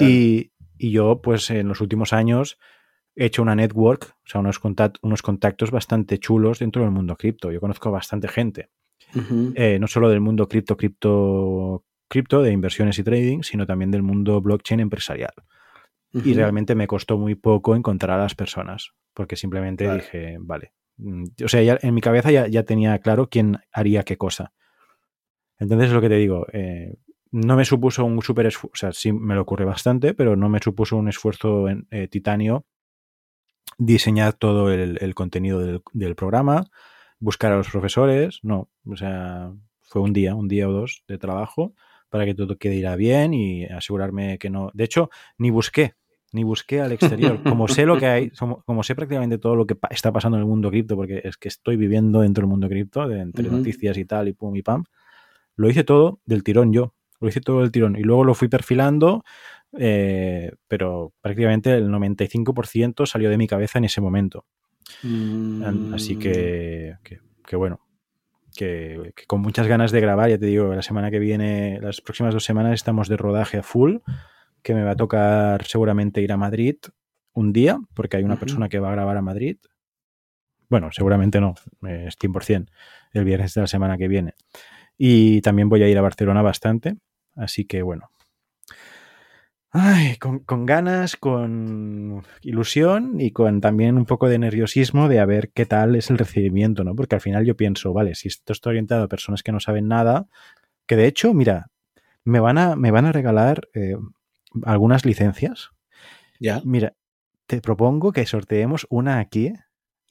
Y, 0.00 0.50
yo, 0.78 1.22
pues 1.22 1.48
en 1.50 1.68
los 1.68 1.80
últimos 1.80 2.12
años 2.12 2.58
he 3.14 3.26
hecho 3.26 3.42
una 3.42 3.54
network, 3.54 4.16
o 4.24 4.28
sea, 4.28 4.40
unos, 4.40 4.60
unos 5.02 5.22
contactos 5.22 5.70
bastante 5.70 6.18
chulos 6.18 6.58
dentro 6.58 6.82
del 6.82 6.90
mundo 6.90 7.14
cripto. 7.16 7.52
Yo 7.52 7.60
conozco 7.60 7.90
a 7.90 7.92
bastante 7.92 8.26
gente. 8.26 8.70
Eh, 9.54 9.78
no 9.78 9.86
solo 9.86 10.08
del 10.08 10.20
mundo 10.20 10.48
cripto, 10.48 10.76
cripto, 10.76 11.84
cripto, 12.12 12.42
de 12.42 12.52
inversiones 12.52 12.98
y 12.98 13.04
trading, 13.04 13.42
sino 13.42 13.66
también 13.66 13.90
del 13.90 14.02
mundo 14.02 14.40
blockchain 14.40 14.80
empresarial. 14.80 15.34
Y 16.12 16.34
realmente 16.34 16.74
me 16.74 16.86
costó 16.86 17.16
muy 17.16 17.34
poco 17.34 17.74
encontrar 17.74 18.20
a 18.20 18.24
las 18.24 18.34
personas, 18.34 18.92
porque 19.14 19.34
simplemente 19.34 19.90
dije, 19.90 20.36
vale, 20.38 20.74
Mm, 21.02 21.24
o 21.44 21.48
sea, 21.48 21.62
ya, 21.62 21.78
en 21.82 21.94
mi 21.94 22.00
cabeza 22.00 22.30
ya, 22.30 22.62
tenía 22.64 22.98
claro 22.98 23.28
quién 23.28 23.58
haría 23.72 24.04
qué 24.04 24.16
cosa. 24.16 24.52
Entonces 25.58 25.88
es 25.88 25.94
lo 25.94 26.00
que 26.00 26.08
te 26.08 26.16
digo, 26.16 26.46
eh, 26.52 26.96
no 27.30 27.56
me 27.56 27.64
supuso 27.64 28.04
un 28.04 28.20
súper 28.22 28.46
esfuerzo, 28.46 28.72
o 28.72 28.76
sea, 28.76 28.92
sí 28.92 29.12
me 29.12 29.34
lo 29.34 29.42
ocurre 29.42 29.64
bastante, 29.64 30.14
pero 30.14 30.36
no 30.36 30.48
me 30.48 30.60
supuso 30.60 30.96
un 30.96 31.08
esfuerzo 31.08 31.68
en 31.68 31.86
eh, 31.90 32.08
titanio 32.08 32.66
diseñar 33.78 34.34
todo 34.34 34.70
el, 34.70 35.14
contenido 35.14 35.58
del, 35.92 36.14
programa, 36.14 36.66
buscar 37.18 37.52
a 37.52 37.56
los 37.56 37.70
profesores, 37.70 38.40
no, 38.42 38.68
o 38.86 38.96
sea, 38.96 39.52
fue 39.80 40.02
un 40.02 40.12
día, 40.12 40.34
un 40.34 40.46
día 40.46 40.68
o 40.68 40.72
dos 40.72 41.04
de 41.08 41.18
trabajo 41.18 41.74
para 42.12 42.26
que 42.26 42.34
todo 42.34 42.58
quede 42.58 42.94
bien 42.96 43.32
y 43.32 43.64
asegurarme 43.64 44.36
que 44.36 44.50
no. 44.50 44.70
De 44.74 44.84
hecho, 44.84 45.08
ni 45.38 45.48
busqué, 45.48 45.94
ni 46.30 46.44
busqué 46.44 46.82
al 46.82 46.92
exterior. 46.92 47.42
Como 47.42 47.68
sé 47.68 47.86
lo 47.86 47.96
que 47.96 48.04
hay, 48.04 48.30
como 48.66 48.82
sé 48.82 48.94
prácticamente 48.94 49.38
todo 49.38 49.56
lo 49.56 49.66
que 49.66 49.78
está 49.88 50.12
pasando 50.12 50.36
en 50.36 50.42
el 50.42 50.46
mundo 50.46 50.68
cripto, 50.68 50.94
porque 50.94 51.22
es 51.24 51.38
que 51.38 51.48
estoy 51.48 51.76
viviendo 51.76 52.20
dentro 52.20 52.42
del 52.42 52.50
mundo 52.50 52.68
cripto, 52.68 53.08
de, 53.08 53.20
entre 53.20 53.48
noticias 53.48 53.96
y 53.96 54.04
tal, 54.04 54.28
y 54.28 54.34
pum 54.34 54.54
y 54.54 54.60
pam, 54.60 54.84
lo 55.56 55.70
hice 55.70 55.84
todo 55.84 56.20
del 56.26 56.42
tirón 56.42 56.74
yo. 56.74 56.92
Lo 57.18 57.28
hice 57.28 57.40
todo 57.40 57.62
del 57.62 57.72
tirón. 57.72 57.96
Y 57.96 58.02
luego 58.02 58.24
lo 58.24 58.34
fui 58.34 58.48
perfilando, 58.48 59.24
eh, 59.78 60.52
pero 60.68 61.14
prácticamente 61.22 61.72
el 61.72 61.88
95% 61.88 63.06
salió 63.06 63.30
de 63.30 63.38
mi 63.38 63.46
cabeza 63.46 63.78
en 63.78 63.86
ese 63.86 64.02
momento. 64.02 64.44
Así 65.94 66.16
que, 66.16 66.96
que, 67.02 67.56
bueno. 67.56 67.80
Que, 68.52 69.12
con 69.26 69.40
muchas 69.40 69.66
ganas 69.66 69.92
de 69.92 70.00
grabar, 70.00 70.30
ya 70.30 70.38
te 70.38 70.46
digo, 70.46 70.74
la 70.74 70.82
semana 70.82 71.10
que 71.10 71.18
viene, 71.18 71.78
las 71.80 72.00
próximas 72.00 72.34
dos 72.34 72.44
semanas 72.44 72.74
estamos 72.74 73.08
de 73.08 73.16
rodaje 73.16 73.58
a 73.58 73.62
full, 73.62 73.96
que 74.62 74.74
me 74.74 74.84
va 74.84 74.92
a 74.92 74.96
tocar 74.96 75.64
seguramente 75.64 76.22
ir 76.22 76.32
a 76.32 76.36
Madrid 76.36 76.76
un 77.32 77.52
día, 77.52 77.78
porque 77.94 78.16
hay 78.16 78.24
una 78.24 78.38
persona 78.38 78.68
que 78.68 78.78
va 78.78 78.88
a 78.88 78.92
grabar 78.92 79.16
a 79.16 79.22
Madrid. 79.22 79.56
Bueno, 80.68 80.90
seguramente 80.92 81.40
no, 81.40 81.54
es 81.82 82.18
100% 82.18 82.68
el 83.12 83.24
viernes 83.24 83.54
de 83.54 83.60
la 83.62 83.66
semana 83.66 83.98
que 83.98 84.08
viene. 84.08 84.34
Y 84.96 85.40
también 85.40 85.68
voy 85.68 85.82
a 85.82 85.88
ir 85.88 85.98
a 85.98 86.02
Barcelona 86.02 86.42
bastante, 86.42 86.96
así 87.34 87.64
que 87.64 87.82
bueno, 87.82 88.10
Ay, 89.74 90.18
con, 90.18 90.66
ganas, 90.66 91.16
con 91.16 92.22
ilusión 92.42 93.18
y 93.18 93.30
con 93.30 93.62
también 93.62 93.96
un 93.96 94.04
poco 94.04 94.28
de 94.28 94.38
nerviosismo 94.38 95.08
de 95.08 95.18
a 95.18 95.24
ver 95.24 95.50
qué 95.50 95.64
tal 95.64 95.96
es 95.96 96.10
el 96.10 96.18
recibimiento, 96.18 96.84
¿no? 96.84 96.94
Porque 96.94 97.14
al 97.14 97.22
final 97.22 97.46
yo 97.46 97.56
pienso, 97.56 97.94
vale, 97.94 98.14
si 98.14 98.28
esto 98.28 98.52
está 98.52 98.68
orientado 98.68 99.04
a 99.04 99.08
personas 99.08 99.42
que 99.42 99.50
no 99.50 99.60
saben 99.60 99.88
nada, 99.88 100.26
que 100.86 100.96
de 100.96 101.06
hecho, 101.06 101.32
mira, 101.32 101.70
me 102.22 102.38
van 102.38 102.58
a, 102.58 102.76
me 102.76 102.90
van 102.90 103.06
a 103.06 103.12
regalar 103.12 103.66
eh, 103.72 103.96
algunas 104.64 105.06
licencias. 105.06 105.70
Ya. 106.38 106.60
Mira, 106.66 106.92
te 107.46 107.62
propongo 107.62 108.12
que 108.12 108.26
sorteemos 108.26 108.86
una 108.90 109.20
aquí 109.20 109.54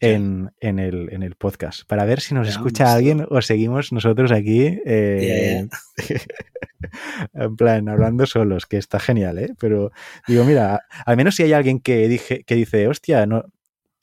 en, 0.01 0.51
el, 0.59 1.35
podcast 1.37 1.83
para 1.85 2.05
ver 2.05 2.19
si 2.21 2.33
nos 2.33 2.49
escucha 2.49 2.91
alguien 2.91 3.25
o 3.29 3.41
seguimos 3.41 3.91
nosotros 3.93 4.31
aquí 4.31 4.79
eh, 4.85 5.67
en 7.33 7.55
plan 7.55 7.87
hablando 7.87 8.25
solos, 8.25 8.65
que 8.65 8.77
está 8.77 8.99
genial, 8.99 9.37
¿eh? 9.37 9.53
Pero 9.59 9.91
digo, 10.27 10.43
mira, 10.43 10.81
al 11.05 11.17
menos 11.17 11.35
si 11.35 11.43
hay 11.43 11.53
alguien 11.53 11.79
que, 11.79 12.07
dije, 12.07 12.43
que 12.43 12.55
dice, 12.55 12.87
hostia, 12.87 13.25
no, 13.27 13.43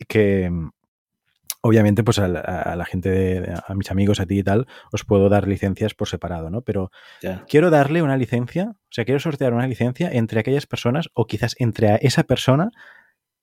que 0.06 0.50
obviamente 1.60 2.04
pues 2.04 2.20
a 2.20 2.28
la, 2.28 2.84
gente, 2.84 3.10
de, 3.10 3.60
a 3.66 3.74
mis 3.74 3.90
amigos, 3.90 4.20
a 4.20 4.26
ti 4.26 4.38
y 4.38 4.42
tal, 4.44 4.66
os 4.92 5.04
puedo 5.04 5.28
dar 5.28 5.48
licencias 5.48 5.94
por 5.94 6.08
separado, 6.08 6.48
¿no? 6.48 6.62
Pero 6.62 6.90
quiero 7.48 7.70
darle 7.70 8.02
una 8.02 8.16
licencia, 8.16 8.70
o 8.70 8.92
sea, 8.92 9.04
quiero 9.04 9.18
sortear 9.18 9.52
una 9.52 9.66
licencia 9.66 10.10
entre 10.12 10.40
aquellas 10.40 10.66
personas 10.66 11.08
o 11.14 11.26
quizás 11.26 11.56
entre 11.58 11.98
esa 12.02 12.22
persona 12.22 12.70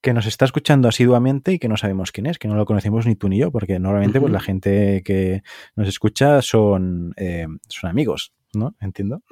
que 0.05 0.13
nos 0.13 0.27
está 0.27 0.45
escuchando 0.45 0.87
asiduamente 0.87 1.51
y 1.53 1.57
que 1.57 1.67
no 1.67 1.77
sabemos 1.77 2.11
quién 2.11 2.27
es, 2.27 2.37
que 2.37 2.47
no 2.47 2.53
lo 2.53 2.67
conocemos 2.67 3.07
ni 3.07 3.15
tú 3.15 3.27
ni 3.27 3.39
yo, 3.39 3.51
porque 3.51 3.79
normalmente 3.79 4.21
pues 4.21 4.31
la 4.31 4.39
gente 4.39 5.01
que 5.03 5.41
nos 5.75 5.87
escucha 5.87 6.43
son, 6.43 7.15
eh, 7.17 7.47
son 7.67 7.89
amigos, 7.89 8.31
¿no? 8.53 8.75
Entiendo. 8.79 9.23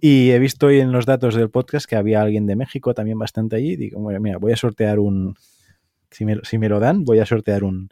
Y 0.00 0.30
he 0.30 0.38
visto 0.38 0.68
hoy 0.68 0.80
en 0.80 0.90
los 0.90 1.04
datos 1.04 1.34
del 1.34 1.50
podcast 1.50 1.84
que 1.84 1.96
había 1.96 2.22
alguien 2.22 2.46
de 2.46 2.56
México 2.56 2.94
también 2.94 3.18
bastante 3.18 3.56
allí. 3.56 3.76
Digo, 3.76 4.00
mira, 4.18 4.38
voy 4.38 4.52
a 4.52 4.56
sortear 4.56 5.00
un, 5.00 5.34
si 6.10 6.24
me, 6.24 6.40
si 6.44 6.56
me 6.56 6.70
lo 6.70 6.80
dan, 6.80 7.04
voy 7.04 7.18
a 7.18 7.26
sortear 7.26 7.62
un, 7.62 7.90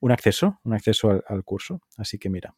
un 0.00 0.10
acceso, 0.10 0.58
un 0.64 0.72
acceso 0.72 1.22
al 1.24 1.44
curso. 1.44 1.82
Así 1.96 2.18
que 2.18 2.30
mira, 2.30 2.56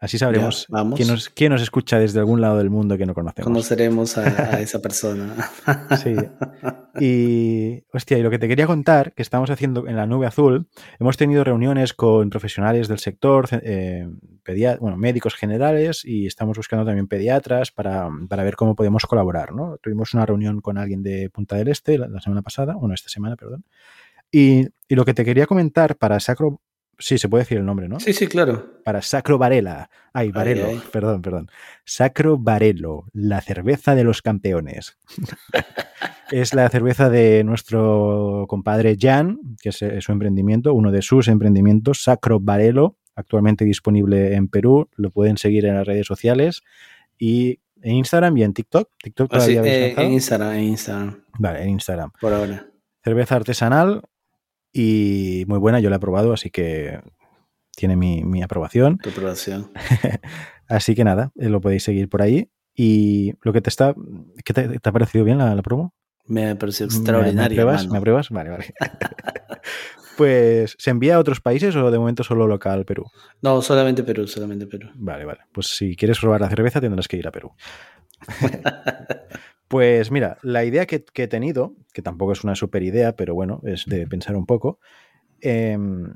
Así 0.00 0.16
sabremos 0.16 0.66
quién, 0.96 1.08
nos, 1.08 1.28
quién, 1.28 1.52
nos, 1.52 1.60
escucha 1.60 1.98
desde 1.98 2.20
algún 2.20 2.40
lado 2.40 2.56
del 2.56 2.70
mundo 2.70 2.96
que 2.96 3.04
no 3.04 3.12
conocemos. 3.12 3.44
Conoceremos 3.44 4.16
a, 4.16 4.58
esa 4.62 4.80
persona. 4.80 5.36
sí. 6.02 6.14
Y, 6.98 7.84
hostia, 7.92 8.16
y 8.16 8.22
lo 8.22 8.30
que 8.30 8.38
te 8.38 8.48
quería 8.48 8.66
contar, 8.66 9.12
que 9.12 9.20
estamos 9.20 9.50
haciendo 9.50 9.86
en 9.86 9.96
la 9.96 10.06
nube 10.06 10.26
azul, 10.26 10.68
hemos 10.98 11.18
tenido 11.18 11.44
reuniones 11.44 11.92
con 11.92 12.30
profesionales 12.30 12.88
del 12.88 12.98
sector, 12.98 13.46
eh, 13.52 14.08
bueno, 14.80 14.96
médicos 14.96 15.34
generales, 15.34 16.02
y 16.02 16.26
estamos 16.26 16.56
buscando 16.56 16.86
también 16.86 17.06
pediatras 17.06 17.70
para, 17.70 18.08
para, 18.26 18.42
ver 18.42 18.56
cómo 18.56 18.74
podemos 18.74 19.04
colaborar. 19.04 19.52
¿no? 19.52 19.76
Tuvimos 19.82 20.14
una 20.14 20.24
reunión 20.24 20.62
con 20.62 20.78
alguien 20.78 21.02
de 21.02 21.28
Punta 21.28 21.56
del 21.56 21.68
Este 21.68 21.98
la, 21.98 22.20
semana 22.20 22.40
pasada, 22.40 22.74
bueno, 22.74 22.94
esta 22.94 23.10
semana, 23.10 23.36
perdón. 23.36 23.64
Y, 24.32 24.68
y, 24.88 24.94
lo 24.94 25.04
que 25.04 25.12
te 25.12 25.26
quería 25.26 25.46
comentar 25.46 25.96
para 25.96 26.20
Sacro 26.20 26.62
Sí, 27.00 27.18
se 27.18 27.28
puede 27.28 27.42
decir 27.42 27.58
el 27.58 27.64
nombre, 27.64 27.88
¿no? 27.88 27.98
Sí, 27.98 28.12
sí, 28.12 28.26
claro. 28.26 28.82
Para 28.84 29.02
Sacro 29.02 29.38
Varela. 29.38 29.90
Ay, 30.12 30.30
Varelo, 30.30 30.68
perdón, 30.92 31.22
perdón. 31.22 31.50
Sacro 31.84 32.38
Varelo, 32.38 33.06
la 33.12 33.40
cerveza 33.40 33.94
de 33.94 34.04
los 34.04 34.22
campeones. 34.22 34.98
es 36.30 36.54
la 36.54 36.68
cerveza 36.68 37.08
de 37.08 37.42
nuestro 37.42 38.44
compadre 38.48 38.96
Jan, 39.00 39.40
que 39.60 39.70
es 39.70 39.76
su 39.76 40.12
emprendimiento, 40.12 40.74
uno 40.74 40.92
de 40.92 41.02
sus 41.02 41.28
emprendimientos, 41.28 42.02
Sacro 42.02 42.38
Varelo, 42.38 42.96
actualmente 43.16 43.64
disponible 43.64 44.34
en 44.34 44.48
Perú. 44.48 44.88
Lo 44.94 45.10
pueden 45.10 45.38
seguir 45.38 45.64
en 45.64 45.76
las 45.76 45.86
redes 45.86 46.06
sociales 46.06 46.62
y 47.18 47.60
en 47.82 47.96
Instagram 47.96 48.36
y 48.36 48.42
en 48.42 48.52
TikTok. 48.52 48.90
TikTok 49.02 49.30
ah, 49.32 49.36
todavía 49.36 49.62
eh, 49.64 49.94
en 49.96 50.12
Instagram, 50.12 50.52
en 50.52 50.64
Instagram. 50.64 51.24
Vale, 51.38 51.62
en 51.62 51.70
Instagram. 51.70 52.12
Por 52.20 52.32
ahora. 52.32 52.66
Cerveza 53.02 53.36
artesanal, 53.36 54.02
y 54.72 55.44
muy 55.48 55.58
buena, 55.58 55.80
yo 55.80 55.90
la 55.90 55.96
he 55.96 56.00
probado, 56.00 56.32
así 56.32 56.50
que 56.50 57.00
tiene 57.76 57.96
mi, 57.96 58.42
aprobación. 58.42 58.98
Tu 58.98 59.10
aprobación. 59.10 59.70
así 60.68 60.94
que 60.94 61.04
nada, 61.04 61.32
eh, 61.36 61.48
lo 61.48 61.60
podéis 61.60 61.82
seguir 61.82 62.08
por 62.08 62.22
ahí. 62.22 62.50
Y 62.74 63.34
lo 63.42 63.52
que 63.52 63.60
te 63.60 63.68
está. 63.68 63.94
¿Qué 64.44 64.54
te, 64.54 64.80
ha 64.82 64.92
parecido 64.92 65.24
bien 65.24 65.38
la, 65.38 65.60
promo? 65.62 65.92
Me 66.26 66.48
ha 66.48 66.58
parecido 66.58 66.86
extraordinario. 66.86 67.66
¿Me, 67.90 67.98
apruebas? 67.98 68.30
Vale, 68.30 68.50
vale. 68.50 68.74
pues, 70.16 70.76
¿se 70.78 70.90
envía 70.90 71.16
a 71.16 71.18
otros 71.18 71.40
países 71.40 71.74
o 71.74 71.90
de 71.90 71.98
momento 71.98 72.22
solo 72.22 72.46
local 72.46 72.84
Perú? 72.84 73.06
No, 73.42 73.60
solamente 73.60 74.02
Perú, 74.02 74.26
solamente 74.26 74.66
Perú. 74.66 74.90
Vale, 74.94 75.24
vale. 75.24 75.40
Pues 75.52 75.66
si 75.66 75.96
quieres 75.96 76.18
probar 76.20 76.40
la 76.40 76.48
cerveza 76.48 76.80
tendrás 76.80 77.08
que 77.08 77.16
ir 77.16 77.26
a 77.26 77.32
Perú. 77.32 77.52
Pues 79.70 80.10
mira, 80.10 80.36
la 80.42 80.64
idea 80.64 80.84
que, 80.84 81.04
he 81.14 81.28
tenido, 81.28 81.76
que 81.92 82.02
tampoco 82.02 82.32
es 82.32 82.42
una 82.42 82.56
super 82.56 82.82
idea, 82.82 83.14
pero 83.14 83.36
bueno, 83.36 83.60
es 83.62 83.86
de 83.86 84.04
pensar 84.08 84.34
un 84.34 84.44
poco. 84.44 84.80
Em, 85.40 86.12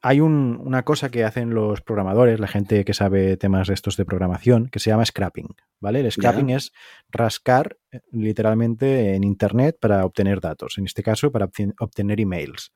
hay 0.00 0.20
una 0.20 0.82
cosa 0.82 1.10
que 1.10 1.22
hacen 1.22 1.50
los 1.50 1.82
programadores, 1.82 2.40
la 2.40 2.48
gente 2.48 2.86
que 2.86 2.94
sabe 2.94 3.36
temas 3.36 3.68
de 3.68 3.74
estos 3.74 3.98
de 3.98 4.06
programación, 4.06 4.70
que 4.70 4.78
se 4.78 4.88
llama 4.88 5.04
scrapping, 5.04 5.54
¿vale? 5.78 6.00
El 6.00 6.10
scrapping 6.10 6.48
es 6.48 6.72
rascar 7.10 7.76
eh, 7.92 8.00
literalmente 8.12 9.14
en 9.14 9.24
Internet 9.24 9.76
para 9.78 10.02
obtener 10.06 10.40
datos, 10.40 10.78
en 10.78 10.86
este 10.86 11.02
caso 11.02 11.30
para 11.30 11.50
obtener 11.80 12.18
emails. 12.18 12.72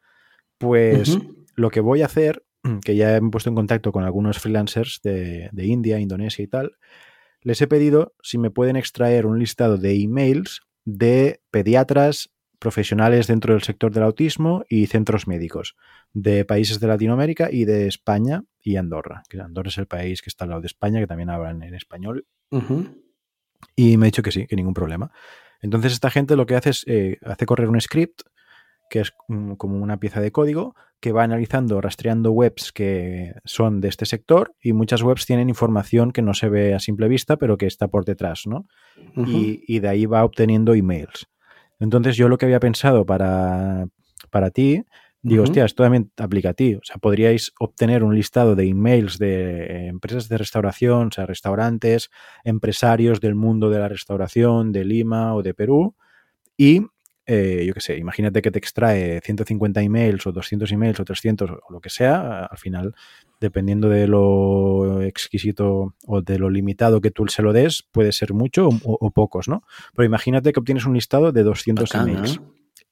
Pues 0.59 1.17
lo 1.55 1.71
que 1.71 1.81
voy 1.81 2.03
a 2.03 2.07
hacer, 2.07 2.45
que 2.85 2.95
ya 2.95 3.17
he 3.17 3.23
puesto 3.23 3.49
en 3.49 3.57
contacto 3.57 3.91
con 3.91 4.05
algunos 4.05 4.39
freelancers 4.39 5.01
de, 5.03 5.49
de 5.51 5.65
India, 5.65 5.99
Indonesia 5.99 6.43
y 6.43 6.47
tal, 6.47 6.73
les 7.43 7.61
he 7.63 7.67
pedido 7.67 8.15
si 8.23 8.39
me 8.39 8.51
pueden 8.51 8.77
extraer 8.77 9.27
un 9.27 9.39
listado 9.39 9.77
de 9.77 9.95
emails 9.95 10.63
de 10.85 11.41
pediatras 11.51 12.31
profesionales 12.59 13.27
dentro 13.27 13.55
del 13.55 13.63
sector 13.63 13.93
del 13.93 14.05
autismo 14.05 14.65
y 14.69 14.87
centros 14.87 15.27
médicos 15.27 15.77
de 16.13 16.45
países 16.45 16.79
de 16.79 16.87
Latinoamérica 16.87 17.49
y 17.51 17.65
de 17.65 17.87
España 17.87 18.45
y 18.63 18.77
Andorra, 18.77 19.23
que 19.29 19.41
Andorra 19.41 19.71
es 19.71 19.79
el 19.79 19.87
país 19.87 20.21
que 20.21 20.29
está 20.29 20.45
al 20.45 20.51
lado 20.51 20.61
de 20.61 20.67
España, 20.67 21.01
que 21.01 21.07
también 21.07 21.31
hablan 21.31 21.63
en 21.63 21.75
español. 21.75 22.27
Y 23.77 23.97
me 23.97 24.05
ha 24.05 24.09
dicho 24.09 24.23
que 24.23 24.33
sí, 24.33 24.47
que 24.47 24.57
ningún 24.57 24.75
problema. 24.75 25.11
Entonces 25.63 25.93
esta 25.93 26.11
gente 26.11 26.37
lo 26.37 26.47
que 26.47 26.57
hace 26.57 26.71
es, 26.71 26.85
eh, 26.87 27.19
hace 27.25 27.47
correr 27.47 27.69
un 27.69 27.81
script 27.81 28.23
que 28.91 29.01
es 29.01 29.15
mm, 29.29 29.53
como 29.53 29.79
una 29.79 29.99
pieza 29.99 30.21
de 30.21 30.33
código 30.33 30.75
que 31.01 31.13
va 31.13 31.23
analizando, 31.23 31.81
rastreando 31.81 32.33
webs 32.33 32.73
que 32.73 33.35
son 33.47 33.81
de 33.81 33.89
este 33.89 34.05
sector 34.05 34.55
y 34.63 34.75
muchas 34.75 35.03
webs 35.03 35.25
tienen 35.25 35.49
información 35.49 36.13
que 36.13 36.21
no 36.21 36.35
se 36.35 36.51
ve 36.51 36.75
a 36.75 36.79
simple 36.79 37.09
vista, 37.09 37.39
pero 37.39 37.57
que 37.57 37.67
está 37.67 37.89
por 37.89 38.05
detrás, 38.05 38.43
¿no? 38.47 38.67
y, 39.17 39.79
de 39.79 39.89
ahí 39.89 40.05
va 40.05 40.25
obteniendo 40.25 40.75
emails. 40.75 41.27
Entonces 41.79 42.17
yo 42.17 42.29
lo 42.29 42.37
que 42.37 42.45
había 42.45 42.61
pensado 42.61 43.07
para, 43.07 43.87
para 44.31 44.51
ti, 44.51 44.85
digo, 45.23 45.45
hostia, 45.45 45.65
esto 45.65 45.83
también 45.83 46.13
aplica 46.19 46.51
a 46.51 46.55
ti. 46.55 46.75
O 46.75 46.81
sea, 46.83 46.97
podríais 46.97 47.53
obtener 47.59 48.05
un 48.05 48.15
listado 48.15 48.55
de 48.55 48.67
emails 48.67 49.19
de 49.19 49.87
empresas 49.87 50.29
de 50.29 50.37
restauración, 50.37 51.09
o 51.09 51.11
sea, 51.11 51.25
restaurantes, 51.25 52.11
empresarios 52.45 53.21
del 53.21 53.37
mundo 53.37 53.71
de 53.71 53.79
la 53.79 53.89
restauración 53.89 54.73
de 54.73 54.85
Lima 54.85 55.35
o 55.35 55.43
de 55.43 55.55
Perú 55.55 55.95
y 56.59 56.83
eh, 57.33 57.65
yo 57.65 57.75
qué 57.75 57.81
sé, 57.81 57.97
imagínate 57.97 58.43
que 58.43 58.51
te 58.51 58.59
extrae 58.59 59.21
150 59.21 59.81
emails 59.83 60.27
o 60.27 60.33
200 60.33 60.73
emails 60.73 60.99
o 60.99 61.05
300 61.05 61.49
o 61.49 61.73
lo 61.73 61.81
que 61.81 61.89
sea, 61.89 62.47
al 62.47 62.59
final, 62.59 62.97
dependiendo 63.41 63.89
de 63.89 64.09
lo 64.09 65.01
exquisito 65.03 65.95
o 66.09 66.23
de 66.23 66.41
lo 66.41 66.51
limitado 66.51 67.01
que 67.01 67.13
tú 67.13 67.29
se 67.29 67.43
lo 67.43 67.53
des, 67.53 67.85
puede 67.93 68.11
ser 68.11 68.35
mucho 68.35 68.69
o, 68.83 69.11
pocos, 69.13 69.47
¿no? 69.47 69.63
Pero 69.95 70.07
imagínate 70.07 70.53
que 70.53 70.59
obtienes 70.59 70.87
un 70.87 70.95
listado 70.95 71.31
de 71.31 71.45
200 71.45 71.95
emails. 71.95 72.41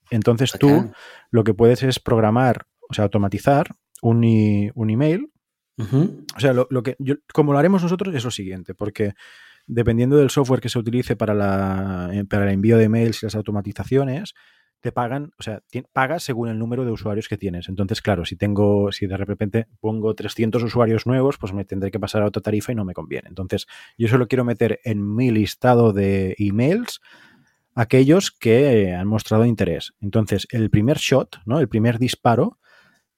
Entonces 0.09 0.53
tú 0.53 0.93
lo 1.33 1.43
que 1.43 1.53
puedes 1.53 1.83
es 1.83 1.99
programar, 1.99 2.67
o 2.89 2.95
sea, 2.95 3.03
automatizar 3.03 3.75
un, 4.03 4.25
un 4.73 4.91
email. 4.91 5.33
O 5.81 6.39
sea, 6.39 6.53
lo, 6.53 6.69
que 6.85 6.97
como 7.33 7.53
lo 7.53 7.59
haremos 7.59 7.83
nosotros 7.83 8.15
es 8.15 8.23
lo 8.23 8.31
siguiente, 8.31 8.73
porque 8.75 9.15
dependiendo 9.69 10.17
del 10.17 10.31
software 10.31 10.61
que 10.61 10.69
se 10.69 10.79
utilice 10.79 11.15
para, 11.15 11.35
la, 11.35 12.11
eh, 12.13 12.25
para 12.25 12.45
el 12.45 12.55
envío 12.55 12.79
de 12.79 12.89
mails 12.89 13.23
y 13.23 13.27
las 13.27 13.37
automatizaciones, 13.37 14.35
te 14.81 14.93
pagan, 14.93 15.33
o 15.39 15.43
sea, 15.43 15.61
pagas 15.93 16.23
según 16.23 16.49
el 16.49 16.59
número 16.59 16.85
de 16.85 16.93
usuarios 16.93 17.29
que 17.29 17.37
tienes. 17.37 17.69
Entonces, 17.69 18.01
claro, 18.01 18.25
si 18.25 18.37
tengo, 18.37 18.93
si 18.93 19.07
de 19.07 19.17
repente 19.17 19.67
pongo 19.81 20.15
300 20.15 20.63
usuarios 20.63 21.07
nuevos, 21.07 21.37
pues 21.39 21.53
me 21.53 21.65
tendré 21.65 21.91
que 21.91 21.99
pasar 21.99 22.23
a 22.23 22.27
otra 22.27 22.43
tarifa 22.43 22.73
y 22.73 22.75
no 22.77 22.85
me 22.85 22.95
conviene. 22.95 23.29
Entonces, 23.29 23.67
yo 23.97 24.09
solo 24.09 24.29
quiero 24.29 24.45
meter 24.45 24.81
en 24.85 25.15
mi 25.15 25.31
listado 25.31 25.93
de 25.93 26.37
emails 26.39 27.01
aquellos 27.75 28.31
que 28.31 28.95
han 28.95 29.09
mostrado 29.09 29.45
interés. 29.45 29.95
Entonces, 30.01 30.47
el 30.51 30.71
primer 30.71 30.99
shot, 30.99 31.41
¿no? 31.45 31.61
El 31.61 31.69
primer 31.69 31.99
disparo, 31.99 32.59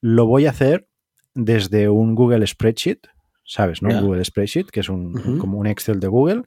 lo 0.00 0.26
voy 0.26 0.46
a 0.46 0.50
hacer 0.50 0.88
desde 1.34 1.88
un 1.88 2.14
Google 2.14 2.46
Spreadsheet, 2.46 3.06
¿sabes? 3.50 3.82
¿no? 3.82 4.00
Google 4.00 4.24
Spreadsheet, 4.24 4.66
que 4.70 4.78
es 4.78 4.88
un, 4.88 5.38
como 5.40 5.58
un 5.58 5.66
Excel 5.66 5.98
de 5.98 6.06
Google, 6.06 6.42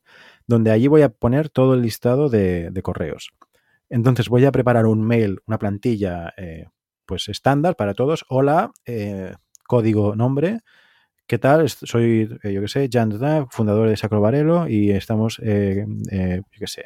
donde 0.47 0.71
allí 0.71 0.87
voy 0.87 1.01
a 1.01 1.09
poner 1.09 1.49
todo 1.49 1.73
el 1.73 1.81
listado 1.81 2.29
de, 2.29 2.69
de 2.71 2.81
correos. 2.81 3.31
Entonces 3.89 4.29
voy 4.29 4.45
a 4.45 4.53
preparar 4.53 4.85
un 4.85 5.05
mail, 5.05 5.41
una 5.45 5.59
plantilla 5.59 6.33
eh, 6.37 6.67
pues 7.05 7.27
estándar 7.27 7.75
para 7.75 7.93
todos. 7.93 8.23
Hola, 8.29 8.71
eh, 8.85 9.33
código 9.67 10.15
nombre. 10.15 10.61
¿Qué 11.27 11.37
tal? 11.37 11.67
Soy, 11.67 12.29
eh, 12.41 12.53
yo 12.53 12.61
qué 12.61 12.67
sé, 12.69 12.89
Jan 12.89 13.09
Dada, 13.09 13.47
fundador 13.49 13.89
de 13.89 13.97
Sacro 13.97 14.21
Varelo 14.21 14.69
y 14.69 14.91
estamos, 14.91 15.37
yo 15.39 15.43
qué 15.43 16.67
sé, 16.67 16.85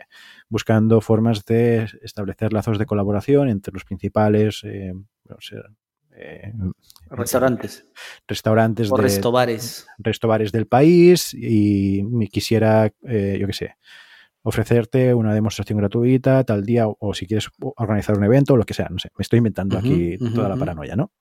buscando 0.49 0.99
formas 0.99 1.45
de 1.45 1.87
establecer 2.01 2.53
lazos 2.53 2.79
de 2.79 2.87
colaboración 2.87 3.49
entre 3.49 3.73
los 3.73 3.85
principales 3.85 4.63
no 4.63 5.37
sé, 5.39 5.57
eh, 6.19 6.51
Restaurantes. 7.09 7.85
restaurantes 8.27 8.91
O 8.91 8.97
de, 8.97 9.03
restobares. 9.03 9.87
restobares 9.97 10.51
del 10.51 10.65
país 10.67 11.33
y 11.33 12.03
me 12.09 12.27
quisiera, 12.27 12.91
eh, 13.07 13.37
yo 13.39 13.47
qué 13.47 13.53
sé, 13.53 13.75
ofrecerte 14.43 15.13
una 15.13 15.33
demostración 15.33 15.77
gratuita 15.79 16.43
tal 16.43 16.65
día 16.65 16.87
o, 16.87 16.97
o 16.99 17.13
si 17.13 17.27
quieres 17.27 17.49
organizar 17.75 18.17
un 18.17 18.23
evento 18.23 18.53
o 18.53 18.57
lo 18.57 18.65
que 18.65 18.73
sea, 18.73 18.87
no 18.89 18.97
sé, 18.99 19.09
me 19.17 19.21
estoy 19.23 19.37
inventando 19.37 19.77
aquí 19.77 20.17
toda 20.33 20.49
la 20.49 20.55
paranoia, 20.57 20.95
¿no? 20.95 21.11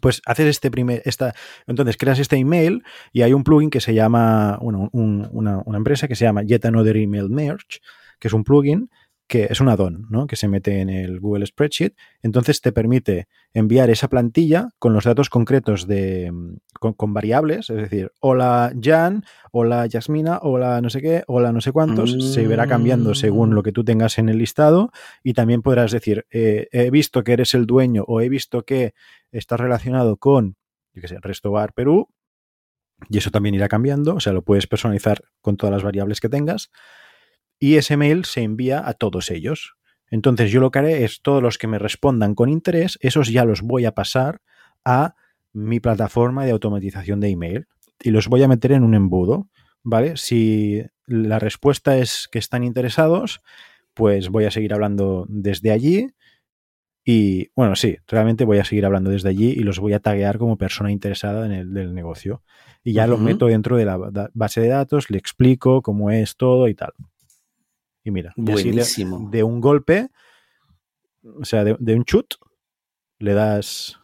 Pues 0.00 0.22
haces 0.24 0.46
este 0.46 0.70
primer, 0.70 1.02
esta, 1.04 1.34
entonces 1.66 1.96
creas 1.96 2.18
este 2.20 2.36
email 2.36 2.84
y 3.12 3.22
hay 3.22 3.32
un 3.32 3.42
plugin 3.42 3.70
que 3.70 3.80
se 3.80 3.92
llama, 3.92 4.58
bueno, 4.62 4.88
un- 4.92 5.28
una, 5.32 5.62
una 5.66 5.78
empresa 5.78 6.06
que 6.08 6.14
se 6.14 6.24
llama 6.24 6.42
Yet 6.44 6.64
Another 6.66 6.96
Email 6.96 7.28
Merge, 7.28 7.80
que 8.20 8.28
es 8.28 8.34
un 8.34 8.44
plugin 8.44 8.88
que 9.30 9.46
es 9.48 9.60
un 9.60 9.68
add-on, 9.68 10.08
¿no? 10.10 10.26
Que 10.26 10.34
se 10.34 10.48
mete 10.48 10.80
en 10.80 10.90
el 10.90 11.20
Google 11.20 11.46
Spreadsheet. 11.46 11.94
Entonces 12.20 12.60
te 12.60 12.72
permite 12.72 13.28
enviar 13.54 13.88
esa 13.88 14.08
plantilla 14.08 14.70
con 14.80 14.92
los 14.92 15.04
datos 15.04 15.30
concretos 15.30 15.86
de 15.86 16.32
con, 16.80 16.94
con 16.94 17.14
variables, 17.14 17.70
es 17.70 17.76
decir, 17.76 18.10
hola 18.18 18.72
Jan, 18.82 19.24
hola 19.52 19.86
Yasmina, 19.86 20.40
hola 20.42 20.80
no 20.80 20.90
sé 20.90 21.00
qué, 21.00 21.22
hola 21.28 21.52
no 21.52 21.60
sé 21.60 21.70
cuántos. 21.70 22.34
Se 22.34 22.44
verá 22.48 22.66
cambiando 22.66 23.14
según 23.14 23.54
lo 23.54 23.62
que 23.62 23.70
tú 23.70 23.84
tengas 23.84 24.18
en 24.18 24.28
el 24.28 24.38
listado 24.38 24.90
y 25.22 25.32
también 25.32 25.62
podrás 25.62 25.92
decir, 25.92 26.26
eh, 26.32 26.66
he 26.72 26.90
visto 26.90 27.22
que 27.22 27.32
eres 27.32 27.54
el 27.54 27.66
dueño 27.66 28.02
o 28.08 28.20
he 28.20 28.28
visto 28.28 28.64
que 28.64 28.94
estás 29.30 29.60
relacionado 29.60 30.16
con, 30.16 30.56
yo 30.92 31.02
qué 31.02 31.18
Restobar 31.20 31.72
Perú. 31.72 32.08
Y 33.08 33.16
eso 33.16 33.30
también 33.30 33.54
irá 33.54 33.68
cambiando, 33.68 34.16
o 34.16 34.20
sea, 34.20 34.34
lo 34.34 34.42
puedes 34.42 34.66
personalizar 34.66 35.22
con 35.40 35.56
todas 35.56 35.72
las 35.72 35.82
variables 35.82 36.20
que 36.20 36.28
tengas 36.28 36.70
y 37.60 37.76
ese 37.76 37.96
mail 37.96 38.24
se 38.24 38.42
envía 38.42 38.88
a 38.88 38.94
todos 38.94 39.30
ellos. 39.30 39.76
Entonces 40.10 40.50
yo 40.50 40.60
lo 40.60 40.72
que 40.72 40.80
haré 40.80 41.04
es 41.04 41.20
todos 41.20 41.42
los 41.42 41.58
que 41.58 41.68
me 41.68 41.78
respondan 41.78 42.34
con 42.34 42.48
interés, 42.48 42.98
esos 43.00 43.28
ya 43.28 43.44
los 43.44 43.60
voy 43.60 43.84
a 43.84 43.94
pasar 43.94 44.40
a 44.84 45.14
mi 45.52 45.78
plataforma 45.78 46.44
de 46.44 46.52
automatización 46.52 47.20
de 47.20 47.28
email 47.28 47.68
y 48.02 48.10
los 48.10 48.26
voy 48.26 48.42
a 48.42 48.48
meter 48.48 48.72
en 48.72 48.82
un 48.82 48.94
embudo, 48.94 49.48
¿vale? 49.82 50.16
Si 50.16 50.82
la 51.06 51.38
respuesta 51.38 51.98
es 51.98 52.28
que 52.32 52.38
están 52.38 52.64
interesados, 52.64 53.42
pues 53.94 54.30
voy 54.30 54.46
a 54.46 54.50
seguir 54.50 54.72
hablando 54.72 55.26
desde 55.28 55.70
allí 55.70 56.08
y, 57.04 57.50
bueno, 57.54 57.76
sí, 57.76 57.98
realmente 58.06 58.44
voy 58.44 58.58
a 58.58 58.64
seguir 58.64 58.86
hablando 58.86 59.10
desde 59.10 59.28
allí 59.28 59.50
y 59.50 59.60
los 59.60 59.78
voy 59.78 59.92
a 59.92 60.00
taguear 60.00 60.38
como 60.38 60.56
persona 60.56 60.90
interesada 60.92 61.44
en 61.46 61.52
el 61.52 61.74
del 61.74 61.94
negocio. 61.94 62.42
Y 62.82 62.92
ya 62.92 63.06
los 63.06 63.20
meto 63.20 63.46
dentro 63.46 63.76
de 63.76 63.84
la 63.84 63.98
base 64.32 64.60
de 64.60 64.68
datos, 64.68 65.10
le 65.10 65.18
explico 65.18 65.82
cómo 65.82 66.10
es 66.10 66.36
todo 66.36 66.68
y 66.68 66.74
tal. 66.74 66.92
Y 68.04 68.10
mira, 68.10 68.32
y 68.36 68.78
así 68.80 69.04
de, 69.30 69.42
un 69.42 69.60
golpe, 69.60 70.08
o 71.22 71.44
sea, 71.44 71.64
de, 71.64 71.76
de 71.78 71.94
un 71.94 72.04
chut, 72.04 72.34
le 73.18 73.34
das 73.34 73.98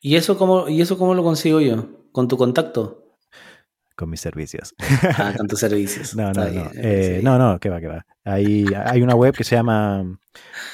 ¿Y 0.00 0.16
eso, 0.16 0.36
cómo, 0.36 0.68
¿Y 0.68 0.80
eso 0.80 0.98
cómo 0.98 1.14
lo 1.14 1.22
consigo 1.22 1.60
yo? 1.60 1.88
¿Con 2.12 2.28
tu 2.28 2.36
contacto? 2.36 3.00
con 3.96 4.10
mis 4.10 4.20
servicios. 4.20 4.74
Ah, 5.18 5.34
con 5.36 5.46
tus 5.46 5.60
servicios. 5.60 6.14
No, 6.16 6.32
no, 6.32 6.44
no. 6.50 6.70
Eh, 6.74 7.20
no, 7.22 7.38
no, 7.38 7.60
que 7.60 7.70
va, 7.70 7.80
que 7.80 7.86
va. 7.86 8.04
Hay, 8.24 8.66
hay 8.86 9.02
una 9.02 9.14
web 9.14 9.34
que 9.34 9.44
se 9.44 9.54
llama 9.54 10.18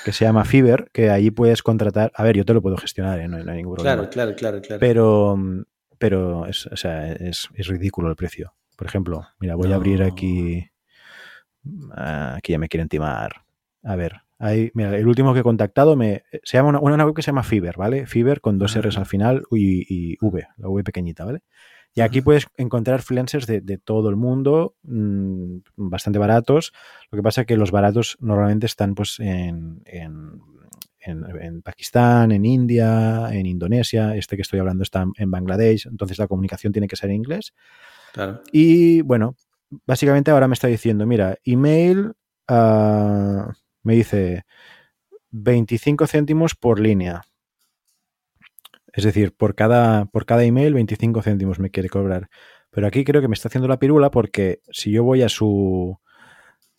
que 0.05 0.13
se 0.13 0.25
llama 0.25 0.45
Fiverr, 0.45 0.91
que 0.93 1.11
ahí 1.11 1.31
puedes 1.31 1.63
contratar. 1.63 2.11
A 2.15 2.23
ver, 2.23 2.37
yo 2.37 2.45
te 2.45 2.55
lo 2.55 2.63
puedo 2.63 2.77
gestionar, 2.79 3.21
¿eh? 3.21 3.29
no, 3.29 3.37
hay- 3.37 3.45
no 3.45 3.51
hay 3.51 3.59
ningún 3.59 3.75
problema. 3.75 4.09
Claro, 4.09 4.11
claro, 4.11 4.35
claro, 4.35 4.61
claro. 4.63 4.81
Pero, 4.81 5.37
pero 5.99 6.47
es, 6.47 6.67
o 6.67 6.77
sea, 6.77 7.13
es, 7.13 7.49
es 7.55 7.67
ridículo 7.67 8.09
el 8.09 8.17
precio. 8.17 8.55
Por 8.77 8.87
ejemplo, 8.87 9.27
mira, 9.39 9.55
voy 9.55 9.71
a 9.71 9.75
abrir 9.75 10.03
aquí. 10.03 10.70
Ah, 11.93 12.35
Aquí 12.37 12.53
ya 12.53 12.59
me 12.59 12.69
quieren 12.69 12.89
timar. 12.89 13.45
A 13.83 13.97
ver, 13.97 14.23
hay, 14.39 14.71
mira, 14.75 14.97
el 14.97 15.07
último 15.07 15.35
que 15.35 15.41
he 15.41 15.43
contactado 15.43 15.97
me, 15.97 16.23
se 16.43 16.57
llama 16.57 16.71
una, 16.71 16.81
una 16.81 17.05
web 17.05 17.15
que 17.15 17.23
se 17.23 17.29
llama 17.29 17.43
Fiverr, 17.43 17.77
¿vale? 17.77 18.07
Fiverr 18.07 18.41
con 18.41 18.59
dos 18.59 18.77
Ajá. 18.77 18.89
R's 18.89 18.99
al 18.99 19.07
final 19.07 19.43
y, 19.51 19.87
y 19.89 20.17
V, 20.21 20.47
la 20.57 20.69
V 20.69 20.85
pequeñita, 20.85 21.25
¿vale? 21.25 21.43
Y 21.93 22.03
aquí 22.03 22.21
puedes 22.21 22.47
encontrar 22.57 23.03
freelancers 23.03 23.49
de, 23.49 23.61
de 23.61 23.77
todo 23.77 24.11
el 24.11 24.17
mundo, 24.17 24.77
mmm, 24.85 25.57
bastante 25.77 26.21
baratos. 26.21 26.73
Lo 27.11 27.17
que 27.17 27.23
pasa 27.23 27.41
es 27.41 27.47
que 27.49 27.57
los 27.57 27.73
baratos 27.73 28.17
normalmente 28.21 28.67
están 28.67 28.95
pues 28.95 29.19
en, 29.19 29.83
en, 29.87 30.41
en, 31.01 31.25
en, 31.41 31.63
Pakistán, 31.63 32.31
en 32.31 32.45
India, 32.45 33.31
en 33.33 33.47
Indonesia. 33.47 34.15
Este 34.15 34.37
que 34.37 34.43
estoy 34.43 34.61
hablando 34.61 34.85
está 34.85 35.05
en 35.17 35.31
Bangladesh, 35.33 35.89
entonces 35.89 36.19
la 36.19 36.29
comunicación 36.29 36.73
tiene 36.73 36.87
que 36.87 36.95
ser 36.97 37.11
en 37.11 37.17
inglés. 37.17 37.55
Claro. 38.13 38.41
Y 38.53 39.03
bueno, 39.03 39.35
básicamente 39.87 40.31
ahora 40.31 40.49
me 40.49 40.55
está 40.55 40.69
diciendo, 40.69 41.07
mira, 41.07 41.39
email, 41.45 42.13
uh, 42.49 43.51
me 43.83 43.95
dice 43.95 44.45
25 45.31 46.07
céntimos 46.07 46.55
por 46.55 46.81
línea. 46.81 47.23
Es 48.93 49.05
decir, 49.05 49.33
por 49.33 49.55
cada, 49.55 50.07
por 50.07 50.27
cada 50.27 50.45
email 50.45 50.75
25 50.75 51.23
céntimos 51.23 51.59
me 51.59 51.71
quiere 51.71 51.89
cobrar. 51.89 52.29
Pero 52.71 52.87
aquí 52.87 53.05
creo 53.05 53.21
que 53.21 53.29
me 53.29 53.35
está 53.35 53.49
haciendo 53.49 53.69
la 53.69 53.79
pirula 53.79 54.11
porque 54.11 54.61
si 54.71 54.91
yo 54.91 55.05
voy 55.05 55.23
a 55.23 55.29
su 55.29 55.99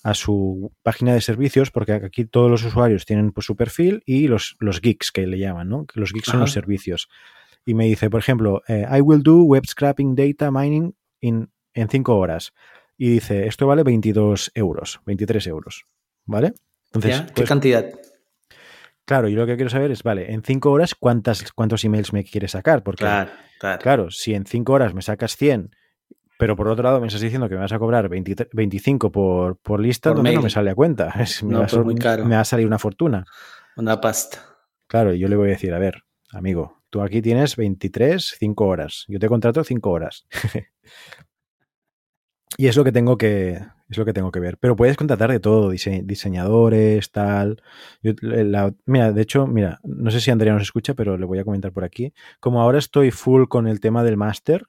a 0.04 0.14
su 0.14 0.74
página 0.82 1.14
de 1.14 1.22
servicios, 1.22 1.70
porque 1.70 1.94
aquí 1.94 2.26
todos 2.26 2.50
los 2.50 2.64
usuarios 2.64 3.06
tienen 3.06 3.32
pues, 3.32 3.46
su 3.46 3.56
perfil 3.56 4.02
y 4.06 4.28
los, 4.28 4.56
los 4.60 4.82
geeks 4.82 5.12
que 5.12 5.28
le 5.28 5.38
llaman, 5.38 5.70
¿no? 5.70 5.86
Que 5.86 6.00
los 6.00 6.12
geeks 6.12 6.30
Ajá. 6.30 6.34
son 6.34 6.42
los 6.42 6.52
servicios. 6.52 7.08
Y 7.66 7.76
me 7.76 7.86
dice, 7.86 8.10
por 8.10 8.20
ejemplo, 8.20 8.64
eh, 8.68 8.88
I 8.92 9.02
will 9.02 9.22
do 9.22 9.44
web 9.44 9.66
scraping 9.68 10.16
data 10.16 10.50
mining 10.50 10.96
in, 11.20 11.52
en 11.74 11.88
5 11.88 12.18
horas. 12.18 12.54
Y 13.04 13.10
dice, 13.10 13.48
esto 13.48 13.66
vale 13.66 13.82
22 13.82 14.52
euros, 14.54 15.02
23 15.08 15.48
euros. 15.48 15.88
¿Vale? 16.24 16.54
Entonces, 16.94 17.18
¿Ya? 17.18 17.26
¿Qué 17.26 17.34
pues, 17.34 17.50
cantidad? 17.50 17.86
Claro, 19.06 19.28
yo 19.28 19.40
lo 19.40 19.48
que 19.48 19.56
quiero 19.56 19.72
saber 19.72 19.90
es, 19.90 20.04
vale, 20.04 20.32
en 20.32 20.44
5 20.44 20.70
horas, 20.70 20.94
¿cuántas, 20.94 21.52
¿cuántos 21.52 21.84
emails 21.84 22.14
me 22.14 22.24
quieres 22.24 22.52
sacar? 22.52 22.84
Porque, 22.84 23.04
claro, 23.04 23.32
claro. 23.60 23.82
claro, 23.82 24.12
si 24.12 24.36
en 24.36 24.46
5 24.46 24.72
horas 24.72 24.94
me 24.94 25.02
sacas 25.02 25.36
100, 25.36 25.72
pero 26.38 26.56
por 26.56 26.68
otro 26.68 26.84
lado 26.84 27.02
me 27.02 27.08
estás 27.08 27.22
diciendo 27.22 27.50
que 27.50 27.56
me 27.56 27.62
vas 27.62 27.72
a 27.72 27.80
cobrar 27.80 28.08
20, 28.08 28.50
25 28.54 29.12
por, 29.12 29.58
por 29.58 29.80
lista, 29.80 30.14
por 30.14 30.24
no 30.24 30.40
me 30.44 30.50
sale 30.52 30.70
a 30.70 30.76
cuenta. 30.76 31.10
Es, 31.20 31.42
me, 31.42 31.54
no, 31.54 31.62
va 31.62 31.66
a, 31.66 31.84
muy 31.84 31.96
caro. 31.96 32.24
me 32.24 32.36
va 32.36 32.42
a 32.42 32.46
salir 32.46 32.68
una 32.68 32.78
fortuna. 32.78 33.26
Una 33.78 34.00
pasta. 34.00 34.46
Claro, 34.86 35.12
yo 35.16 35.28
le 35.28 35.36
voy 35.38 35.48
a 35.48 35.54
decir, 35.54 35.74
a 35.74 35.80
ver, 35.80 36.04
amigo, 36.32 36.84
tú 36.92 37.02
aquí 37.02 37.20
tienes 37.24 37.56
23, 37.56 38.36
5 38.38 38.64
horas. 38.64 39.06
Yo 39.08 39.18
te 39.18 39.28
contrato 39.28 39.64
5 39.64 39.90
horas. 39.90 40.28
y 42.58 42.68
es 42.68 42.76
lo 42.76 42.84
que 42.84 42.92
tengo 42.92 43.18
que 43.18 43.60
es 43.90 43.98
lo 43.98 44.06
que 44.06 44.14
tengo 44.14 44.32
que 44.32 44.40
ver. 44.40 44.58
Pero 44.58 44.76
puedes 44.76 44.98
contratar 44.98 45.32
de 45.32 45.40
todo, 45.40 45.70
dise 45.70 46.02
diseñadores, 46.06 47.12
tal. 47.12 47.62
Yo, 48.02 48.14
mira, 48.86 49.12
de 49.12 49.22
hecho, 49.22 49.48
mira, 49.48 49.80
no 49.84 50.12
sé 50.12 50.22
si 50.22 50.32
Andrea 50.32 50.54
nos 50.54 50.64
escucha, 50.64 50.94
pero 50.94 51.18
le 51.18 51.26
voy 51.26 51.40
a 51.40 51.44
comentar 51.44 51.74
por 51.74 51.84
aquí. 51.84 52.14
Como 52.40 52.62
ahora 52.62 52.80
estoy 52.80 53.12
full 53.12 53.48
con 53.48 53.68
el 53.68 53.82
tema 53.82 54.04
del 54.04 54.18
máster, 54.18 54.68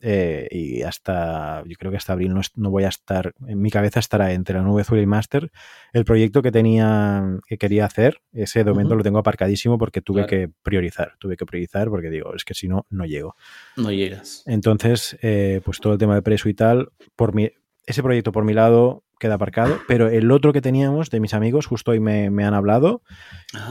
eh, 0.00 0.48
y 0.50 0.82
hasta, 0.82 1.62
yo 1.66 1.76
creo 1.78 1.90
que 1.90 1.98
hasta 1.98 2.12
abril 2.12 2.32
no, 2.32 2.40
no, 2.54 2.70
voy 2.70 2.84
a 2.84 2.88
estar, 2.88 3.34
en 3.46 3.60
mi 3.60 3.70
cabeza 3.70 4.00
estará 4.00 4.32
entre 4.32 4.56
la 4.56 4.62
nube 4.62 4.82
azul 4.82 4.98
y 4.98 5.02
el 5.02 5.06
máster. 5.06 5.50
El 5.92 6.04
proyecto 6.04 6.42
que 6.42 6.50
tenía, 6.50 7.38
que 7.46 7.58
quería 7.58 7.84
hacer, 7.84 8.22
ese 8.32 8.62
uh 8.62 8.64
-huh. 8.64 8.96
lo 8.96 9.02
tengo 9.02 9.18
aparcadísimo 9.18 9.78
porque 9.78 10.00
tuve 10.00 10.26
claro. 10.26 10.28
que 10.28 10.50
priorizar, 10.62 11.14
tuve 11.18 11.36
que 11.36 11.46
priorizar 11.46 11.88
porque 11.88 12.10
digo, 12.10 12.34
es 12.34 12.44
que 12.44 12.54
si 12.54 12.68
no, 12.68 12.86
no 12.90 13.04
llego. 13.04 13.36
No 13.76 13.90
llegas. 13.90 14.42
Entonces, 14.46 15.18
eh, 15.22 15.60
pues 15.64 15.80
todo 15.80 15.92
el 15.92 15.98
tema 15.98 16.14
de 16.14 16.22
preso 16.22 16.48
y 16.48 16.54
tal, 16.54 16.90
por 17.14 17.34
mi, 17.34 17.50
ese 17.86 18.02
proyecto 18.02 18.32
por 18.32 18.44
mi 18.44 18.54
lado 18.54 19.04
queda 19.18 19.34
aparcado, 19.34 19.78
pero 19.88 20.08
el 20.08 20.30
otro 20.30 20.52
que 20.52 20.60
teníamos 20.60 21.10
de 21.10 21.20
mis 21.20 21.34
amigos, 21.34 21.66
justo 21.66 21.92
hoy 21.92 22.00
me, 22.00 22.30
me 22.30 22.44
han 22.44 22.54
hablado 22.54 23.02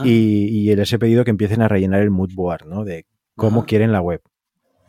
y, 0.04 0.48
y, 0.48 0.74
les 0.74 0.92
he 0.92 0.98
pedido 0.98 1.24
que 1.24 1.30
empiecen 1.30 1.62
a 1.62 1.68
rellenar 1.68 2.02
el 2.02 2.10
mood 2.10 2.30
board, 2.34 2.66
¿no? 2.66 2.84
De 2.84 3.06
cómo 3.36 3.60
Ajá. 3.60 3.66
quieren 3.66 3.92
la 3.92 4.00
web. 4.00 4.22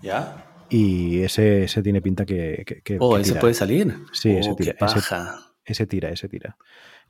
¿Ya? 0.02 0.47
Y 0.70 1.22
ese, 1.22 1.64
ese 1.64 1.82
tiene 1.82 2.02
pinta 2.02 2.26
que. 2.26 2.64
que, 2.66 2.82
que 2.82 2.98
oh, 3.00 3.16
que 3.16 3.22
ese 3.22 3.36
puede 3.36 3.54
salir. 3.54 3.96
Sí, 4.12 4.30
oh, 4.36 4.40
ese 4.40 4.56
tira. 4.56 4.76
Ese, 4.80 5.00
ese, 5.66 5.88
tira, 5.88 6.10
ese 6.10 6.30
tira. 6.30 6.58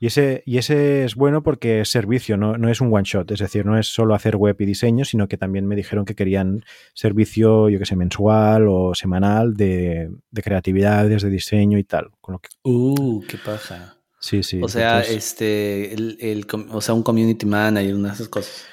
Y 0.00 0.06
ese, 0.06 0.44
y 0.46 0.58
ese 0.58 1.04
es 1.04 1.16
bueno 1.16 1.42
porque 1.42 1.80
es 1.80 1.88
servicio, 1.88 2.36
no, 2.36 2.56
no 2.56 2.68
es 2.68 2.80
un 2.80 2.94
one 2.94 3.04
shot. 3.04 3.30
Es 3.32 3.40
decir, 3.40 3.66
no 3.66 3.76
es 3.76 3.88
solo 3.88 4.14
hacer 4.14 4.36
web 4.36 4.56
y 4.60 4.64
diseño, 4.64 5.04
sino 5.04 5.26
que 5.26 5.36
también 5.36 5.66
me 5.66 5.74
dijeron 5.74 6.04
que 6.04 6.14
querían 6.14 6.64
servicio, 6.94 7.68
yo 7.68 7.80
que 7.80 7.86
sé, 7.86 7.96
mensual 7.96 8.66
o 8.68 8.94
semanal 8.94 9.54
de, 9.54 10.10
de 10.30 10.42
creatividades, 10.42 11.22
de 11.22 11.30
diseño 11.30 11.78
y 11.78 11.84
tal. 11.84 12.10
Con 12.20 12.34
lo 12.34 12.38
que... 12.38 12.48
Uh, 12.62 13.22
qué 13.28 13.38
paja. 13.38 13.96
Sí, 14.20 14.42
sí. 14.42 14.60
O 14.62 14.68
sea, 14.68 14.98
entonces, 14.98 15.16
este, 15.16 15.94
el, 15.94 16.18
el, 16.20 16.46
o 16.70 16.80
sea, 16.80 16.94
un 16.94 17.02
community 17.02 17.46
manager, 17.46 17.94
una 17.94 18.08
de 18.08 18.14
esas 18.14 18.28
cosas. 18.28 18.66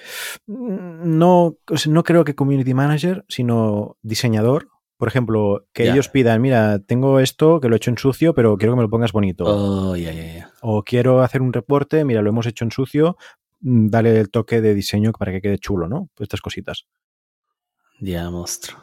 No, 0.48 1.58
no 1.88 2.04
creo 2.04 2.24
que 2.24 2.36
community 2.36 2.74
manager, 2.74 3.26
sino 3.30 3.98
diseñador 4.02 4.70
Por 4.98 5.10
ejemplo, 5.10 5.68
que 5.74 5.90
ellos 5.90 6.08
pidan, 6.08 6.42
mira, 6.42 6.80
tengo 6.80 7.20
esto 7.20 7.60
que 7.60 7.68
lo 7.68 7.76
he 7.76 7.78
hecho 7.78 7.92
en 7.92 7.98
sucio, 7.98 8.34
pero 8.34 8.58
quiero 8.58 8.74
que 8.74 8.78
me 8.78 8.84
lo 8.84 8.90
pongas 8.90 9.12
bonito. 9.12 9.44
Oh, 9.46 9.96
ya, 9.96 10.14
ya. 10.14 10.52
O 10.62 10.84
quiero 10.84 11.22
hacer 11.22 11.42
un 11.42 11.52
reporte, 11.52 12.06
mira, 12.06 12.22
lo 12.22 12.30
hemos 12.30 12.46
hecho 12.46 12.64
en 12.64 12.72
sucio, 12.72 13.18
mm, 13.60 13.90
dale 13.90 14.18
el 14.18 14.30
toque 14.30 14.62
de 14.62 14.74
diseño 14.74 15.12
para 15.12 15.34
que 15.34 15.42
quede 15.42 15.58
chulo, 15.58 15.90
¿no? 15.90 16.10
Pues 16.16 16.28
estas 16.28 16.42
cositas. 16.42 16.86
Ya, 18.00 18.30
monstruo. 18.30 18.80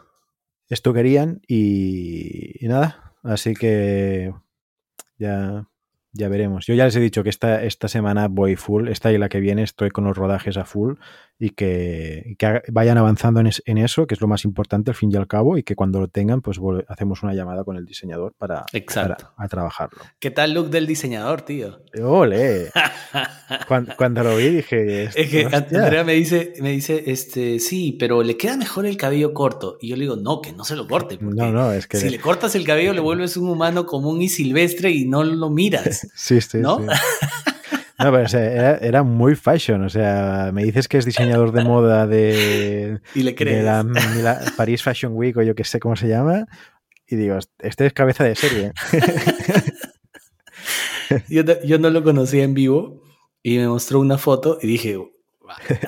Esto 0.69 0.93
querían 0.93 1.41
y, 1.47 2.65
y 2.65 2.69
nada, 2.69 3.15
así 3.23 3.55
que 3.55 4.35
ya, 5.19 5.67
ya 6.13 6.29
veremos. 6.29 6.67
Yo 6.67 6.75
ya 6.75 6.85
les 6.85 6.97
he 6.97 7.01
dicho 7.01 7.23
que 7.23 7.31
esta, 7.31 7.63
esta 7.63 7.89
semana 7.89 8.29
voy 8.29 8.57
full, 8.57 8.89
esta 8.89 9.13
y 9.13 9.19
la 9.19 9.29
que 9.31 9.41
viene 9.41 9.63
estoy 9.63 9.91
con 9.91 10.05
los 10.05 10.17
rodajes 10.17 10.57
a 10.59 10.65
full 10.65 10.95
y 11.45 11.51
que, 11.51 12.23
y 12.25 12.37
que 12.37 12.47
haga- 12.47 12.63
vayan 12.71 12.99
avanzando 12.99 13.41
en, 13.41 13.49
es- 13.49 13.63
en 13.67 13.77
eso, 13.79 14.07
que 14.07 14.15
es 14.15 14.21
lo 14.21 14.29
más 14.29 14.45
importante 14.45 14.93
al 14.93 14.95
fin 14.95 15.11
y 15.13 15.17
al 15.17 15.27
cabo, 15.27 15.59
y 15.59 15.65
que 15.65 15.75
cuando 15.75 15.99
lo 15.99 16.07
tengan, 16.07 16.41
pues 16.41 16.61
hacemos 16.87 17.25
una 17.25 17.35
llamada 17.35 17.65
con 17.65 17.77
el 17.77 17.85
diseñador 17.85 18.33
para, 18.39 18.65
Exacto. 18.73 19.25
para- 19.37 19.45
a 19.45 19.49
trabajarlo. 19.49 20.03
¿Qué 20.21 20.31
tal 20.31 20.55
look 20.55 20.71
del 20.71 20.87
diseñador, 20.87 21.43
tío? 21.43 21.81
¡Ole! 22.01 22.71
Cuando, 23.69 23.95
cuando 23.99 24.23
lo 24.25 24.37
vi 24.37 24.49
dije... 24.49 25.03
Es 25.05 25.15
que 25.31 25.45
"Hostia". 25.47 25.59
Andrea 25.85 26.05
me 26.05 26.15
dice, 26.15 26.55
me 26.63 26.71
dice, 26.71 27.03
este, 27.09 27.59
sí, 27.59 27.97
pero 27.99 28.23
le 28.23 28.37
queda 28.39 28.57
mejor 28.57 28.87
el 28.87 28.97
cabello 28.97 29.35
corto. 29.35 29.77
Y 29.81 29.89
yo 29.89 29.97
le 29.97 30.03
digo, 30.03 30.17
no, 30.17 30.41
que 30.41 30.53
no 30.53 30.65
se 30.65 30.75
lo 30.75 30.87
corte. 30.89 31.19
Porque 31.19 31.35
No, 31.37 31.53
no, 31.53 31.71
es 31.73 31.87
que... 31.87 31.99
si 31.99 32.09
le 32.09 32.19
cortas 32.19 32.55
el 32.55 32.65
cabello, 32.65 32.95
le 32.95 33.01
vuelves 33.01 33.37
un 33.37 33.51
humano 33.51 33.85
común 33.85 34.23
y 34.23 34.29
silvestre 34.31 34.91
y 34.91 35.05
no 35.07 35.23
lo 35.25 35.51
miras. 35.51 36.09
Sí, 36.15 36.41
sí, 36.41 36.59
¿no? 36.59 36.79
sí. 36.79 36.87
No, 38.05 38.13
pero 38.13 38.25
o 38.25 38.29
sea, 38.29 38.45
era, 38.45 38.77
era 38.79 39.03
muy 39.03 39.35
fashion. 39.35 39.83
O 39.85 39.89
sea, 39.89 40.51
me 40.53 40.65
dices 40.65 40.89
que 40.89 40.99
es 40.99 41.05
diseñador 41.05 41.53
de 41.53 41.65
moda 41.65 42.07
de, 42.07 43.01
Y 43.15 43.23
le 43.23 43.31
de 43.33 43.35
crees. 43.37 43.65
la, 43.65 44.41
Paris 44.57 44.83
Fashion 44.83 45.13
Week 45.15 45.37
o 45.37 45.43
yo 45.43 45.55
que 45.55 45.65
sé 45.65 45.79
cómo 45.81 45.97
se 45.97 46.09
llama. 46.09 46.47
Y 47.07 47.17
digo, 47.17 47.39
este 47.59 47.87
es 47.87 47.93
cabeza 47.93 48.25
de 48.25 48.35
serie. 48.35 48.73
Yo, 51.29 51.45
no- 51.45 51.61
yo 51.63 51.79
no 51.79 51.91
lo 51.91 52.03
conocía 52.03 52.43
en 52.45 52.55
vivo 52.55 53.03
y 53.43 53.59
me 53.59 53.69
mostró 53.69 54.01
una 54.01 54.17
foto 54.19 54.59
y 54.63 54.67
dije, 54.67 54.99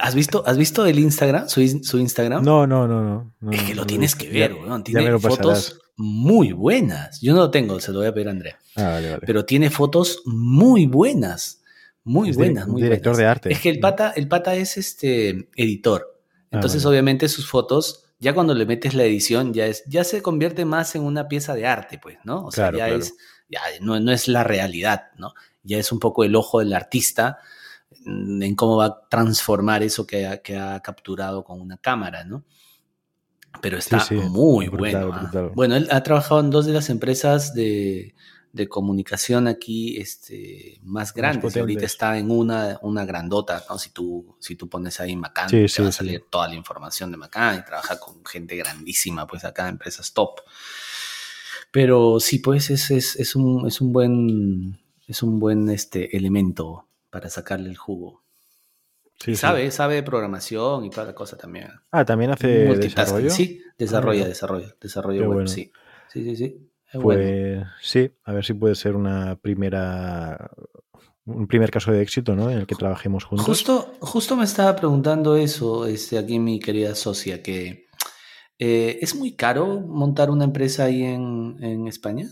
¿has 0.01 0.15
visto, 0.15 0.43
¿has 0.47 0.59
visto 0.59 0.85
el 0.85 0.99
Instagram? 0.99 1.49
Su, 1.49 1.67
su 1.83 1.99
Instagram. 1.99 2.45
No, 2.45 2.67
no, 2.67 2.87
no, 2.87 3.03
no. 3.03 3.33
no, 3.41 3.51
es 3.53 3.63
que 3.63 3.75
lo 3.75 3.83
no, 3.83 3.87
tienes 3.87 4.15
que 4.15 4.29
ver, 4.29 4.53
weón. 4.55 4.85
Tiene 4.85 5.19
fotos 5.19 5.81
muy 5.97 6.53
buenas. 6.53 7.21
Yo 7.23 7.33
no 7.33 7.41
lo 7.41 7.51
tengo, 7.51 7.81
se 7.81 7.93
lo 7.93 8.01
voy 8.01 8.09
a 8.09 8.13
pedir 8.15 8.29
a 8.29 8.33
Andrea. 8.33 8.59
Ah, 8.77 8.83
vale, 8.85 9.11
vale. 9.13 9.23
Pero 9.25 9.45
tiene 9.47 9.71
fotos 9.71 10.21
muy 10.27 10.87
buenas. 10.87 11.63
Muy 12.05 12.31
Es 12.31 12.37
buenas, 12.37 12.69
muy 12.69 12.83
director 12.83 13.13
buenas. 13.15 13.19
de 13.19 13.27
arte. 13.27 13.53
Es 13.53 13.61
que 13.61 13.71
el 13.71 13.81
pata, 13.81 14.13
el 14.15 14.29
pata 14.29 14.55
es 14.55 14.77
este 14.77 15.49
editor. 15.57 16.21
Entonces, 16.51 16.83
Ah, 16.85 16.89
vale. 16.89 16.97
obviamente, 16.99 17.29
sus 17.29 17.49
fotos, 17.49 18.05
ya 18.21 18.35
cuando 18.35 18.55
le 18.55 18.67
metes 18.67 18.95
la 18.95 19.05
edición, 19.05 19.53
ya 19.55 19.67
es, 19.67 19.85
ya 19.87 20.05
se 20.05 20.23
convierte 20.23 20.65
más 20.65 20.95
en 20.95 21.03
una 21.03 21.29
pieza 21.29 21.55
de 21.55 21.67
arte, 21.67 21.99
pues, 21.99 22.19
¿no? 22.25 22.45
O 22.47 22.51
sea, 22.53 22.65
Claro, 22.71 22.79
ya 22.79 22.87
claro. 22.87 23.01
es, 23.03 23.15
ya 23.49 23.61
no, 23.81 23.99
no 24.01 24.13
es 24.13 24.29
la 24.29 24.45
realidad, 24.45 25.05
¿no? 25.19 25.35
Ya 25.63 25.79
es 25.79 25.91
un 25.93 25.99
poco 25.99 26.25
el 26.25 26.37
ojo 26.37 26.59
del 26.61 26.73
artista 26.75 27.39
mm, 28.05 28.43
en 28.43 28.55
cómo 28.55 28.77
va 28.77 28.85
a 28.87 29.09
transformar 29.09 29.83
eso 29.83 30.07
que 30.07 30.27
ha, 30.27 30.39
que 30.43 30.57
ha 30.59 30.81
capturado 30.81 31.43
con 31.43 31.61
una 31.61 31.79
cámara, 31.79 32.25
¿no? 32.25 32.45
Pero 33.63 33.79
está 33.79 34.01
sí, 34.01 34.15
muy 34.15 34.69
brutal, 34.69 35.07
bueno. 35.07 35.15
ah. 35.15 35.21
brutal. 35.23 35.51
Bueno, 35.55 35.77
él 35.77 35.89
ha 35.91 36.03
trabajado 36.03 36.41
en 36.41 36.51
dos 36.51 36.67
de 36.67 36.73
las 36.73 36.91
empresas 36.91 37.55
de, 37.55 38.15
de 38.55 38.69
comunicación 38.69 39.49
aquí 39.49 39.97
este, 39.97 40.79
más 40.85 41.13
grandes. 41.13 41.57
ahorita 41.57 41.85
está 41.85 42.17
en 42.17 42.31
una, 42.31 42.79
una 42.83 43.05
grandota, 43.05 43.65
¿no? 43.69 43.79
Si 43.81 43.91
tú, 43.91 44.37
si 44.39 44.55
tú 44.55 44.69
pones 44.69 45.01
ahí 45.01 45.17
Macan, 45.17 45.49
Sí, 45.51 45.63
te 45.63 45.69
sí, 45.69 45.83
va 45.83 45.89
a 45.89 45.93
sí. 45.93 45.99
salir 45.99 46.25
toda 46.31 46.47
la 46.47 46.55
información 46.55 47.11
de 47.11 47.17
Macan 47.17 47.59
y 47.59 47.65
trabaja 47.65 47.99
con 47.99 48.25
gente 48.25 48.55
grandísima, 48.57 49.27
pues 49.27 49.45
acá, 49.45 49.69
empresas 49.69 50.13
top. 50.13 50.41
Pero 51.73 52.21
sí, 52.21 52.39
pues 52.39 52.71
es, 52.71 52.93
es, 52.93 53.17
es 53.17 53.35
un, 53.35 53.67
es 53.67 53.81
un 53.81 53.93
buen, 53.93 54.79
es 55.09 55.23
un 55.25 55.41
buen 55.41 55.69
este, 55.71 56.17
elemento 56.17 56.87
para 57.11 57.29
sacarle 57.31 57.71
el 57.71 57.77
jugo. 57.77 58.23
Sí, 59.19 59.35
sabe, 59.35 59.69
sabe 59.73 59.97
de 59.97 60.03
programación 60.05 60.85
y 60.85 60.91
toda 60.91 61.07
la 61.07 61.15
cosa 61.15 61.37
también. 61.37 61.69
Ah, 61.91 62.05
también 62.05 62.31
hace 62.31 62.67
Multitasking, 62.67 62.95
desarrollo. 63.05 63.31
Sí, 63.31 63.63
desarrolla, 63.77 64.19
mira. 64.19 64.29
desarrolla, 64.29 64.75
desarrollo 64.81 65.21
Qué 65.23 65.27
web, 65.27 65.35
bueno. 65.35 65.49
sí. 65.51 65.73
Sí, 66.13 66.23
sí, 66.25 66.37
sí. 66.37 66.69
Es 66.95 67.01
Pues 67.03 67.57
bueno. 67.57 67.71
sí, 67.83 68.09
a 68.23 68.33
ver 68.33 68.45
si 68.45 68.55
puede 68.55 68.77
ser 68.77 68.95
una 68.95 69.35
primera 69.35 70.51
un 71.27 71.49
primer 71.49 71.71
caso 71.71 71.91
de 71.91 72.03
éxito, 72.03 72.37
¿no? 72.37 72.51
En 72.51 72.59
el 72.59 72.67
que 72.67 72.77
trabajemos 72.77 73.25
juntos. 73.25 73.47
Justo, 73.47 73.95
justo 74.01 74.37
me 74.37 74.45
estaba 74.45 74.77
preguntando 74.77 75.37
eso, 75.37 75.87
este, 75.87 76.19
aquí 76.19 76.39
mi 76.39 76.61
querida 76.61 76.95
socia, 76.95 77.43
que 77.43 77.87
eh, 78.61 78.99
¿es 79.01 79.17
muy 79.17 79.35
caro 79.35 79.81
montar 79.81 80.31
una 80.31 80.45
empresa 80.45 80.85
ahí 80.85 81.03
en, 81.03 81.57
en 81.61 81.89
España? 81.89 82.29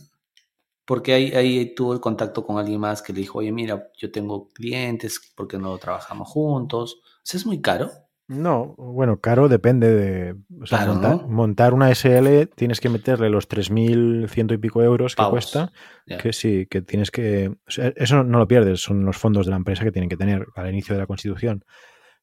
Porque 0.85 1.13
ahí, 1.15 1.33
ahí 1.33 1.75
tuvo 1.75 1.95
el 1.95 2.01
contacto 2.01 2.45
con 2.47 2.59
alguien 2.59 2.79
más 2.81 3.03
que 3.03 3.13
le 3.13 3.21
dijo, 3.21 3.39
oye, 3.39 3.51
mira, 3.51 3.91
yo 3.97 4.13
tengo 4.13 4.49
clientes, 4.51 5.33
¿por 5.35 5.49
qué 5.49 5.59
no 5.59 5.77
trabajamos 5.79 6.29
juntos? 6.29 7.01
O 7.03 7.21
sea, 7.25 7.39
¿Es 7.39 7.47
muy 7.47 7.61
caro? 7.61 7.91
No, 8.29 8.75
bueno, 8.79 9.21
caro 9.21 9.49
depende 9.49 9.93
de. 9.95 10.33
o 10.61 10.67
sea, 10.67 10.79
Claro, 10.79 10.95
montar, 10.95 11.17
¿no? 11.23 11.29
montar 11.29 11.75
una 11.75 11.91
SL 11.91 12.47
tienes 12.55 12.81
que 12.81 12.89
meterle 12.89 13.29
los 13.29 13.49
3.000 13.49 14.29
ciento 14.29 14.55
y 14.55 14.59
pico 14.59 14.83
euros 14.83 15.15
que 15.15 15.23
Pavos. 15.23 15.33
cuesta. 15.33 15.73
Que 16.19 16.33
sí, 16.33 16.67
que 16.71 16.83
tienes 16.83 17.11
que. 17.11 17.49
o 17.49 17.71
sea, 17.71 17.93
eso 17.97 18.23
no 18.25 18.39
lo 18.39 18.49
pierdes, 18.49 18.81
son 18.81 19.05
los 19.05 19.17
fondos 19.17 19.47
de 19.47 19.51
la 19.51 19.57
empresa 19.57 19.85
que 19.85 19.93
tienen 19.93 20.09
que 20.09 20.17
tener 20.17 20.47
al 20.55 20.69
inicio 20.71 20.95
de 20.95 21.01
la 21.01 21.07
constitución. 21.07 21.65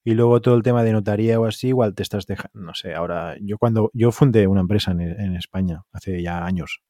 Y 0.04 0.14
luego 0.14 0.42
todo 0.42 0.56
el 0.56 0.64
tema 0.64 0.84
de 0.84 0.94
notaría 0.94 1.40
o 1.40 1.46
así, 1.46 1.68
igual 1.68 1.94
te 1.94 2.04
estás 2.04 2.26
dejando. 2.26 2.52
No 2.54 2.74
sé, 2.74 2.96
ahora. 2.96 3.36
Yo 3.42 3.58
cuando. 3.58 3.92
Yo 3.94 4.12
fundé 4.12 4.48
una 4.48 4.62
empresa 4.62 4.92
en, 4.92 5.02
en 5.02 5.36
España 5.36 5.84
hace 5.92 6.24
ya 6.24 6.46
años. 6.46 6.82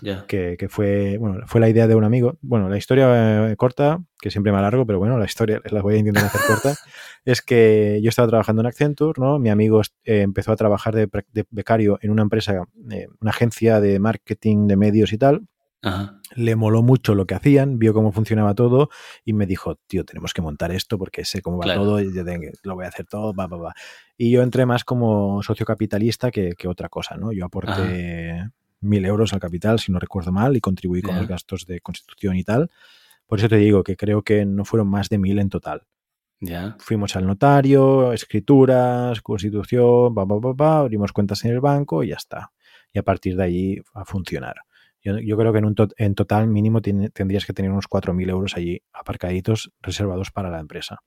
Ya. 0.00 0.26
que, 0.26 0.56
que 0.56 0.68
fue, 0.68 1.18
bueno, 1.18 1.44
fue 1.46 1.60
la 1.60 1.68
idea 1.68 1.86
de 1.88 1.94
un 1.96 2.04
amigo. 2.04 2.38
Bueno, 2.40 2.68
la 2.68 2.76
historia 2.76 3.50
eh, 3.50 3.56
corta, 3.56 4.00
que 4.20 4.30
siempre 4.30 4.52
me 4.52 4.58
alargo, 4.58 4.86
pero 4.86 4.98
bueno, 4.98 5.18
la 5.18 5.24
historia 5.24 5.60
la 5.70 5.82
voy 5.82 5.94
a 5.94 5.98
intentar 5.98 6.24
hacer 6.26 6.40
corta, 6.46 6.74
es 7.24 7.42
que 7.42 8.00
yo 8.02 8.08
estaba 8.08 8.28
trabajando 8.28 8.60
en 8.62 8.66
Accenture, 8.66 9.20
¿no? 9.20 9.38
Mi 9.38 9.50
amigo 9.50 9.80
eh, 10.04 10.20
empezó 10.22 10.52
a 10.52 10.56
trabajar 10.56 10.94
de, 10.94 11.08
de 11.32 11.44
becario 11.50 11.98
en 12.00 12.10
una 12.10 12.22
empresa, 12.22 12.62
eh, 12.90 13.08
una 13.20 13.30
agencia 13.30 13.80
de 13.80 13.98
marketing 13.98 14.66
de 14.68 14.76
medios 14.76 15.12
y 15.12 15.18
tal. 15.18 15.46
Ajá. 15.82 16.20
Le 16.34 16.56
moló 16.56 16.82
mucho 16.82 17.14
lo 17.14 17.26
que 17.26 17.34
hacían, 17.34 17.78
vio 17.78 17.94
cómo 17.94 18.10
funcionaba 18.12 18.54
todo 18.54 18.90
y 19.24 19.32
me 19.32 19.46
dijo, 19.46 19.76
tío, 19.86 20.04
tenemos 20.04 20.34
que 20.34 20.42
montar 20.42 20.72
esto 20.72 20.98
porque 20.98 21.24
sé 21.24 21.40
cómo 21.40 21.58
va 21.58 21.64
Claro. 21.64 21.82
todo 21.82 22.00
y 22.00 22.12
yo 22.12 22.24
tengo 22.24 22.48
lo 22.64 22.74
voy 22.74 22.84
a 22.84 22.88
hacer 22.88 23.06
todo, 23.06 23.32
va, 23.32 23.46
va, 23.46 23.56
va. 23.56 23.74
Y 24.16 24.30
yo 24.30 24.42
entré 24.42 24.66
más 24.66 24.84
como 24.84 25.40
socio 25.42 25.64
capitalista 25.64 26.30
que, 26.32 26.54
que 26.58 26.66
otra 26.68 26.88
cosa, 26.88 27.16
¿no? 27.16 27.30
Yo 27.32 27.44
aporté 27.44 28.50
mil 28.80 29.04
euros 29.04 29.32
al 29.32 29.40
capital, 29.40 29.78
si 29.78 29.92
no 29.92 29.98
recuerdo 29.98 30.32
mal, 30.32 30.56
y 30.56 30.60
contribuí 30.60 31.02
con 31.02 31.16
los 31.16 31.28
gastos 31.28 31.66
de 31.66 31.80
constitución 31.80 32.36
y 32.36 32.44
tal. 32.44 32.70
Por 33.26 33.38
eso 33.38 33.48
te 33.48 33.56
digo 33.56 33.82
que 33.84 33.96
creo 33.96 34.22
que 34.22 34.44
no 34.46 34.64
fueron 34.64 34.88
más 34.88 35.08
de 35.08 35.18
mil 35.18 35.38
en 35.38 35.48
total. 35.48 35.82
Ya. 36.40 36.76
Fuimos 36.78 37.16
al 37.16 37.26
notario, 37.26 38.12
escrituras, 38.12 39.20
constitución, 39.22 40.14
pa, 40.14 40.26
pa, 40.26 40.54
pa, 40.56 40.78
abrimos 40.78 41.12
cuentas 41.12 41.44
en 41.44 41.50
el 41.52 41.60
banco 41.60 42.02
y 42.04 42.08
ya 42.08 42.16
está. 42.16 42.52
Y 42.92 42.98
a 42.98 43.02
partir 43.02 43.36
de 43.36 43.42
allí 43.44 43.82
a 43.94 44.04
funcionar. 44.04 44.56
Yo, 45.02 45.18
yo 45.18 45.36
creo 45.36 45.52
que 45.52 45.58
en, 45.58 45.64
un 45.64 45.74
to- 45.74 45.88
en 45.96 46.14
total 46.14 46.48
mínimo 46.48 46.80
tendrías 46.80 47.44
que 47.46 47.52
tener 47.52 47.70
unos 47.70 47.86
4.000 47.88 48.28
euros 48.30 48.56
allí 48.56 48.82
aparcaditos 48.92 49.72
reservados 49.82 50.30
para 50.30 50.50
la 50.50 50.60
empresa. 50.60 51.00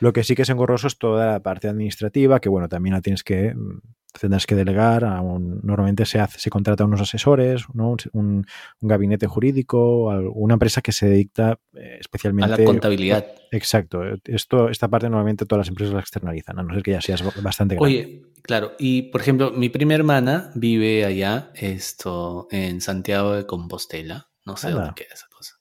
Lo 0.00 0.12
que 0.12 0.24
sí 0.24 0.34
que 0.34 0.42
es 0.42 0.50
engorroso 0.50 0.86
es 0.88 0.98
toda 0.98 1.26
la 1.32 1.40
parte 1.40 1.68
administrativa, 1.68 2.40
que 2.40 2.48
bueno, 2.48 2.68
también 2.68 2.94
la 2.94 3.00
tienes 3.00 3.22
que 3.22 3.54
mm, 3.54 3.80
tendrás 4.20 4.46
que 4.46 4.54
delegar. 4.54 5.04
A 5.04 5.20
un- 5.20 5.60
normalmente 5.62 6.04
se 6.06 6.18
hace, 6.18 6.38
se 6.38 6.50
contrata 6.50 6.84
a 6.84 6.86
unos 6.86 7.00
asesores, 7.00 7.64
¿no? 7.74 7.90
un, 7.90 7.98
un- 8.12 8.46
un 8.80 8.88
gabinete 8.88 9.26
jurídico, 9.26 10.04
una 10.34 10.54
empresa 10.54 10.80
que 10.82 10.92
se 10.92 11.06
dedica 11.08 11.58
eh, 11.74 11.94
A 11.94 12.00
especialmente 12.00 12.56
la 12.58 12.64
contabilidad. 12.64 13.26
Exacto. 13.52 14.02
Esto, 14.24 14.68
esta 14.68 14.88
parte 14.88 15.08
normalmente 15.08 15.46
todas 15.46 15.60
las 15.66 15.68
empresas 15.68 15.94
la 15.94 16.00
externalizan, 16.00 16.58
a 16.58 16.62
no 16.62 16.74
ser 16.74 16.82
que 16.82 16.92
ya 16.92 17.00
seas 17.00 17.22
bastante 17.42 17.76
grande. 17.76 17.86
Oye, 17.98 18.22
claro, 18.42 18.72
y 18.78 19.02
por 19.02 19.20
ejemplo, 19.20 19.52
mi 19.52 19.68
prima 19.68 19.94
hermana 19.94 20.50
vive 20.54 21.04
allá, 21.04 21.50
esto, 21.54 22.48
en 22.50 22.80
Santiago 22.80 23.32
de 23.32 23.46
Compostela. 23.46 24.28
No 24.44 24.56
sé 24.56 24.68
Anda. 24.68 24.78
dónde 24.80 24.94
queda 24.94 25.14
esa 25.14 25.26
cosa. 25.28 25.54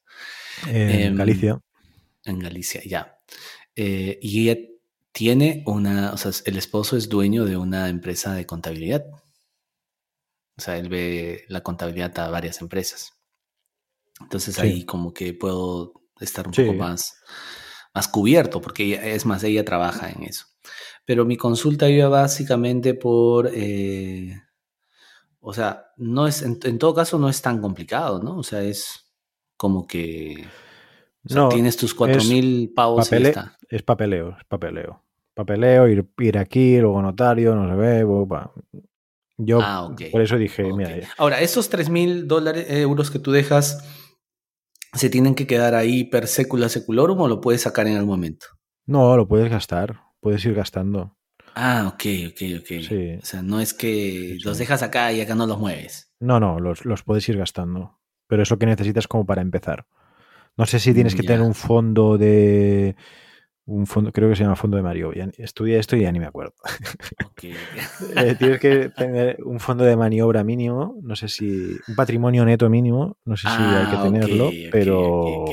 en 0.67 1.01
em, 1.01 1.15
Galicia. 1.15 1.59
En 2.23 2.39
Galicia, 2.39 2.81
ya. 2.85 3.17
Eh, 3.75 4.17
y 4.21 4.49
ella 4.49 4.59
tiene 5.15 5.63
una, 5.65 6.11
o 6.11 6.17
sea, 6.17 6.31
el 6.43 6.57
esposo 6.57 6.97
es 6.97 7.07
dueño 7.07 7.45
de 7.45 7.55
una 7.55 7.87
empresa 7.87 8.33
de 8.33 8.45
contabilidad. 8.45 9.05
O 10.57 10.61
sea, 10.61 10.77
él 10.77 10.89
ve 10.89 11.45
la 11.47 11.61
contabilidad 11.61 12.19
a 12.19 12.29
varias 12.29 12.59
empresas. 12.59 13.13
Entonces 14.19 14.55
Sí. 14.55 14.61
ahí 14.61 14.85
como 14.85 15.13
que 15.13 15.33
puedo 15.33 15.93
estar 16.19 16.45
un 16.47 16.53
Sí. 16.53 16.63
poco 16.63 16.73
más, 16.77 17.15
más 17.93 18.09
cubierto, 18.09 18.59
porque 18.59 18.83
ella- 18.83 19.05
es 19.05 19.25
más, 19.25 19.41
ella 19.45 19.63
trabaja 19.63 20.09
en 20.09 20.23
eso. 20.23 20.45
Pero 21.05 21.23
mi 21.23 21.37
consulta 21.37 21.89
iba 21.89 22.09
básicamente 22.09 22.93
por, 22.93 23.49
eh, 23.53 24.37
o 25.39 25.53
sea, 25.53 25.85
no 25.95 26.27
es, 26.27 26.41
en, 26.41 26.59
en 26.63 26.77
todo 26.77 26.93
caso 26.93 27.17
no 27.19 27.29
es 27.29 27.41
tan 27.41 27.61
complicado, 27.61 28.21
¿no? 28.21 28.37
O 28.37 28.43
sea, 28.43 28.61
es 28.63 29.13
como 29.55 29.87
que, 29.87 30.45
o 31.23 31.29
sea, 31.29 31.41
No, 31.43 31.49
tienes 31.49 31.77
tus 31.77 31.93
cuatro 31.93 32.17
es 32.17 32.27
mil 32.27 32.73
pavos 32.75 33.07
y 33.07 33.11
ya 33.11 33.17
papele- 33.17 33.27
está. 33.29 33.57
Es 33.69 33.81
papeleo, 33.83 34.35
es 34.37 34.43
papeleo. 34.45 35.04
Papeleo, 35.35 35.87
ir, 35.87 36.09
ir 36.19 36.37
aquí, 36.37 36.79
luego 36.79 37.01
notario, 37.01 37.53
no 37.55 37.69
se 37.69 37.75
ve. 37.75 38.25
pa. 38.27 38.51
Yo 39.37 39.59
Ah, 39.61 39.93
por 40.11 40.21
eso 40.21 40.37
dije, 40.37 40.71
mira, 40.73 40.95
Ahora, 41.17 41.41
esos 41.41 41.69
3 41.69 41.89
mil 41.89 42.27
dólares, 42.27 42.65
euros 42.69 43.11
que 43.11 43.19
tú 43.19 43.31
dejas, 43.31 43.83
¿se 44.93 45.09
tienen 45.09 45.35
que 45.35 45.45
quedar 45.45 45.75
ahí 45.75 46.05
per 46.05 46.27
secula 46.27 46.69
seculorum 46.69 47.19
o 47.19 47.27
lo 47.27 47.41
puedes 47.41 47.61
sacar 47.61 47.85
en 47.87 47.97
algún 47.97 48.11
momento? 48.11 48.47
no, 48.87 49.17
lo 49.17 49.27
puedes 49.27 49.49
gastar, 49.49 49.99
puedes 50.21 50.45
ir 50.45 50.53
gastando. 50.53 51.17
Ah, 51.55 51.85
ok, 51.93 52.03
ok, 52.29 52.41
ok. 52.61 52.67
Sí. 52.81 53.15
O 53.21 53.25
sea, 53.25 53.41
no 53.41 53.59
es 53.59 53.73
que 53.73 54.37
Sí, 54.37 54.39
los 54.43 54.57
dejas 54.57 54.83
acá 54.83 55.11
y 55.11 55.21
acá 55.21 55.35
no 55.35 55.47
los 55.47 55.57
mueves. 55.59 56.11
No, 56.19 56.39
no, 56.39 56.59
los, 56.59 56.85
los 56.85 57.03
puedes 57.03 57.27
ir 57.29 57.37
gastando. 57.37 57.99
Pero 58.27 58.43
eso 58.43 58.57
que 58.57 58.65
necesitas 58.65 59.07
como 59.07 59.25
para 59.25 59.41
empezar. 59.41 59.85
No 60.57 60.65
sé 60.65 60.79
si 60.79 60.93
tienes 60.93 61.15
que 61.15 61.23
Ya. 61.23 61.27
tener 61.27 61.41
un 61.41 61.53
fondo 61.55 62.17
de. 62.17 62.95
Un 63.67 63.87
fondo, 63.87 64.11
creo 64.11 64.29
que 64.29 64.35
se 64.35 64.43
llama 64.43 64.55
fondo 64.55 64.77
de 64.77 64.83
Mario. 64.83 65.11
Ya, 65.13 65.27
estudié 65.37 65.79
esto 65.79 65.95
y 65.95 66.01
ya 66.01 66.11
ni 66.11 66.19
me 66.19 66.27
acuerdo. 66.27 66.53
Eh, 68.15 68.35
tienes 68.37 68.59
que 68.59 68.89
tener 68.89 69.37
un 69.43 69.59
fondo 69.59 69.83
de 69.83 69.95
maniobra 69.95 70.43
mínimo. 70.43 70.97
No 71.01 71.15
sé 71.15 71.27
si. 71.27 71.77
Un 71.87 71.95
patrimonio 71.95 72.45
neto 72.45 72.69
mínimo. 72.69 73.17
No 73.25 73.35
sé 73.37 73.47
si 73.47 73.53
hay 73.55 73.87
que 73.89 73.95
Ah, 73.97 74.03
tenerlo. 74.03 74.49
pero. 74.71 75.45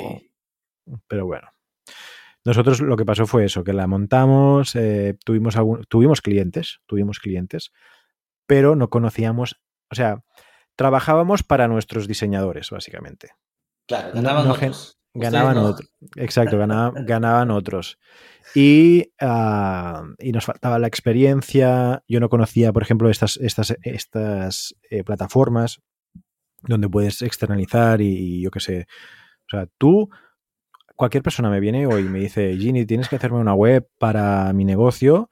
Pero 1.08 1.26
bueno. 1.26 1.48
Nosotros 2.44 2.80
lo 2.80 2.96
que 2.96 3.04
pasó 3.04 3.26
fue 3.26 3.44
eso, 3.44 3.62
que 3.62 3.72
la 3.72 3.86
montamos, 3.86 4.74
eh, 4.74 5.16
tuvimos, 5.24 5.56
algún- 5.56 5.84
tuvimos 5.84 6.20
clientes, 6.20 6.80
tuvimos 6.86 7.20
clientes, 7.20 7.72
pero 8.46 8.74
no 8.74 8.90
conocíamos, 8.90 9.60
o 9.90 9.94
sea, 9.94 10.24
trabajábamos 10.74 11.44
para 11.44 11.68
nuestros 11.68 12.08
diseñadores, 12.08 12.70
básicamente. 12.70 13.30
Claro, 13.86 14.08
No- 14.20 14.22
no. 14.44 14.56
Ganaban 15.14 15.56
no. 15.56 15.64
otros. 15.64 15.90
Exacto, 16.16 16.56
ganaba- 16.58 16.92
ganaban 17.04 17.50
otros. 17.50 17.98
Y, 18.54 19.12
ah, 19.20 20.04
y 20.18 20.32
nos 20.32 20.44
faltaba 20.44 20.78
la 20.78 20.86
experiencia. 20.86 22.02
Yo 22.08 22.20
no 22.20 22.28
conocía, 22.28 22.72
por 22.72 22.82
ejemplo, 22.82 23.10
estas, 23.10 23.36
estas, 23.36 23.76
estas 23.82 24.74
eh, 24.90 25.04
plataformas 25.04 25.80
donde 26.62 26.88
puedes 26.88 27.22
externalizar 27.22 28.00
y, 28.00 28.06
y 28.08 28.42
yo 28.42 28.50
qué 28.50 28.60
sé. 28.60 28.86
O 29.46 29.50
sea, 29.56 29.66
tú, 29.78 30.08
cualquier 30.96 31.22
persona 31.22 31.50
me 31.50 31.60
viene 31.60 31.86
hoy 31.86 32.02
y 32.02 32.08
me 32.08 32.20
dice, 32.20 32.56
Ginny, 32.56 32.86
tienes 32.86 33.08
que 33.08 33.16
hacerme 33.16 33.38
una 33.38 33.54
web 33.54 33.88
para 33.98 34.52
mi 34.52 34.64
negocio. 34.64 35.28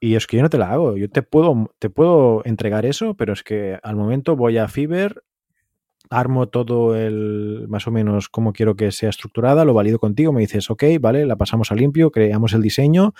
Y 0.00 0.14
es 0.14 0.26
que 0.28 0.36
yo 0.36 0.42
no 0.42 0.50
te 0.50 0.58
la 0.58 0.70
hago. 0.70 0.96
Yo 0.96 1.10
te 1.10 1.22
puedo, 1.22 1.74
te 1.80 1.90
puedo 1.90 2.42
entregar 2.44 2.86
eso, 2.86 3.14
pero 3.14 3.32
es 3.32 3.42
que 3.42 3.78
al 3.82 3.96
momento 3.96 4.36
voy 4.36 4.58
a 4.58 4.68
Fiverr, 4.68 5.24
armo 6.10 6.48
todo 6.48 6.96
el 6.96 7.66
más 7.68 7.86
o 7.86 7.90
menos 7.90 8.28
cómo 8.28 8.52
quiero 8.52 8.76
que 8.76 8.92
sea 8.92 9.10
estructurada, 9.10 9.64
lo 9.64 9.74
valido 9.74 9.98
contigo, 9.98 10.32
me 10.32 10.40
dices, 10.40 10.70
ok, 10.70 10.84
vale, 11.00 11.26
la 11.26 11.36
pasamos 11.36 11.70
a 11.72 11.74
limpio, 11.74 12.10
creamos 12.10 12.52
el 12.54 12.62
diseño, 12.62 13.14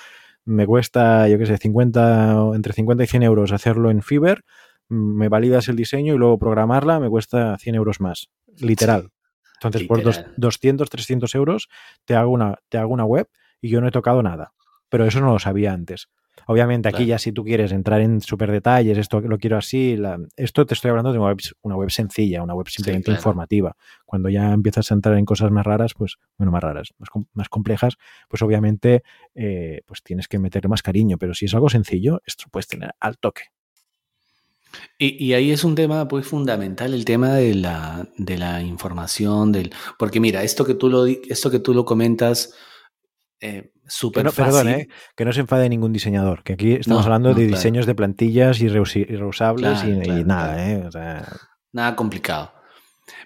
me 0.44 0.66
cuesta, 0.66 1.28
yo 1.28 1.38
qué 1.38 1.46
sé, 1.46 1.58
50, 1.58 2.42
o 2.42 2.54
entre 2.54 2.72
50 2.72 3.04
y 3.04 3.06
100 3.06 3.22
euros 3.22 3.52
hacerlo 3.52 3.90
en 3.90 4.02
Fiverr, 4.02 4.42
me 4.88 5.28
validas 5.28 5.68
el 5.68 5.76
diseño 5.76 6.14
y 6.14 6.18
luego 6.18 6.38
programarla 6.38 6.98
me 7.00 7.10
cuesta 7.10 7.58
100 7.58 7.74
euros 7.74 8.00
más, 8.00 8.30
literal. 8.58 9.10
Entonces, 9.54 9.82
por 9.88 10.02
dos- 10.02 10.16
Literal. 10.16 10.34
200, 10.38 10.88
300 10.88 11.34
euros 11.34 11.68
te 12.04 12.14
hago, 12.14 12.30
una, 12.30 12.56
te 12.68 12.78
hago 12.78 12.92
una 12.94 13.04
web 13.04 13.28
y 13.60 13.68
yo 13.70 13.80
no 13.80 13.88
he 13.88 13.90
tocado 13.90 14.22
nada. 14.22 14.52
Pero 14.88 15.04
eso 15.04 15.20
no 15.20 15.32
lo 15.32 15.38
sabía 15.38 15.72
antes. 15.72 16.08
Obviamente, 16.46 16.88
aquí 16.88 16.96
Claro. 16.98 17.08
ya 17.08 17.18
si 17.18 17.32
tú 17.32 17.44
quieres 17.44 17.72
entrar 17.72 18.00
en 18.00 18.20
súper 18.20 18.50
detalles, 18.52 18.96
esto 18.98 19.20
lo 19.20 19.38
quiero 19.38 19.56
así, 19.56 19.96
la- 19.96 20.18
esto 20.36 20.64
te 20.66 20.74
estoy 20.74 20.90
hablando 20.90 21.12
de 21.12 21.18
una 21.18 21.28
web, 21.28 21.38
una 21.62 21.76
web 21.76 21.90
sencilla, 21.90 22.42
una 22.42 22.54
web 22.54 22.68
simplemente 22.68 23.06
claro. 23.06 23.18
informativa. 23.18 23.76
Cuando 24.04 24.28
ya 24.28 24.52
empiezas 24.52 24.90
a 24.90 24.94
entrar 24.94 25.16
en 25.18 25.24
cosas 25.24 25.50
más 25.50 25.66
raras, 25.66 25.94
pues, 25.94 26.16
bueno, 26.36 26.50
más 26.52 26.62
raras, 26.62 26.88
más, 26.98 27.08
más 27.34 27.48
complejas, 27.48 27.96
pues 28.28 28.42
obviamente 28.42 29.02
eh, 29.34 29.82
pues 29.86 30.02
tienes 30.02 30.28
que 30.28 30.38
meterle 30.38 30.68
más 30.68 30.82
cariño. 30.82 31.18
Pero 31.18 31.34
si 31.34 31.44
es 31.46 31.54
algo 31.54 31.68
sencillo, 31.68 32.20
esto 32.26 32.44
puedes 32.50 32.68
tener 32.68 32.92
al 33.00 33.18
toque. 33.18 33.42
Y, 34.98 35.24
y 35.24 35.32
ahí 35.32 35.50
es 35.50 35.64
un 35.64 35.74
tema 35.74 36.06
pues 36.08 36.26
fundamental, 36.26 36.92
el 36.92 37.04
tema 37.04 37.32
de 37.34 37.54
la, 37.54 38.06
de 38.18 38.36
la 38.36 38.62
información, 38.62 39.50
del, 39.50 39.72
porque 39.98 40.20
mira, 40.20 40.42
esto 40.42 40.64
que 40.64 40.74
tú 40.74 40.90
lo, 40.90 41.06
esto 41.06 41.50
que 41.50 41.58
tú 41.58 41.72
lo 41.72 41.84
comentas, 41.84 42.54
eh, 43.40 43.72
súper 43.88 44.24
no, 44.24 44.30
fácil. 44.32 44.44
perdón, 44.54 44.68
¿eh? 44.68 44.88
que 45.16 45.24
no 45.24 45.32
se 45.32 45.40
enfade 45.40 45.68
ningún 45.68 45.92
diseñador, 45.92 46.42
que 46.42 46.52
aquí 46.54 46.72
estamos 46.74 47.00
No, 47.00 47.04
hablando 47.06 47.30
no, 47.30 47.34
de 47.34 47.46
claro. 47.46 47.56
diseños 47.56 47.86
de 47.86 47.94
plantillas 47.94 48.60
y 48.60 48.66
y 48.66 48.68
reusables 48.68 49.80
Claro, 49.80 49.88
y, 49.88 49.98
y 49.98 50.00
claro, 50.02 50.24
nada, 50.24 50.54
claro. 50.54 50.70
¿eh? 50.70 50.84
O 50.86 50.90
sea, 50.92 51.32
Nada 51.72 51.96
complicado. 51.96 52.52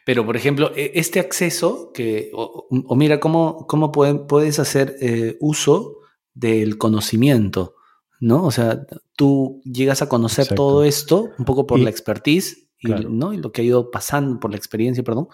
Pero, 0.04 0.24
por 0.26 0.36
ejemplo, 0.36 0.72
e- 0.74 0.92
este 0.94 1.20
acceso, 1.20 1.90
que, 1.92 2.30
o, 2.34 2.66
o 2.70 2.96
mira, 2.96 3.20
cómo, 3.20 3.66
cómo 3.68 3.90
pueden- 3.92 4.26
puedes 4.26 4.58
hacer 4.58 4.96
eh, 5.00 5.36
uso 5.40 5.98
del 6.34 6.78
conocimiento, 6.78 7.74
¿no? 8.20 8.44
O 8.44 8.50
sea, 8.50 8.80
tú 9.16 9.60
llegas 9.64 10.00
a 10.02 10.08
conocer 10.08 10.44
Exacto. 10.44 10.62
todo 10.62 10.84
esto 10.84 11.30
un 11.38 11.44
poco 11.44 11.66
por 11.66 11.78
Y- 11.78 11.82
la 11.84 11.90
expertise 11.90 12.68
y, 12.78 12.86
claro. 12.88 13.08
¿no? 13.10 13.32
y 13.32 13.36
lo 13.36 13.52
que 13.52 13.62
ha 13.62 13.64
ido 13.64 13.90
pasando, 13.90 14.40
por 14.40 14.50
la 14.50 14.56
experiencia, 14.56 15.04
perdón. 15.04 15.28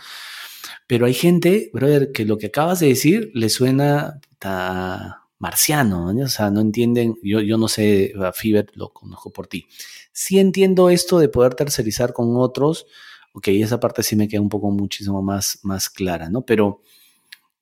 Pero 0.86 1.06
hay 1.06 1.14
gente, 1.14 1.70
brother, 1.72 2.12
que 2.12 2.24
lo 2.26 2.36
que 2.38 2.46
acabas 2.46 2.80
de 2.80 2.88
decir 2.88 3.30
le 3.34 3.48
suena 3.48 4.20
puta, 4.38 5.24
marciano, 5.38 6.12
¿no? 6.12 6.24
O 6.24 6.28
sea, 6.28 6.50
no 6.50 6.60
entienden, 6.60 7.16
yo, 7.22 7.40
yo 7.40 7.58
no 7.58 7.68
sé, 7.68 8.12
a 8.16 8.32
lo 8.74 8.92
conozco 8.92 9.30
por 9.30 9.46
ti. 9.46 9.66
Sí 10.12 10.38
entiendo 10.38 10.90
esto 10.90 11.18
de 11.18 11.28
poder 11.28 11.54
tercerizar 11.54 12.12
con 12.12 12.36
otros, 12.36 12.86
ok, 13.34 13.48
esa 13.48 13.80
parte 13.80 14.02
sí 14.02 14.16
me 14.16 14.28
queda 14.28 14.40
un 14.40 14.48
poco 14.48 14.70
muchísimo 14.70 15.22
más, 15.22 15.60
más 15.62 15.90
clara, 15.90 16.28
¿no? 16.30 16.42
Pero, 16.42 16.82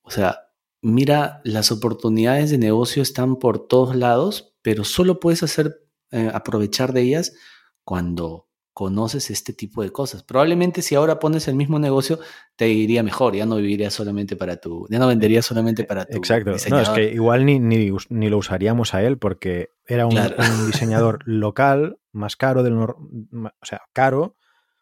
o 0.01 0.11
sea, 0.11 0.49
mira, 0.81 1.41
las 1.43 1.71
oportunidades 1.71 2.49
de 2.51 2.57
negocio 2.57 3.03
están 3.03 3.37
por 3.37 3.67
todos 3.67 3.95
lados, 3.95 4.55
pero 4.61 4.83
solo 4.83 5.19
puedes 5.19 5.43
hacer, 5.43 5.83
eh, 6.11 6.31
aprovechar 6.33 6.93
de 6.93 7.01
ellas 7.01 7.33
cuando 7.83 8.46
conoces 8.77 9.31
este 9.31 9.53
tipo 9.53 9.81
de 9.81 9.89
cosas. 9.91 10.21
Probablemente 10.21 10.83
si 10.83 10.93
ahora 10.93 11.17
pones 11.17 11.47
el 11.47 11.55
mismo 11.55 11.79
negocio, 11.79 12.19
te 12.55 12.69
iría 12.69 13.01
mejor, 13.01 13.35
ya 13.35 13.47
no 13.47 13.55
vivirías 13.55 13.91
solamente 13.91 14.35
para 14.35 14.57
tu, 14.57 14.85
ya 14.91 14.99
no 14.99 15.07
venderías 15.07 15.47
solamente 15.47 15.83
para 15.83 16.05
tu 16.05 16.15
Exacto. 16.15 16.51
No, 16.69 16.79
es 16.79 16.89
que 16.89 17.11
igual 17.11 17.43
ni, 17.43 17.57
ni, 17.59 17.89
ni 18.09 18.29
lo 18.29 18.37
usaríamos 18.37 18.93
a 18.93 19.01
él 19.01 19.17
porque 19.17 19.69
era 19.87 20.05
un, 20.05 20.11
Claro. 20.11 20.35
un 20.37 20.67
diseñador 20.67 21.21
local, 21.25 21.97
más 22.11 22.35
caro 22.35 22.61
del 22.61 22.73
o 22.77 23.51
sea, 23.63 23.81
caro, 23.93 24.35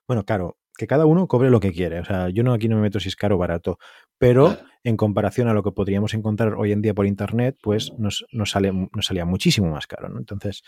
bueno, 0.10 0.26
caro, 0.26 0.58
que 0.78 0.88
cada 0.88 1.06
uno 1.06 1.30
cobre 1.30 1.50
lo 1.50 1.62
que 1.62 1.72
quiere. 1.72 2.02
O 2.02 2.06
sea, 2.06 2.28
yo 2.28 2.44
no 2.44 2.52
aquí 2.52 2.68
no 2.68 2.76
me 2.76 2.82
meto 2.82 3.00
si 3.00 3.08
es 3.08 3.16
caro 3.16 3.36
o 3.36 3.38
barato, 3.38 3.80
pero 4.18 4.48
Claro. 4.48 4.75
En 4.86 4.96
comparación 4.98 5.50
a 5.50 5.54
lo 5.54 5.64
que 5.64 5.72
podríamos 5.72 6.14
encontrar 6.14 6.54
hoy 6.56 6.72
en 6.72 6.82
día 6.82 6.94
por 6.94 7.06
internet, 7.06 7.58
pues 7.62 7.92
nos, 7.98 8.26
nos, 8.32 8.52
sale, 8.52 8.72
nos 8.72 9.06
salía 9.06 9.26
muchísimo 9.26 9.70
más 9.70 9.88
caro, 9.88 10.08
¿no? 10.10 10.20
Entonces, 10.20 10.62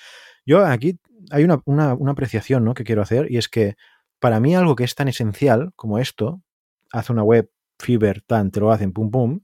yo 0.45 0.65
aquí 0.65 0.99
hay 1.31 1.43
una, 1.45 1.61
una, 1.65 1.93
una 1.93 2.11
apreciación 2.11 2.65
¿no? 2.65 2.73
que 2.73 2.83
quiero 2.83 3.01
hacer 3.01 3.31
y 3.31 3.37
es 3.37 3.47
que 3.47 3.75
para 4.19 4.39
mí 4.39 4.55
algo 4.55 4.75
que 4.75 4.83
es 4.83 4.95
tan 4.95 5.07
esencial 5.07 5.71
como 5.75 5.99
esto, 5.99 6.41
hace 6.91 7.13
una 7.13 7.23
web, 7.23 7.49
Fiverr, 7.79 8.21
tan, 8.21 8.49
te 8.51 8.59
lo 8.59 8.71
hacen, 8.71 8.91
pum, 8.91 9.11
pum, 9.11 9.41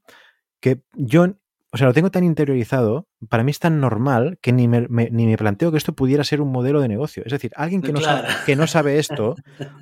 que 0.60 0.82
yo, 0.94 1.28
o 1.72 1.78
sea, 1.78 1.86
lo 1.88 1.94
tengo 1.94 2.10
tan 2.10 2.24
interiorizado, 2.24 3.08
para 3.30 3.44
mí 3.44 3.52
es 3.52 3.60
tan 3.60 3.80
normal 3.80 4.40
que 4.42 4.52
ni 4.54 4.68
me, 4.68 4.88
me- 4.90 5.10
ni 5.12 5.28
me 5.28 5.38
planteo 5.38 5.72
que 5.72 5.78
esto 5.78 5.94
pudiera 5.94 6.24
ser 6.24 6.42
un 6.42 6.52
modelo 6.52 6.82
de 6.82 6.88
negocio. 6.88 7.22
Es 7.26 7.32
decir, 7.32 7.52
alguien 7.56 7.82
que 7.84 7.92
no, 7.94 8.00
Claro. 8.00 8.24
sabe, 8.28 8.34
que 8.46 8.56
no 8.56 8.66
sabe 8.66 8.98
esto, 8.98 9.36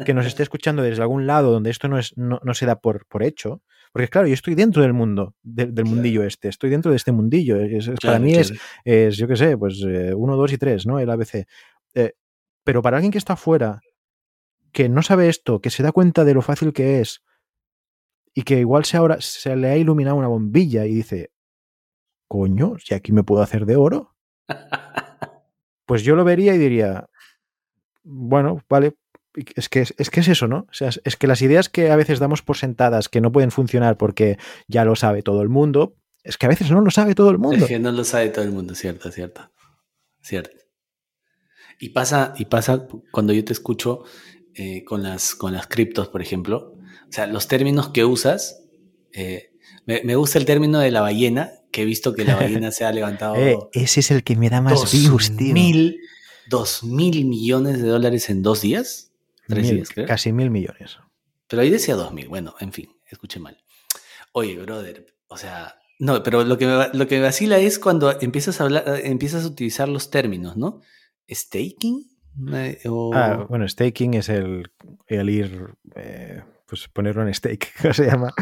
que 0.05 0.13
nos 0.13 0.25
esté 0.25 0.43
escuchando 0.43 0.81
desde 0.83 1.01
algún 1.01 1.27
lado 1.27 1.51
donde 1.51 1.69
esto 1.69 1.87
no, 1.87 1.97
es, 1.97 2.17
no, 2.17 2.41
no 2.43 2.53
se 2.53 2.65
da 2.65 2.75
por, 2.79 3.05
por 3.07 3.23
hecho, 3.23 3.61
porque 3.91 4.07
claro, 4.07 4.27
yo 4.27 4.33
estoy 4.33 4.55
dentro 4.55 4.81
del 4.81 4.93
mundo, 4.93 5.35
de- 5.43 5.65
del 5.65 5.73
Claro. 5.73 5.89
mundillo 5.89 6.23
este, 6.23 6.47
estoy 6.49 6.69
dentro 6.69 6.91
de 6.91 6.97
este 6.97 7.11
mundillo. 7.11 7.57
Es- 7.59 7.87
es- 7.87 7.99
para 8.01 8.19
mí 8.19 8.33
es, 8.85 9.17
yo 9.17 9.27
qué 9.27 9.35
sé, 9.35 9.57
pues 9.57 9.83
eh, 9.87 10.13
uno, 10.13 10.35
dos 10.37 10.51
y 10.53 10.57
tres, 10.57 10.85
¿no? 10.85 10.99
El 10.99 11.09
ABC. 11.09 11.45
Eh, 11.95 12.13
pero 12.63 12.81
para 12.81 12.97
alguien 12.97 13.11
que 13.11 13.17
está 13.17 13.33
afuera, 13.33 13.81
que 14.71 14.87
no 14.87 15.01
sabe 15.01 15.27
esto, 15.27 15.59
que 15.59 15.69
se 15.69 15.83
da 15.83 15.91
cuenta 15.91 16.23
de 16.23 16.33
lo 16.33 16.41
fácil 16.41 16.71
que 16.73 17.01
es 17.01 17.21
y 18.33 18.43
que 18.43 18.59
igual 18.59 18.85
se, 18.85 18.95
ahora, 18.97 19.17
se 19.19 19.55
le 19.57 19.67
ha 19.69 19.77
iluminado 19.77 20.15
una 20.15 20.27
bombilla 20.29 20.85
y 20.85 20.93
dice, 20.95 21.31
coño, 22.29 22.75
si 22.79 22.93
aquí 22.93 23.11
me 23.11 23.23
puedo 23.23 23.41
hacer 23.41 23.65
de 23.65 23.75
oro, 23.75 24.15
pues 25.85 26.03
yo 26.03 26.15
lo 26.15 26.23
vería 26.23 26.55
y 26.55 26.57
diría, 26.57 27.09
bueno, 28.03 28.61
vale, 28.69 28.93
es 29.33 29.69
que 29.69 29.81
es, 29.81 30.09
que 30.09 30.19
es 30.19 30.27
eso, 30.27 30.47
¿no? 30.47 30.67
O 30.69 30.73
sea, 30.73 30.89
es, 30.89 31.01
es 31.03 31.15
que 31.15 31.27
las 31.27 31.41
ideas 31.41 31.69
que 31.69 31.89
a 31.91 31.95
veces 31.95 32.19
damos 32.19 32.41
por 32.41 32.57
sentadas 32.57 33.09
que 33.09 33.21
no 33.21 33.31
pueden 33.31 33.51
funcionar 33.51 33.97
porque 33.97 34.37
ya 34.67 34.85
lo 34.85 34.95
sabe 34.95 35.21
todo 35.23 35.41
el 35.41 35.49
mundo, 35.49 35.95
es 36.23 36.37
que 36.37 36.45
a 36.45 36.49
veces 36.49 36.69
no 36.71 36.81
lo 36.81 36.91
sabe 36.91 37.15
todo 37.15 37.29
el 37.31 37.37
mundo. 37.39 37.65
Es 37.65 37.69
que 37.69 37.79
no 37.79 37.91
lo 37.91 38.03
sabe 38.03 38.29
todo 38.29 38.45
el 38.45 38.51
mundo, 38.51 38.75
cierto, 38.75 39.11
cierto. 39.11 39.51
Cierto. 40.21 40.55
Y 41.79 41.89
pasa, 41.89 42.33
y 42.37 42.45
pasa 42.45 42.87
cuando 43.11 43.33
yo 43.33 43.43
te 43.43 43.53
escucho 43.53 44.03
eh, 44.53 44.83
con, 44.83 45.01
las, 45.01 45.33
con 45.33 45.53
las 45.53 45.65
criptos, 45.67 46.09
por 46.09 46.21
ejemplo. 46.21 46.75
O 47.09 47.11
sea, 47.11 47.25
los 47.25 47.47
términos 47.47 47.89
que 47.89 48.05
usas. 48.05 48.61
eh, 49.13 49.47
me, 49.87 50.01
me 50.03 50.15
gusta 50.15 50.37
el 50.37 50.45
término 50.45 50.79
de 50.79 50.91
la 50.91 51.01
ballena, 51.01 51.51
que 51.71 51.81
he 51.81 51.85
visto 51.85 52.13
que 52.13 52.23
la 52.23 52.35
ballena 52.35 52.71
se 52.71 52.85
ha 52.85 52.91
levantado 52.93 53.35
Eh, 53.35 53.57
ese 53.73 54.01
es 54.01 54.11
el 54.11 54.23
que 54.23 54.35
me 54.35 54.49
da 54.49 54.61
más 54.61 54.91
views, 54.91 55.35
tío. 55.35 55.53
mil, 55.53 55.97
dos 56.47 56.83
mil 56.83 57.25
millones 57.25 57.81
de 57.81 57.87
dólares 57.87 58.29
en 58.29 58.43
dos 58.43 58.61
días. 58.61 59.10
Mil, 59.55 59.83
casi 60.07 60.31
mil 60.31 60.49
millones. 60.49 60.97
Pero 61.47 61.61
ahí 61.61 61.69
decía 61.69 61.95
2000. 61.95 62.27
Bueno, 62.29 62.55
en 62.59 62.71
fin, 62.71 62.89
escuché 63.09 63.39
mal. 63.39 63.57
Oye, 64.33 64.57
brother, 64.57 65.05
o 65.27 65.37
sea, 65.37 65.75
no, 65.99 66.23
pero 66.23 66.43
lo 66.43 66.57
que 66.57 66.65
me, 66.65 66.87
lo 66.93 67.07
que 67.07 67.17
me 67.17 67.23
vacila 67.23 67.57
es 67.59 67.77
cuando 67.79 68.17
empiezas 68.21 68.61
a 68.61 68.63
hablar, 68.63 68.85
empiezas 69.03 69.43
a 69.43 69.47
utilizar 69.47 69.89
los 69.89 70.09
términos, 70.09 70.55
¿no? 70.57 70.81
Staking, 71.29 72.07
Eh, 72.53 72.79
o- 72.87 73.11
Ah, 73.13 73.45
bueno, 73.49 73.67
staking 73.67 74.13
es 74.13 74.29
el, 74.29 74.71
el 75.07 75.29
ir, 75.29 75.73
eh, 75.95 76.41
pues 76.65 76.87
ponerlo 76.87 77.27
en 77.27 77.33
stake, 77.33 77.67
¿cómo 77.81 77.93
se 77.93 78.05
llama? 78.05 78.33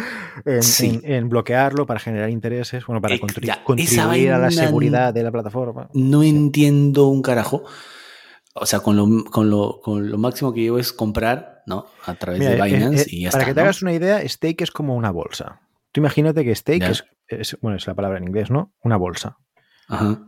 En, 0.46 0.62
Sí. 0.62 1.02
en- 1.04 1.12
en 1.12 1.30
bloquearlo 1.30 1.88
para 1.88 2.00
generar 2.00 2.30
intereses, 2.30 2.86
bueno, 2.86 3.02
para 3.02 3.16
Ex- 3.16 3.24
contri- 3.24 3.46
ya, 3.48 3.64
contribuir 3.64 4.32
a 4.32 4.38
la 4.38 4.52
seguridad 4.52 5.12
de 5.12 5.24
la 5.24 5.32
plataforma. 5.32 5.90
no 5.96 6.22
entiendo 6.22 7.08
un 7.08 7.24
carajo. 7.24 7.64
O 8.56 8.66
sea, 8.66 8.80
con 8.80 8.96
lo, 8.98 9.24
con 9.26 9.50
lo, 9.50 9.80
con 9.82 10.10
lo 10.10 10.18
máximo 10.18 10.54
que 10.54 10.62
llevo 10.62 10.80
es 10.80 10.92
comprar, 10.92 11.64
¿no? 11.68 11.86
A 12.06 12.16
través 12.16 12.40
Mira, 12.40 12.52
de 12.52 12.58
eh, 12.58 12.64
Binance 12.64 13.04
eh, 13.04 13.06
y 13.10 13.22
ya 13.24 13.32
para 13.32 13.44
está. 13.44 13.50
que 13.52 13.54
te 13.54 13.60
¿no? 13.62 13.64
hagas 13.66 13.82
una 13.82 13.94
idea, 13.94 14.28
stake 14.28 14.62
es 14.64 14.72
como 14.72 14.96
una 14.96 15.12
bolsa. 15.12 15.62
Tú 15.92 16.02
imagínate 16.02 16.44
que 16.44 16.56
stake 16.56 16.84
es, 16.90 17.06
es- 17.28 17.58
bueno, 17.62 17.78
es 17.78 17.86
la 17.88 17.96
palabra 17.96 18.18
en 18.18 18.26
inglés, 18.26 18.50
¿no? 18.52 18.74
Una 18.84 18.98
bolsa. 18.98 19.38
Ajá. 19.88 20.26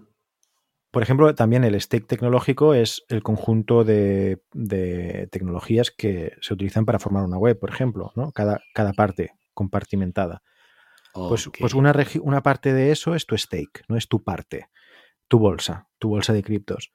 Por 0.92 1.04
ejemplo, 1.04 1.34
también 1.36 1.64
el 1.64 1.80
stake 1.80 2.06
tecnológico 2.06 2.74
es 2.74 3.04
el 3.08 3.24
conjunto 3.24 3.84
de, 3.86 4.44
de 4.54 5.28
tecnologías 5.32 5.90
que 5.90 6.34
se 6.42 6.54
utilizan 6.54 6.86
para 6.86 7.00
formar 7.00 7.24
una 7.24 7.38
web, 7.38 7.58
por 7.58 7.70
ejemplo, 7.70 8.12
¿no? 8.16 8.32
Cada, 8.34 8.60
cada 8.74 8.92
parte 8.94 9.32
compartimentada. 9.54 10.42
Pues, 11.14 11.50
pues 11.60 11.74
una, 11.74 11.94
una 12.22 12.42
parte 12.44 12.74
de 12.74 12.92
eso 12.92 13.16
es 13.16 13.26
tu 13.26 13.38
stake, 13.38 13.84
no 13.88 13.98
es 13.98 14.08
tu 14.08 14.24
parte, 14.24 14.68
tu 15.28 15.40
bolsa, 15.40 15.88
tu 15.98 16.10
bolsa 16.10 16.34
de 16.34 16.44
criptos. 16.44 16.92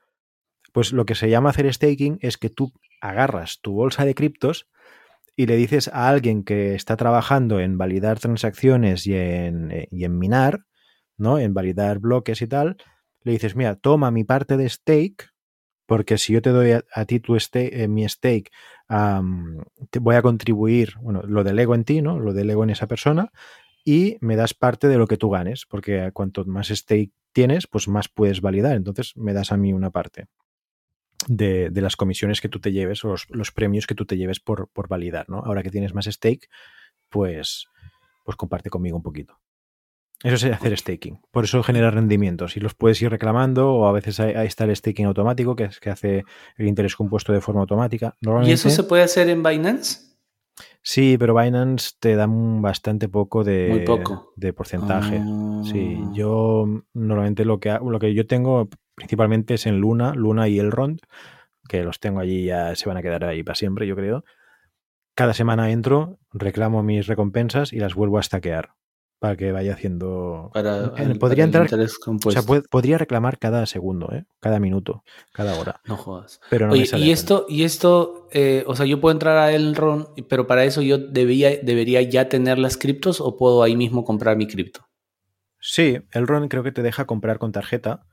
Pues 0.77 0.93
lo 0.93 1.07
que 1.07 1.15
se 1.15 1.31
llama 1.31 1.49
hacer 1.49 1.73
staking 1.73 2.19
es 2.21 2.37
que 2.37 2.51
tú 2.51 2.71
agarras 3.01 3.61
tu 3.63 3.73
bolsa 3.73 4.05
de 4.05 4.15
criptos 4.15 4.69
y 5.35 5.47
le 5.47 5.57
dices 5.57 5.89
a 5.89 6.07
alguien 6.07 6.45
que 6.45 6.75
está 6.75 6.99
trabajando 6.99 7.61
en 7.61 7.79
validar 7.79 8.19
transacciones 8.19 9.07
y 9.07 9.15
en, 9.15 9.71
eh, 9.71 9.89
y 9.91 10.05
en 10.05 10.19
minar, 10.19 10.67
¿no? 11.17 11.39
En 11.39 11.55
validar 11.55 11.99
bloques 11.99 12.43
y 12.43 12.47
tal, 12.47 12.77
le 13.23 13.33
dices, 13.33 13.57
mira, 13.57 13.77
toma 13.77 14.11
mi 14.11 14.25
parte 14.25 14.59
de 14.59 14.69
stake, 14.69 15.31
porque 15.87 16.19
si 16.19 16.35
yo 16.35 16.43
te 16.43 16.51
doy 16.51 16.73
a, 16.73 16.85
a 16.93 17.07
ti 17.07 17.21
tu 17.21 17.41
stake, 17.41 17.71
eh, 17.73 17.89
mi 17.89 18.07
stake, 18.07 18.51
am, 18.87 19.65
te 19.89 19.99
voy 19.99 20.17
a 20.17 20.21
contribuir, 20.21 20.93
bueno, 21.01 21.23
lo 21.23 21.43
delego 21.43 21.75
en 21.75 21.85
ti, 21.85 22.03
¿no? 22.03 22.21
Lo 22.21 22.35
delego 22.35 22.65
en 22.65 22.69
esa 22.69 22.87
persona 22.87 23.33
y 23.83 24.19
me 24.21 24.37
das 24.37 24.53
parte 24.53 24.89
de 24.89 24.99
lo 24.99 25.07
que 25.07 25.17
tú 25.17 25.31
ganes, 25.31 25.65
porque 25.65 26.11
cuanto 26.13 26.45
más 26.45 26.69
stake 26.69 27.13
tienes, 27.33 27.67
pues 27.67 27.89
más 27.89 28.11
puedes 28.11 28.43
validar. 28.43 28.77
Entonces 28.77 29.17
me 29.17 29.33
das 29.33 29.53
a 29.53 29.57
mí 29.57 29.73
una 29.73 29.89
parte 29.89 30.27
de, 31.29 31.71
de 31.71 31.81
las 31.81 31.97
comisiones 31.97 32.41
que 32.41 32.49
tú 32.49 32.61
te 32.61 32.73
lleves 32.73 33.05
o 33.05 33.09
los, 33.09 33.27
los 33.31 33.53
premios 33.53 33.87
que 33.87 33.95
tú 33.95 34.05
te 34.07 34.17
lleves 34.17 34.41
por, 34.41 34.69
por 34.69 34.89
validar, 34.89 35.29
¿no? 35.29 35.39
Ahora 35.39 35.63
que 35.63 35.71
tienes 35.71 35.95
más 35.95 36.07
stake, 36.07 36.49
pues, 37.09 37.67
pues 38.25 38.37
comparte 38.37 38.71
conmigo 38.71 38.97
un 38.97 39.03
poquito. 39.03 39.39
Eso 40.23 40.35
es 40.35 40.45
hacer 40.55 40.77
staking. 40.79 41.21
Por 41.31 41.45
eso 41.45 41.63
genera 41.63 41.91
rendimientos 41.91 42.57
y 42.57 42.61
los 42.61 42.75
puedes 42.75 43.01
ir 43.03 43.11
reclamando 43.11 43.71
o 43.75 43.87
a 43.87 43.93
veces 43.93 44.19
hay- 44.19 44.35
ahí 44.35 44.47
está 44.47 44.65
el 44.65 44.75
staking 44.75 45.05
automático 45.07 45.55
que, 45.55 45.65
es, 45.65 45.79
que 45.79 45.91
hace 45.91 46.25
el 46.57 46.67
interés 46.67 46.97
compuesto 46.97 47.33
de 47.35 47.41
forma 47.43 47.61
automática. 47.61 48.15
¿Y 48.45 48.51
eso 48.53 48.71
se 48.71 48.83
puede 48.85 49.03
hacer 49.03 49.29
en 49.29 49.43
Binance? 49.43 50.07
Sí, 50.83 51.17
pero 51.19 51.35
Binance 51.35 51.93
te 52.01 52.17
da 52.17 52.27
bastante 52.29 53.09
poco 53.11 53.45
de, 53.45 53.69
Muy 53.69 53.81
poco. 53.81 54.33
de 54.37 54.53
porcentaje. 54.55 55.21
Sí, 55.65 55.99
Ah. 56.01 56.11
yo 56.15 56.65
normalmente 56.95 57.45
lo 57.45 57.61
que, 57.61 57.77
lo 57.85 57.99
que 57.99 58.15
yo 58.15 58.27
tengo 58.27 58.69
principalmente 58.97 59.55
es 59.55 59.67
en 59.67 59.79
Luna, 59.79 60.15
Luna 60.15 60.49
y 60.49 60.59
Elrond, 60.59 60.99
que 61.69 61.85
los 61.85 62.01
tengo 62.01 62.19
allí 62.19 62.45
ya 62.47 62.75
se 62.75 62.89
van 62.89 62.97
a 62.97 63.03
quedar 63.03 63.25
ahí 63.25 63.43
para 63.45 63.55
siempre, 63.55 63.87
yo 63.87 63.95
creo. 63.95 64.25
Cada 65.15 65.33
semana 65.35 65.71
entro, 65.71 66.19
reclamo 66.33 66.83
mis 66.83 67.07
recompensas 67.07 67.73
y 67.73 67.79
las 67.79 67.95
vuelvo 67.95 68.19
a 68.19 68.23
stackear 68.23 68.71
para 69.19 69.37
que 69.37 69.51
vaya 69.51 69.73
haciendo. 69.73 70.51
Para, 70.53 70.93
podría 70.93 71.19
para 71.19 71.35
entrar, 71.45 71.69
o 72.25 72.31
sea, 72.31 72.43
puede- 72.43 72.63
podría 72.69 72.99
reclamar 72.99 73.39
cada 73.39 73.65
segundo, 73.65 74.13
¿eh? 74.13 74.25
cada 74.41 74.61
minuto, 74.61 75.05
cada 75.33 75.59
hora, 75.59 75.81
No 75.87 75.97
jodas. 75.97 76.41
pero 76.51 76.67
no 76.67 76.73
Oye, 76.75 76.83
me 76.83 76.87
sale 76.87 77.07
y 77.07 77.13
esto, 77.13 77.47
y 77.49 77.63
esto, 77.65 78.29
eh, 78.33 78.63
o 78.67 78.77
sea, 78.77 78.85
yo 78.85 79.01
puedo 79.01 79.13
entrar 79.13 79.39
a 79.39 79.53
Elrond, 79.53 80.09
pero 80.29 80.47
para 80.47 80.65
eso 80.65 80.83
yo 80.83 80.99
debía, 80.99 81.51
debería 81.63 82.03
ya 82.03 82.29
tener 82.29 82.59
las 82.59 82.77
criptos 82.77 83.21
o 83.23 83.37
puedo 83.39 83.63
ahí 83.63 83.75
mismo 83.75 84.05
comprar 84.05 84.37
mi 84.37 84.47
cripto. 84.47 84.87
Sí, 85.61 85.99
el 86.13 86.27
RON 86.27 86.49
creo 86.49 86.63
que 86.63 86.73
te 86.73 86.83
deja 86.83 87.07
comprar 87.07 87.39
con 87.39 87.53
tarjeta. 87.53 88.07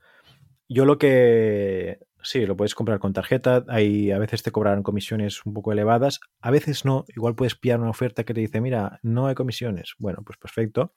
Yo 0.68 0.84
lo 0.84 0.98
que... 0.98 1.98
Sí, 2.22 2.46
lo 2.46 2.56
puedes 2.56 2.74
comprar 2.74 3.00
con 3.00 3.12
tarjeta. 3.12 3.66
Hay, 3.68 4.10
a 4.10 4.18
veces 4.18 4.42
te 4.42 4.50
cobrarán 4.50 4.82
comisiones 4.82 5.44
un 5.44 5.52
poco 5.52 5.72
elevadas. 5.72 6.20
A 6.40 6.50
veces 6.50 6.86
no. 6.86 7.04
Igual 7.14 7.34
puedes 7.34 7.54
pillar 7.54 7.80
una 7.80 7.90
oferta 7.90 8.24
que 8.24 8.32
te 8.32 8.40
dice, 8.40 8.62
mira, 8.62 8.98
no 9.02 9.26
hay 9.26 9.34
comisiones. 9.34 9.92
Bueno, 9.98 10.22
pues 10.24 10.38
perfecto. 10.38 10.94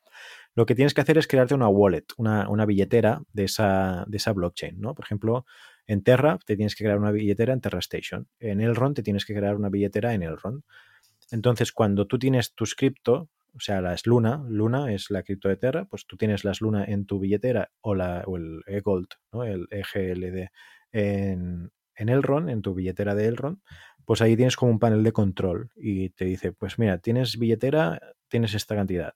Lo 0.56 0.66
que 0.66 0.74
tienes 0.74 0.94
que 0.94 1.02
hacer 1.02 1.18
es 1.18 1.28
crearte 1.28 1.54
una 1.54 1.68
wallet, 1.68 2.06
una, 2.16 2.48
una 2.50 2.66
billetera 2.66 3.22
de 3.34 3.44
esa, 3.44 4.06
de 4.08 4.18
esa 4.18 4.32
blockchain, 4.32 4.80
¿no? 4.80 4.96
Por 4.96 5.04
ejemplo, 5.04 5.46
en 5.86 6.02
Terra 6.02 6.40
te 6.46 6.56
tienes 6.56 6.76
que 6.76 6.86
crear 6.86 6.98
una 6.98 7.12
billetera 7.12 7.52
en 7.52 7.60
Terra 7.60 7.80
Station. 7.80 8.28
En 8.40 8.62
Elrond 8.62 8.96
te 8.96 9.04
tienes 9.04 9.26
que 9.26 9.36
crear 9.36 9.58
una 9.58 9.70
billetera 9.70 10.14
en 10.14 10.24
Elrond. 10.24 10.64
Entonces, 11.32 11.74
cuando 11.74 12.08
tú 12.08 12.18
tienes 12.18 12.54
tus 12.56 12.74
cripto, 12.74 13.30
o 13.58 13.60
sea, 13.60 13.82
las 13.82 14.06
Luna, 14.06 14.46
Luna 14.48 14.94
es 14.94 15.10
la 15.10 15.24
cripto 15.24 15.50
de 15.50 15.58
Terra, 15.58 15.86
pues 15.86 16.06
tú 16.06 16.16
tienes 16.16 16.44
las 16.44 16.62
Luna 16.62 16.86
en 16.86 17.06
tu 17.06 17.20
billetera 17.20 17.72
o, 17.82 17.96
la, 17.96 18.24
o 18.28 18.38
el 18.38 18.62
eGold, 18.68 19.08
¿no? 19.32 19.44
el 19.44 19.68
EGLD 19.72 20.50
en, 20.92 21.72
en 21.96 22.10
Elrond, 22.10 22.50
en 22.50 22.62
tu 22.62 22.74
billetera 22.74 23.16
de 23.16 23.26
Elrond, 23.26 23.60
pues 24.06 24.22
ahí 24.22 24.36
tienes 24.36 24.56
como 24.56 24.72
un 24.72 24.80
panel 24.80 25.04
de 25.04 25.12
control 25.12 25.72
y 25.76 26.10
te 26.12 26.26
dice, 26.26 26.54
pues 26.54 26.80
mira, 26.80 27.00
tienes 27.00 27.38
billetera, 27.38 28.00
tienes 28.30 28.54
esta 28.54 28.76
cantidad. 28.76 29.16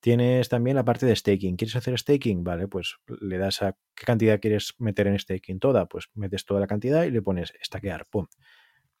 Tienes 0.00 0.48
también 0.48 0.76
la 0.76 0.84
parte 0.84 1.06
de 1.06 1.14
staking. 1.14 1.56
¿Quieres 1.56 1.76
hacer 1.76 1.96
staking? 1.98 2.42
Vale, 2.42 2.66
pues 2.66 2.96
le 3.20 3.38
das 3.38 3.62
a 3.62 3.76
qué 3.94 4.04
cantidad 4.04 4.40
quieres 4.40 4.74
meter 4.78 5.06
en 5.06 5.18
staking. 5.18 5.60
Toda, 5.60 5.86
pues 5.86 6.08
metes 6.14 6.44
toda 6.44 6.60
la 6.60 6.66
cantidad 6.66 7.04
y 7.04 7.10
le 7.10 7.22
pones 7.22 7.52
stackear, 7.62 8.06
pum. 8.06 8.26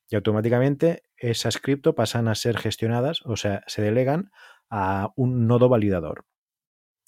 Y 0.08 0.14
automáticamente 0.14 1.04
esas 1.16 1.58
cripto 1.58 1.94
pasan 1.94 2.28
a 2.28 2.34
ser 2.34 2.58
gestionadas, 2.58 3.22
o 3.24 3.36
sea, 3.36 3.64
se 3.66 3.80
delegan 3.80 4.30
a 4.72 5.12
un 5.16 5.46
nodo 5.46 5.68
validador. 5.68 6.24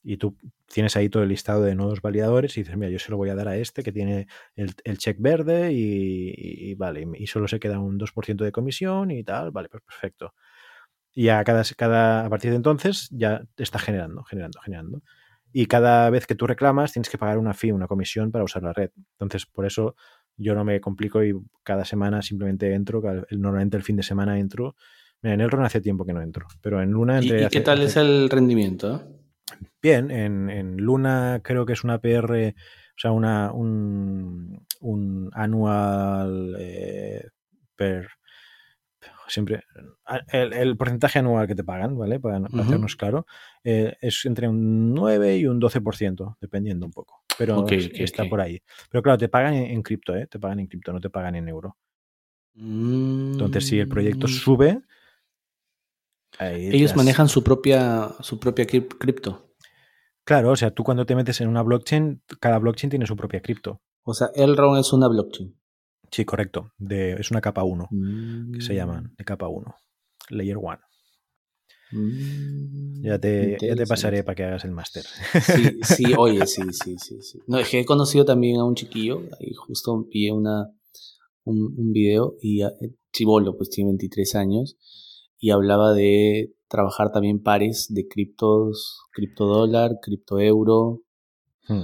Y 0.02 0.18
tú 0.18 0.36
tienes 0.66 0.96
ahí 0.96 1.08
todo 1.08 1.22
el 1.22 1.30
listado 1.30 1.62
de 1.62 1.74
nodos 1.74 2.02
validadores 2.02 2.56
y 2.58 2.60
dices, 2.60 2.76
mira, 2.76 2.92
yo 2.92 2.98
se 2.98 3.10
lo 3.10 3.16
voy 3.16 3.30
a 3.30 3.34
dar 3.34 3.48
a 3.48 3.56
este 3.56 3.82
que 3.82 3.90
tiene 3.90 4.26
el, 4.54 4.74
el 4.84 4.98
check 4.98 5.16
verde 5.18 5.72
y, 5.72 6.74
vale, 6.74 7.06
y 7.16 7.26
solo 7.26 7.48
se 7.48 7.58
queda 7.58 7.80
un 7.80 7.98
2% 7.98 8.44
de 8.44 8.52
comisión 8.52 9.10
y 9.10 9.24
tal, 9.24 9.50
vale, 9.50 9.70
pues 9.70 9.82
perfecto. 9.82 10.34
Y 11.14 11.28
a, 11.28 11.42
cada, 11.44 11.62
cada, 11.76 12.26
a 12.26 12.30
partir 12.30 12.50
de 12.50 12.56
entonces 12.56 13.08
ya 13.10 13.42
está 13.56 13.78
generando, 13.78 14.24
generando, 14.24 14.60
generando. 14.60 15.02
Y 15.52 15.66
cada 15.66 16.10
vez 16.10 16.26
que 16.26 16.34
tú 16.34 16.46
reclamas 16.46 16.92
tienes 16.92 17.08
que 17.08 17.16
pagar 17.18 17.38
una 17.38 17.54
fee, 17.54 17.72
una 17.72 17.86
comisión 17.86 18.30
para 18.30 18.44
usar 18.44 18.62
la 18.62 18.74
red. 18.74 18.90
Entonces, 19.12 19.46
por 19.46 19.64
eso 19.64 19.96
yo 20.36 20.54
no 20.54 20.64
me 20.64 20.80
complico 20.80 21.24
y 21.24 21.32
cada 21.62 21.84
semana 21.86 22.20
simplemente 22.20 22.74
entro, 22.74 23.02
normalmente 23.30 23.76
el 23.78 23.84
fin 23.84 23.96
de 23.96 24.02
semana 24.02 24.38
entro. 24.38 24.76
Mira, 25.24 25.34
en 25.36 25.40
el 25.40 25.50
RON 25.50 25.64
hace 25.64 25.80
tiempo 25.80 26.04
que 26.04 26.12
no 26.12 26.20
entro, 26.20 26.46
pero 26.60 26.82
en 26.82 26.90
Luna 26.90 27.14
¿Y, 27.14 27.22
entré 27.22 27.40
y 27.40 27.44
hace- 27.44 27.58
qué 27.58 27.60
tal 27.64 27.78
hace- 27.78 27.86
es 27.86 27.96
el 27.96 28.28
rendimiento? 28.28 29.08
Bien, 29.80 30.10
en, 30.10 30.50
en 30.50 30.76
Luna 30.76 31.40
creo 31.42 31.64
que 31.64 31.72
es 31.72 31.82
una 31.82 31.98
PR, 31.98 32.54
o 32.54 32.98
sea, 32.98 33.10
una, 33.10 33.50
un, 33.50 34.66
un 34.80 35.30
anual 35.32 36.56
eh, 36.58 37.26
per. 37.74 38.08
Siempre. 39.26 39.62
El, 40.30 40.52
el 40.52 40.76
porcentaje 40.76 41.18
anual 41.20 41.46
que 41.46 41.54
te 41.54 41.64
pagan, 41.64 41.96
¿vale? 41.96 42.20
Para, 42.20 42.36
hacernos 42.60 42.94
claro, 42.94 43.24
eh, 43.64 43.94
es 44.02 44.26
entre 44.26 44.46
un 44.46 44.92
9 44.92 45.38
y 45.38 45.46
un 45.46 45.58
12%, 45.58 46.36
dependiendo 46.38 46.84
un 46.84 46.92
poco. 46.92 47.22
Pero 47.38 47.66
está 47.70 48.24
por 48.28 48.42
ahí. 48.42 48.60
Pero 48.90 49.02
claro, 49.02 49.16
te 49.16 49.30
pagan 49.30 49.54
en, 49.54 49.70
en 49.70 49.82
cripto, 49.82 50.14
¿eh? 50.14 50.26
Te 50.26 50.38
pagan 50.38 50.60
en 50.60 50.66
cripto, 50.66 50.92
no 50.92 51.00
te 51.00 51.08
pagan 51.08 51.34
en 51.36 51.48
euro. 51.48 51.78
Entonces, 52.54 53.66
si 53.66 53.78
el 53.80 53.88
proyecto 53.88 54.26
Mm. 54.26 54.30
sube. 54.30 54.80
Ahí 56.38 56.68
Ellos 56.72 56.96
manejan 56.96 57.28
su 57.28 57.42
propia, 57.42 58.14
su 58.20 58.38
propia 58.38 58.66
crip- 58.66 58.96
cripto. 58.98 59.54
Claro, 60.24 60.50
o 60.52 60.56
sea, 60.56 60.70
tú 60.72 60.84
cuando 60.84 61.04
te 61.04 61.14
metes 61.14 61.40
en 61.40 61.48
una 61.48 61.62
blockchain, 61.62 62.22
cada 62.40 62.58
blockchain 62.58 62.90
tiene 62.90 63.06
su 63.06 63.16
propia 63.16 63.40
cripto. 63.42 63.80
O 64.04 64.14
sea, 64.14 64.30
Elrond 64.34 64.78
es 64.80 64.92
una 64.92 65.08
blockchain. 65.08 65.54
Sí, 66.10 66.24
correcto. 66.24 66.70
De, 66.78 67.12
es 67.14 67.30
una 67.30 67.40
capa 67.40 67.62
1, 67.64 67.88
que 68.52 68.60
se 68.60 68.72
Mm. 68.72 68.76
llaman, 68.76 69.14
de 69.18 69.24
capa 69.24 69.48
1. 69.48 69.74
Layer 70.30 70.56
1. 70.56 70.78
Mm, 71.90 73.02
Ya 73.04 73.18
te, 73.18 73.56
ya 73.60 73.74
te 73.76 73.86
pasaré 73.86 74.24
para 74.24 74.34
que 74.34 74.44
hagas 74.44 74.64
el 74.64 74.70
máster. 74.70 75.04
Sí, 75.04 75.78
sí, 75.82 76.04
oye, 76.18 76.46
sí, 76.46 76.62
sí, 76.72 76.96
sí, 76.98 77.20
sí. 77.20 77.38
No, 77.46 77.58
es 77.58 77.68
que 77.68 77.80
he 77.80 77.84
conocido 77.84 78.24
también 78.24 78.58
a 78.58 78.64
un 78.64 78.74
chiquillo, 78.74 79.22
y 79.40 79.52
justo 79.54 80.06
vi 80.10 80.30
una, 80.30 80.68
un, 81.44 81.74
un 81.76 81.92
video, 81.92 82.36
y 82.40 82.62
eh, 82.62 82.70
chibolo, 83.12 83.56
pues 83.56 83.68
tiene 83.70 83.90
23 83.90 84.34
años, 84.36 84.76
y 85.38 85.50
hablaba 85.50 85.92
de 85.92 86.54
trabajar 86.68 87.12
también 87.12 87.42
pares 87.42 87.86
de 87.90 88.06
criptos, 88.08 89.00
criptodólar, 89.12 89.98
criptoeuro, 90.02 91.00
Hmm. 91.66 91.82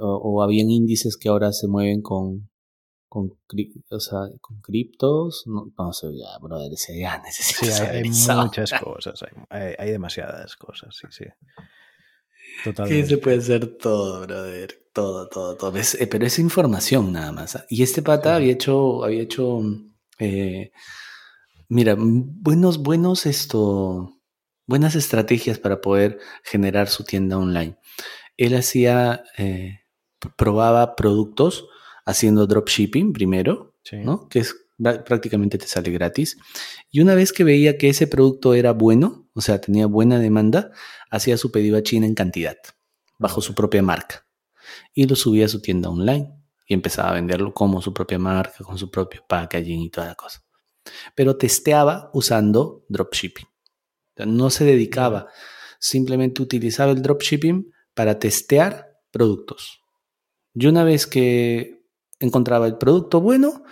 o, 0.00 0.16
o 0.16 0.42
habían 0.42 0.70
índices 0.70 1.16
que 1.16 1.28
ahora 1.28 1.52
se 1.52 1.68
mueven 1.68 2.02
con, 2.02 2.50
con, 3.08 3.30
cri- 3.48 3.72
o 3.90 4.00
sea, 4.00 4.18
con 4.40 4.60
criptos, 4.60 5.44
no, 5.46 5.72
no 5.78 5.92
sé, 5.92 6.08
ya, 6.16 6.36
brother, 6.40 6.72
ese 6.72 6.98
ya 6.98 7.18
necesito 7.24 7.66
Sí, 7.66 7.82
hay, 7.82 8.02
muchas 8.04 8.72
cosas, 8.82 9.22
hay, 9.50 9.74
hay- 9.78 9.90
demasiadas 9.92 10.56
cosas, 10.56 10.96
sí, 10.96 11.06
sí. 11.10 11.24
Totalmente. 12.64 13.06
Se 13.08 13.18
puede 13.18 13.38
hacer 13.38 13.76
todo, 13.78 14.20
brother. 14.22 14.74
Todo, 14.92 15.28
todo, 15.28 15.56
todo. 15.56 15.76
Es- 15.76 15.94
eh, 16.00 16.06
pero 16.08 16.26
es 16.26 16.38
información 16.38 17.12
nada 17.12 17.30
más. 17.32 17.54
¿ah? 17.56 17.64
Y 17.68 17.82
este 17.82 18.02
pata 18.02 18.30
Sí. 18.30 18.36
había 18.36 18.52
hecho, 18.52 19.04
había 19.04 19.22
hecho, 19.22 19.60
eh, 20.18 20.72
mira, 21.70 21.92
m- 21.92 22.24
buenos, 22.26 22.82
buenos 22.82 23.24
esto, 23.24 24.20
buenas 24.66 24.94
estrategias 24.94 25.58
para 25.58 25.80
poder 25.80 26.18
generar 26.44 26.88
su 26.88 27.04
tienda 27.04 27.38
online. 27.38 27.78
Él 28.36 28.54
hacía, 28.54 29.24
eh, 29.38 29.80
probaba 30.36 30.96
productos 30.96 31.66
haciendo 32.04 32.46
dropshipping 32.46 33.12
primero, 33.14 33.74
Sí. 33.82 33.96
¿no? 33.96 34.28
Que 34.28 34.40
es 34.40 34.54
prácticamente 35.06 35.58
te 35.58 35.66
sale 35.66 35.90
gratis. 35.90 36.38
Y 36.90 37.00
una 37.00 37.14
vez 37.14 37.32
que 37.32 37.44
veía 37.44 37.76
que 37.78 37.88
ese 37.90 38.06
producto 38.06 38.54
era 38.54 38.72
bueno, 38.72 39.28
o 39.34 39.40
sea, 39.42 39.60
tenía 39.60 39.86
buena 39.86 40.18
demanda, 40.18 40.70
hacía 41.10 41.36
su 41.36 41.50
pedido 41.52 41.76
a 41.78 41.82
China 41.82 42.06
en 42.06 42.14
cantidad, 42.14 42.56
bajo 43.18 43.40
su 43.42 43.54
propia 43.54 43.82
marca. 43.82 44.26
Y 44.94 45.06
lo 45.06 45.16
subía 45.16 45.46
a 45.46 45.48
su 45.48 45.60
tienda 45.60 45.88
online 45.90 46.30
y 46.66 46.72
empezaba 46.74 47.10
a 47.10 47.14
venderlo 47.14 47.52
como 47.52 47.82
su 47.82 47.92
propia 47.92 48.18
marca, 48.18 48.64
con 48.64 48.78
su 48.78 48.90
propio 48.90 49.22
packaging 49.28 49.80
y 49.80 49.90
toda 49.90 50.06
la 50.08 50.14
cosa. 50.14 50.42
Pero 51.14 51.36
testeaba 51.36 52.10
usando 52.14 52.84
dropshipping. 52.88 53.46
O 53.46 54.12
sea, 54.16 54.26
no 54.26 54.50
se 54.50 54.64
dedicaba, 54.64 55.28
simplemente 55.78 56.42
utilizaba 56.42 56.92
el 56.92 57.02
dropshipping 57.02 57.72
para 57.94 58.18
testear 58.18 59.00
productos. 59.10 59.80
Y 60.54 60.66
una 60.66 60.84
vez 60.84 61.06
que 61.06 61.84
encontraba 62.18 62.66
el 62.66 62.76
producto 62.76 63.20
bueno, 63.20 63.64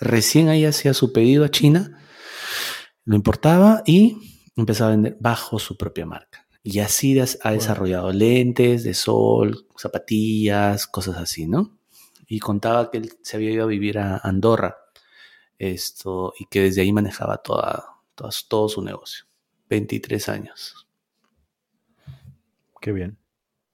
recién 0.00 0.48
ahí 0.48 0.64
hacía 0.64 0.94
su 0.94 1.12
pedido 1.12 1.44
a 1.44 1.50
China, 1.50 1.98
lo 3.04 3.16
importaba 3.16 3.82
y 3.86 4.40
empezaba 4.56 4.90
a 4.90 4.94
vender 4.94 5.16
bajo 5.20 5.58
su 5.58 5.76
propia 5.76 6.06
marca. 6.06 6.46
Y 6.62 6.78
así 6.78 7.18
ha 7.18 7.50
desarrollado 7.50 8.12
lentes 8.12 8.84
de 8.84 8.94
sol, 8.94 9.66
zapatillas, 9.76 10.86
cosas 10.86 11.16
así, 11.16 11.46
¿no? 11.46 11.78
Y 12.28 12.38
contaba 12.38 12.90
que 12.90 12.98
él 12.98 13.12
se 13.22 13.36
había 13.36 13.50
ido 13.50 13.64
a 13.64 13.66
vivir 13.66 13.98
a 13.98 14.18
Andorra 14.18 14.76
esto, 15.70 16.32
y 16.38 16.46
que 16.46 16.60
desde 16.62 16.82
ahí 16.82 16.92
manejaba 16.92 17.38
toda, 17.38 17.86
toda 18.14 18.30
todo 18.48 18.68
su 18.68 18.82
negocio. 18.82 19.24
23 19.68 20.28
años. 20.28 20.86
Qué 22.80 22.92
bien. 22.92 23.16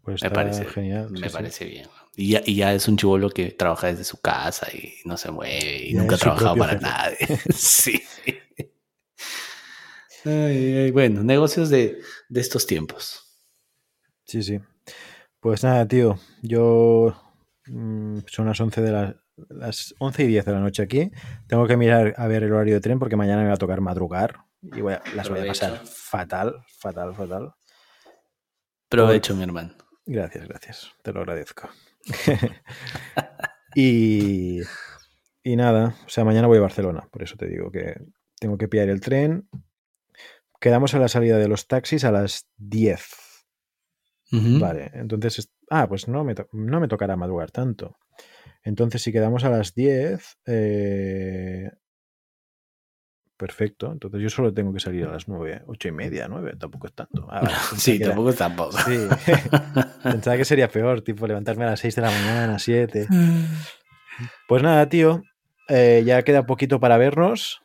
Pues 0.02 0.22
Me 0.22 0.30
parece, 0.30 0.64
genial. 0.64 1.10
me 1.10 1.18
sí, 1.18 1.24
sí. 1.28 1.30
parece 1.32 1.64
bien. 1.66 1.88
Y 2.16 2.30
ya, 2.30 2.42
y 2.44 2.56
ya 2.56 2.72
es 2.74 2.88
un 2.88 2.96
chivolo 2.96 3.30
que 3.30 3.50
trabaja 3.52 3.88
desde 3.88 4.04
su 4.04 4.20
casa 4.20 4.66
y 4.72 4.94
no 5.04 5.16
se 5.16 5.30
mueve 5.30 5.84
y 5.86 5.92
Ya 5.94 6.00
nunca 6.00 6.16
ha 6.16 6.18
trabajado 6.18 6.56
para 6.56 6.72
jefe. 6.72 6.82
nadie. 6.82 7.18
sí. 7.54 8.02
Ay, 10.24 10.90
bueno, 10.90 11.22
negocios 11.22 11.70
de, 11.70 12.00
de 12.28 12.40
estos 12.40 12.66
tiempos. 12.66 13.24
Sí, 14.24 14.42
sí. 14.42 14.60
Pues 15.40 15.62
nada, 15.62 15.86
tío. 15.86 16.18
Yo. 16.42 17.16
mm, 17.66 18.18
son 18.26 18.46
las 18.46 18.60
11 18.60 18.80
de 18.82 18.90
la- 18.92 19.16
las 19.48 19.94
11 19.98 20.24
y 20.24 20.26
10 20.28 20.44
de 20.44 20.52
la 20.52 20.60
noche 20.60 20.82
aquí. 20.82 21.10
Tengo 21.46 21.66
que 21.66 21.76
mirar 21.76 22.14
a 22.16 22.26
ver 22.26 22.42
el 22.44 22.52
horario 22.52 22.74
de 22.74 22.80
tren 22.80 22.98
porque 22.98 23.16
mañana 23.16 23.42
me 23.42 23.48
va 23.48 23.54
a 23.54 23.58
tocar 23.58 23.80
madrugar. 23.80 24.36
Y 24.62 24.80
voy 24.80 24.94
a- 24.94 25.02
las 25.14 25.28
voy 25.28 25.40
a 25.40 25.46
pasar 25.46 25.80
fatal, 25.86 26.64
fatal, 26.78 27.14
fatal. 27.14 27.52
Provecho, 28.88 29.34
mi 29.36 29.42
hermano. 29.44 29.74
Gracias, 30.06 30.48
gracias. 30.48 30.92
Te 31.02 31.12
lo 31.12 31.20
agradezco. 31.20 31.68
y, 33.74 34.60
y 35.42 35.56
nada, 35.56 35.94
o 36.06 36.08
sea, 36.08 36.24
mañana 36.24 36.46
voy 36.46 36.58
a 36.58 36.62
Barcelona, 36.62 37.06
por 37.10 37.22
eso 37.22 37.36
te 37.36 37.46
digo 37.46 37.70
que 37.70 38.00
tengo 38.40 38.56
que 38.58 38.68
pillar 38.68 38.88
el 38.88 39.00
tren. 39.00 39.48
Quedamos 40.60 40.94
a 40.94 40.98
la 40.98 41.08
salida 41.08 41.38
de 41.38 41.48
los 41.48 41.66
taxis 41.68 42.04
a 42.04 42.10
las 42.10 42.48
10. 42.56 43.06
Ujú. 44.32 44.58
Vale, 44.58 44.90
entonces, 44.94 45.38
es- 45.40 45.52
ah, 45.70 45.86
pues 45.88 46.08
no 46.08 46.24
me, 46.24 46.34
no 46.52 46.80
me 46.80 46.88
tocará 46.88 47.16
madrugar 47.16 47.50
tanto. 47.50 47.96
Entonces, 48.64 49.02
si 49.02 49.12
quedamos 49.12 49.44
a 49.44 49.50
las 49.50 49.74
10, 49.74 50.38
eh, 50.46 51.70
perfecto. 53.36 53.92
Entonces, 53.92 54.20
yo 54.20 54.30
solo 54.30 54.52
tengo 54.52 54.72
que 54.72 54.80
salir 54.80 55.04
a 55.06 55.12
las 55.12 55.28
9, 55.28 55.62
8 55.66 55.88
y 55.88 55.92
media, 55.92 56.26
9, 56.28 56.54
tampoco 56.58 56.86
es 56.88 56.92
tanto. 56.94 57.26
Ah, 57.30 57.48
Sí, 57.78 57.98
que 57.98 58.04
era- 58.04 58.14
tampoco 58.14 58.32
tampoco. 58.34 58.76
Sí. 58.78 58.98
Pensaba 60.02 60.36
que 60.36 60.44
sería 60.44 60.68
peor, 60.68 61.02
tipo 61.02 61.26
levantarme 61.26 61.64
a 61.64 61.70
las 61.70 61.80
6 61.80 61.94
de 61.94 62.02
la 62.02 62.10
mañana, 62.10 62.58
7. 62.58 63.06
Pues 64.48 64.62
nada, 64.62 64.88
tío, 64.88 65.22
eh, 65.68 66.02
ya 66.04 66.22
queda 66.24 66.46
poquito 66.46 66.80
para 66.80 66.96
vernos 66.98 67.62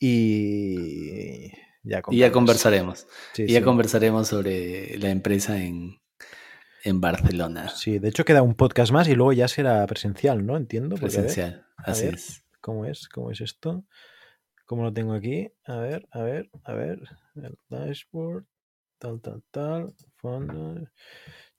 y 0.00 1.48
ya, 1.84 2.02
Y 2.10 2.16
ya 2.18 2.32
conversaremos. 2.32 3.06
Sí, 3.34 3.44
y 3.44 3.52
ya 3.52 3.60
sí. 3.60 3.64
conversaremos 3.64 4.26
sobre 4.28 4.98
la 4.98 5.10
empresa 5.10 5.62
en, 5.62 6.00
en 6.84 7.00
Barcelona. 7.00 7.68
Sí, 7.70 7.98
de 7.98 8.08
hecho 8.08 8.24
queda 8.24 8.42
un 8.42 8.54
podcast 8.54 8.92
más 8.92 9.08
y 9.08 9.14
luego 9.14 9.32
ya 9.32 9.48
será 9.48 9.86
presencial, 9.86 10.44
¿no? 10.44 10.56
Entiendo. 10.56 10.96
porque, 10.96 11.16
a 11.16 11.20
ver, 11.20 11.26
Presencial. 11.26 11.66
Así 11.76 12.04
ver. 12.06 12.14
es. 12.14 12.44
¿Cómo 12.60 12.86
es? 12.86 13.08
¿Cómo 13.08 13.30
es 13.30 13.40
esto? 13.40 13.84
¿Cómo 14.66 14.84
lo 14.84 14.92
tengo 14.92 15.12
aquí? 15.12 15.50
A 15.64 15.76
ver, 15.76 16.06
a 16.12 16.22
ver, 16.22 16.50
a 16.64 16.72
ver. 16.72 17.00
El 17.34 17.56
dashboard, 17.68 18.44
tal, 18.98 19.20
tal, 19.20 19.42
tal. 19.50 19.94
Fondo. 20.16 20.86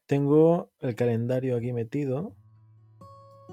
Tengo 0.05 0.71
el 0.79 0.95
calendario 0.95 1.57
aquí 1.57 1.73
metido. 1.73 2.35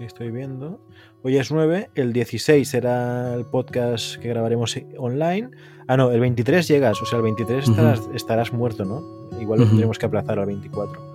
Estoy 0.01 0.31
viendo. 0.31 0.87
Hoy 1.23 1.37
es 1.37 1.51
9, 1.53 1.91
el 1.95 2.13
16 2.15 2.67
será 2.67 3.35
el 3.35 3.45
podcast 3.45 4.17
que 4.17 4.29
grabaremos 4.29 4.75
online. 4.97 5.51
Ah, 5.89 5.97
no, 5.99 6.11
el 6.11 6.21
23 6.21 6.67
llegas, 6.69 7.03
o 7.03 7.05
sea, 7.05 7.19
el 7.19 7.25
23 7.25 7.65
Ujú. 7.65 7.71
estarás, 7.73 8.09
estarás 8.15 8.53
muerto, 8.53 8.85
¿no? 8.85 9.29
Igual 9.41 9.61
lo 9.61 9.67
tendremos 9.67 9.99
que 9.99 10.07
aplazar 10.07 10.39
al 10.39 10.47
24. 10.47 11.10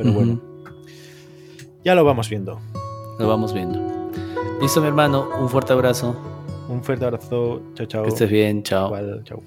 Pero 0.00 0.14
bueno, 0.14 0.40
ya 1.84 1.94
lo 1.94 2.04
vamos 2.04 2.30
viendo. 2.30 2.58
Lo 3.18 3.28
vamos 3.28 3.52
viendo. 3.52 3.78
Listo, 4.62 4.80
mi 4.80 4.86
hermano. 4.86 5.28
Un 5.38 5.46
fuerte 5.50 5.74
abrazo. 5.74 6.16
Un 6.70 6.82
fuerte 6.82 7.04
abrazo. 7.04 7.60
Chao, 7.74 7.86
chao. 7.86 8.02
Que 8.04 8.08
estés 8.08 8.30
bien. 8.30 8.62
Chao. 8.62 8.86
Igual, 8.86 9.22
chao. 9.24 9.42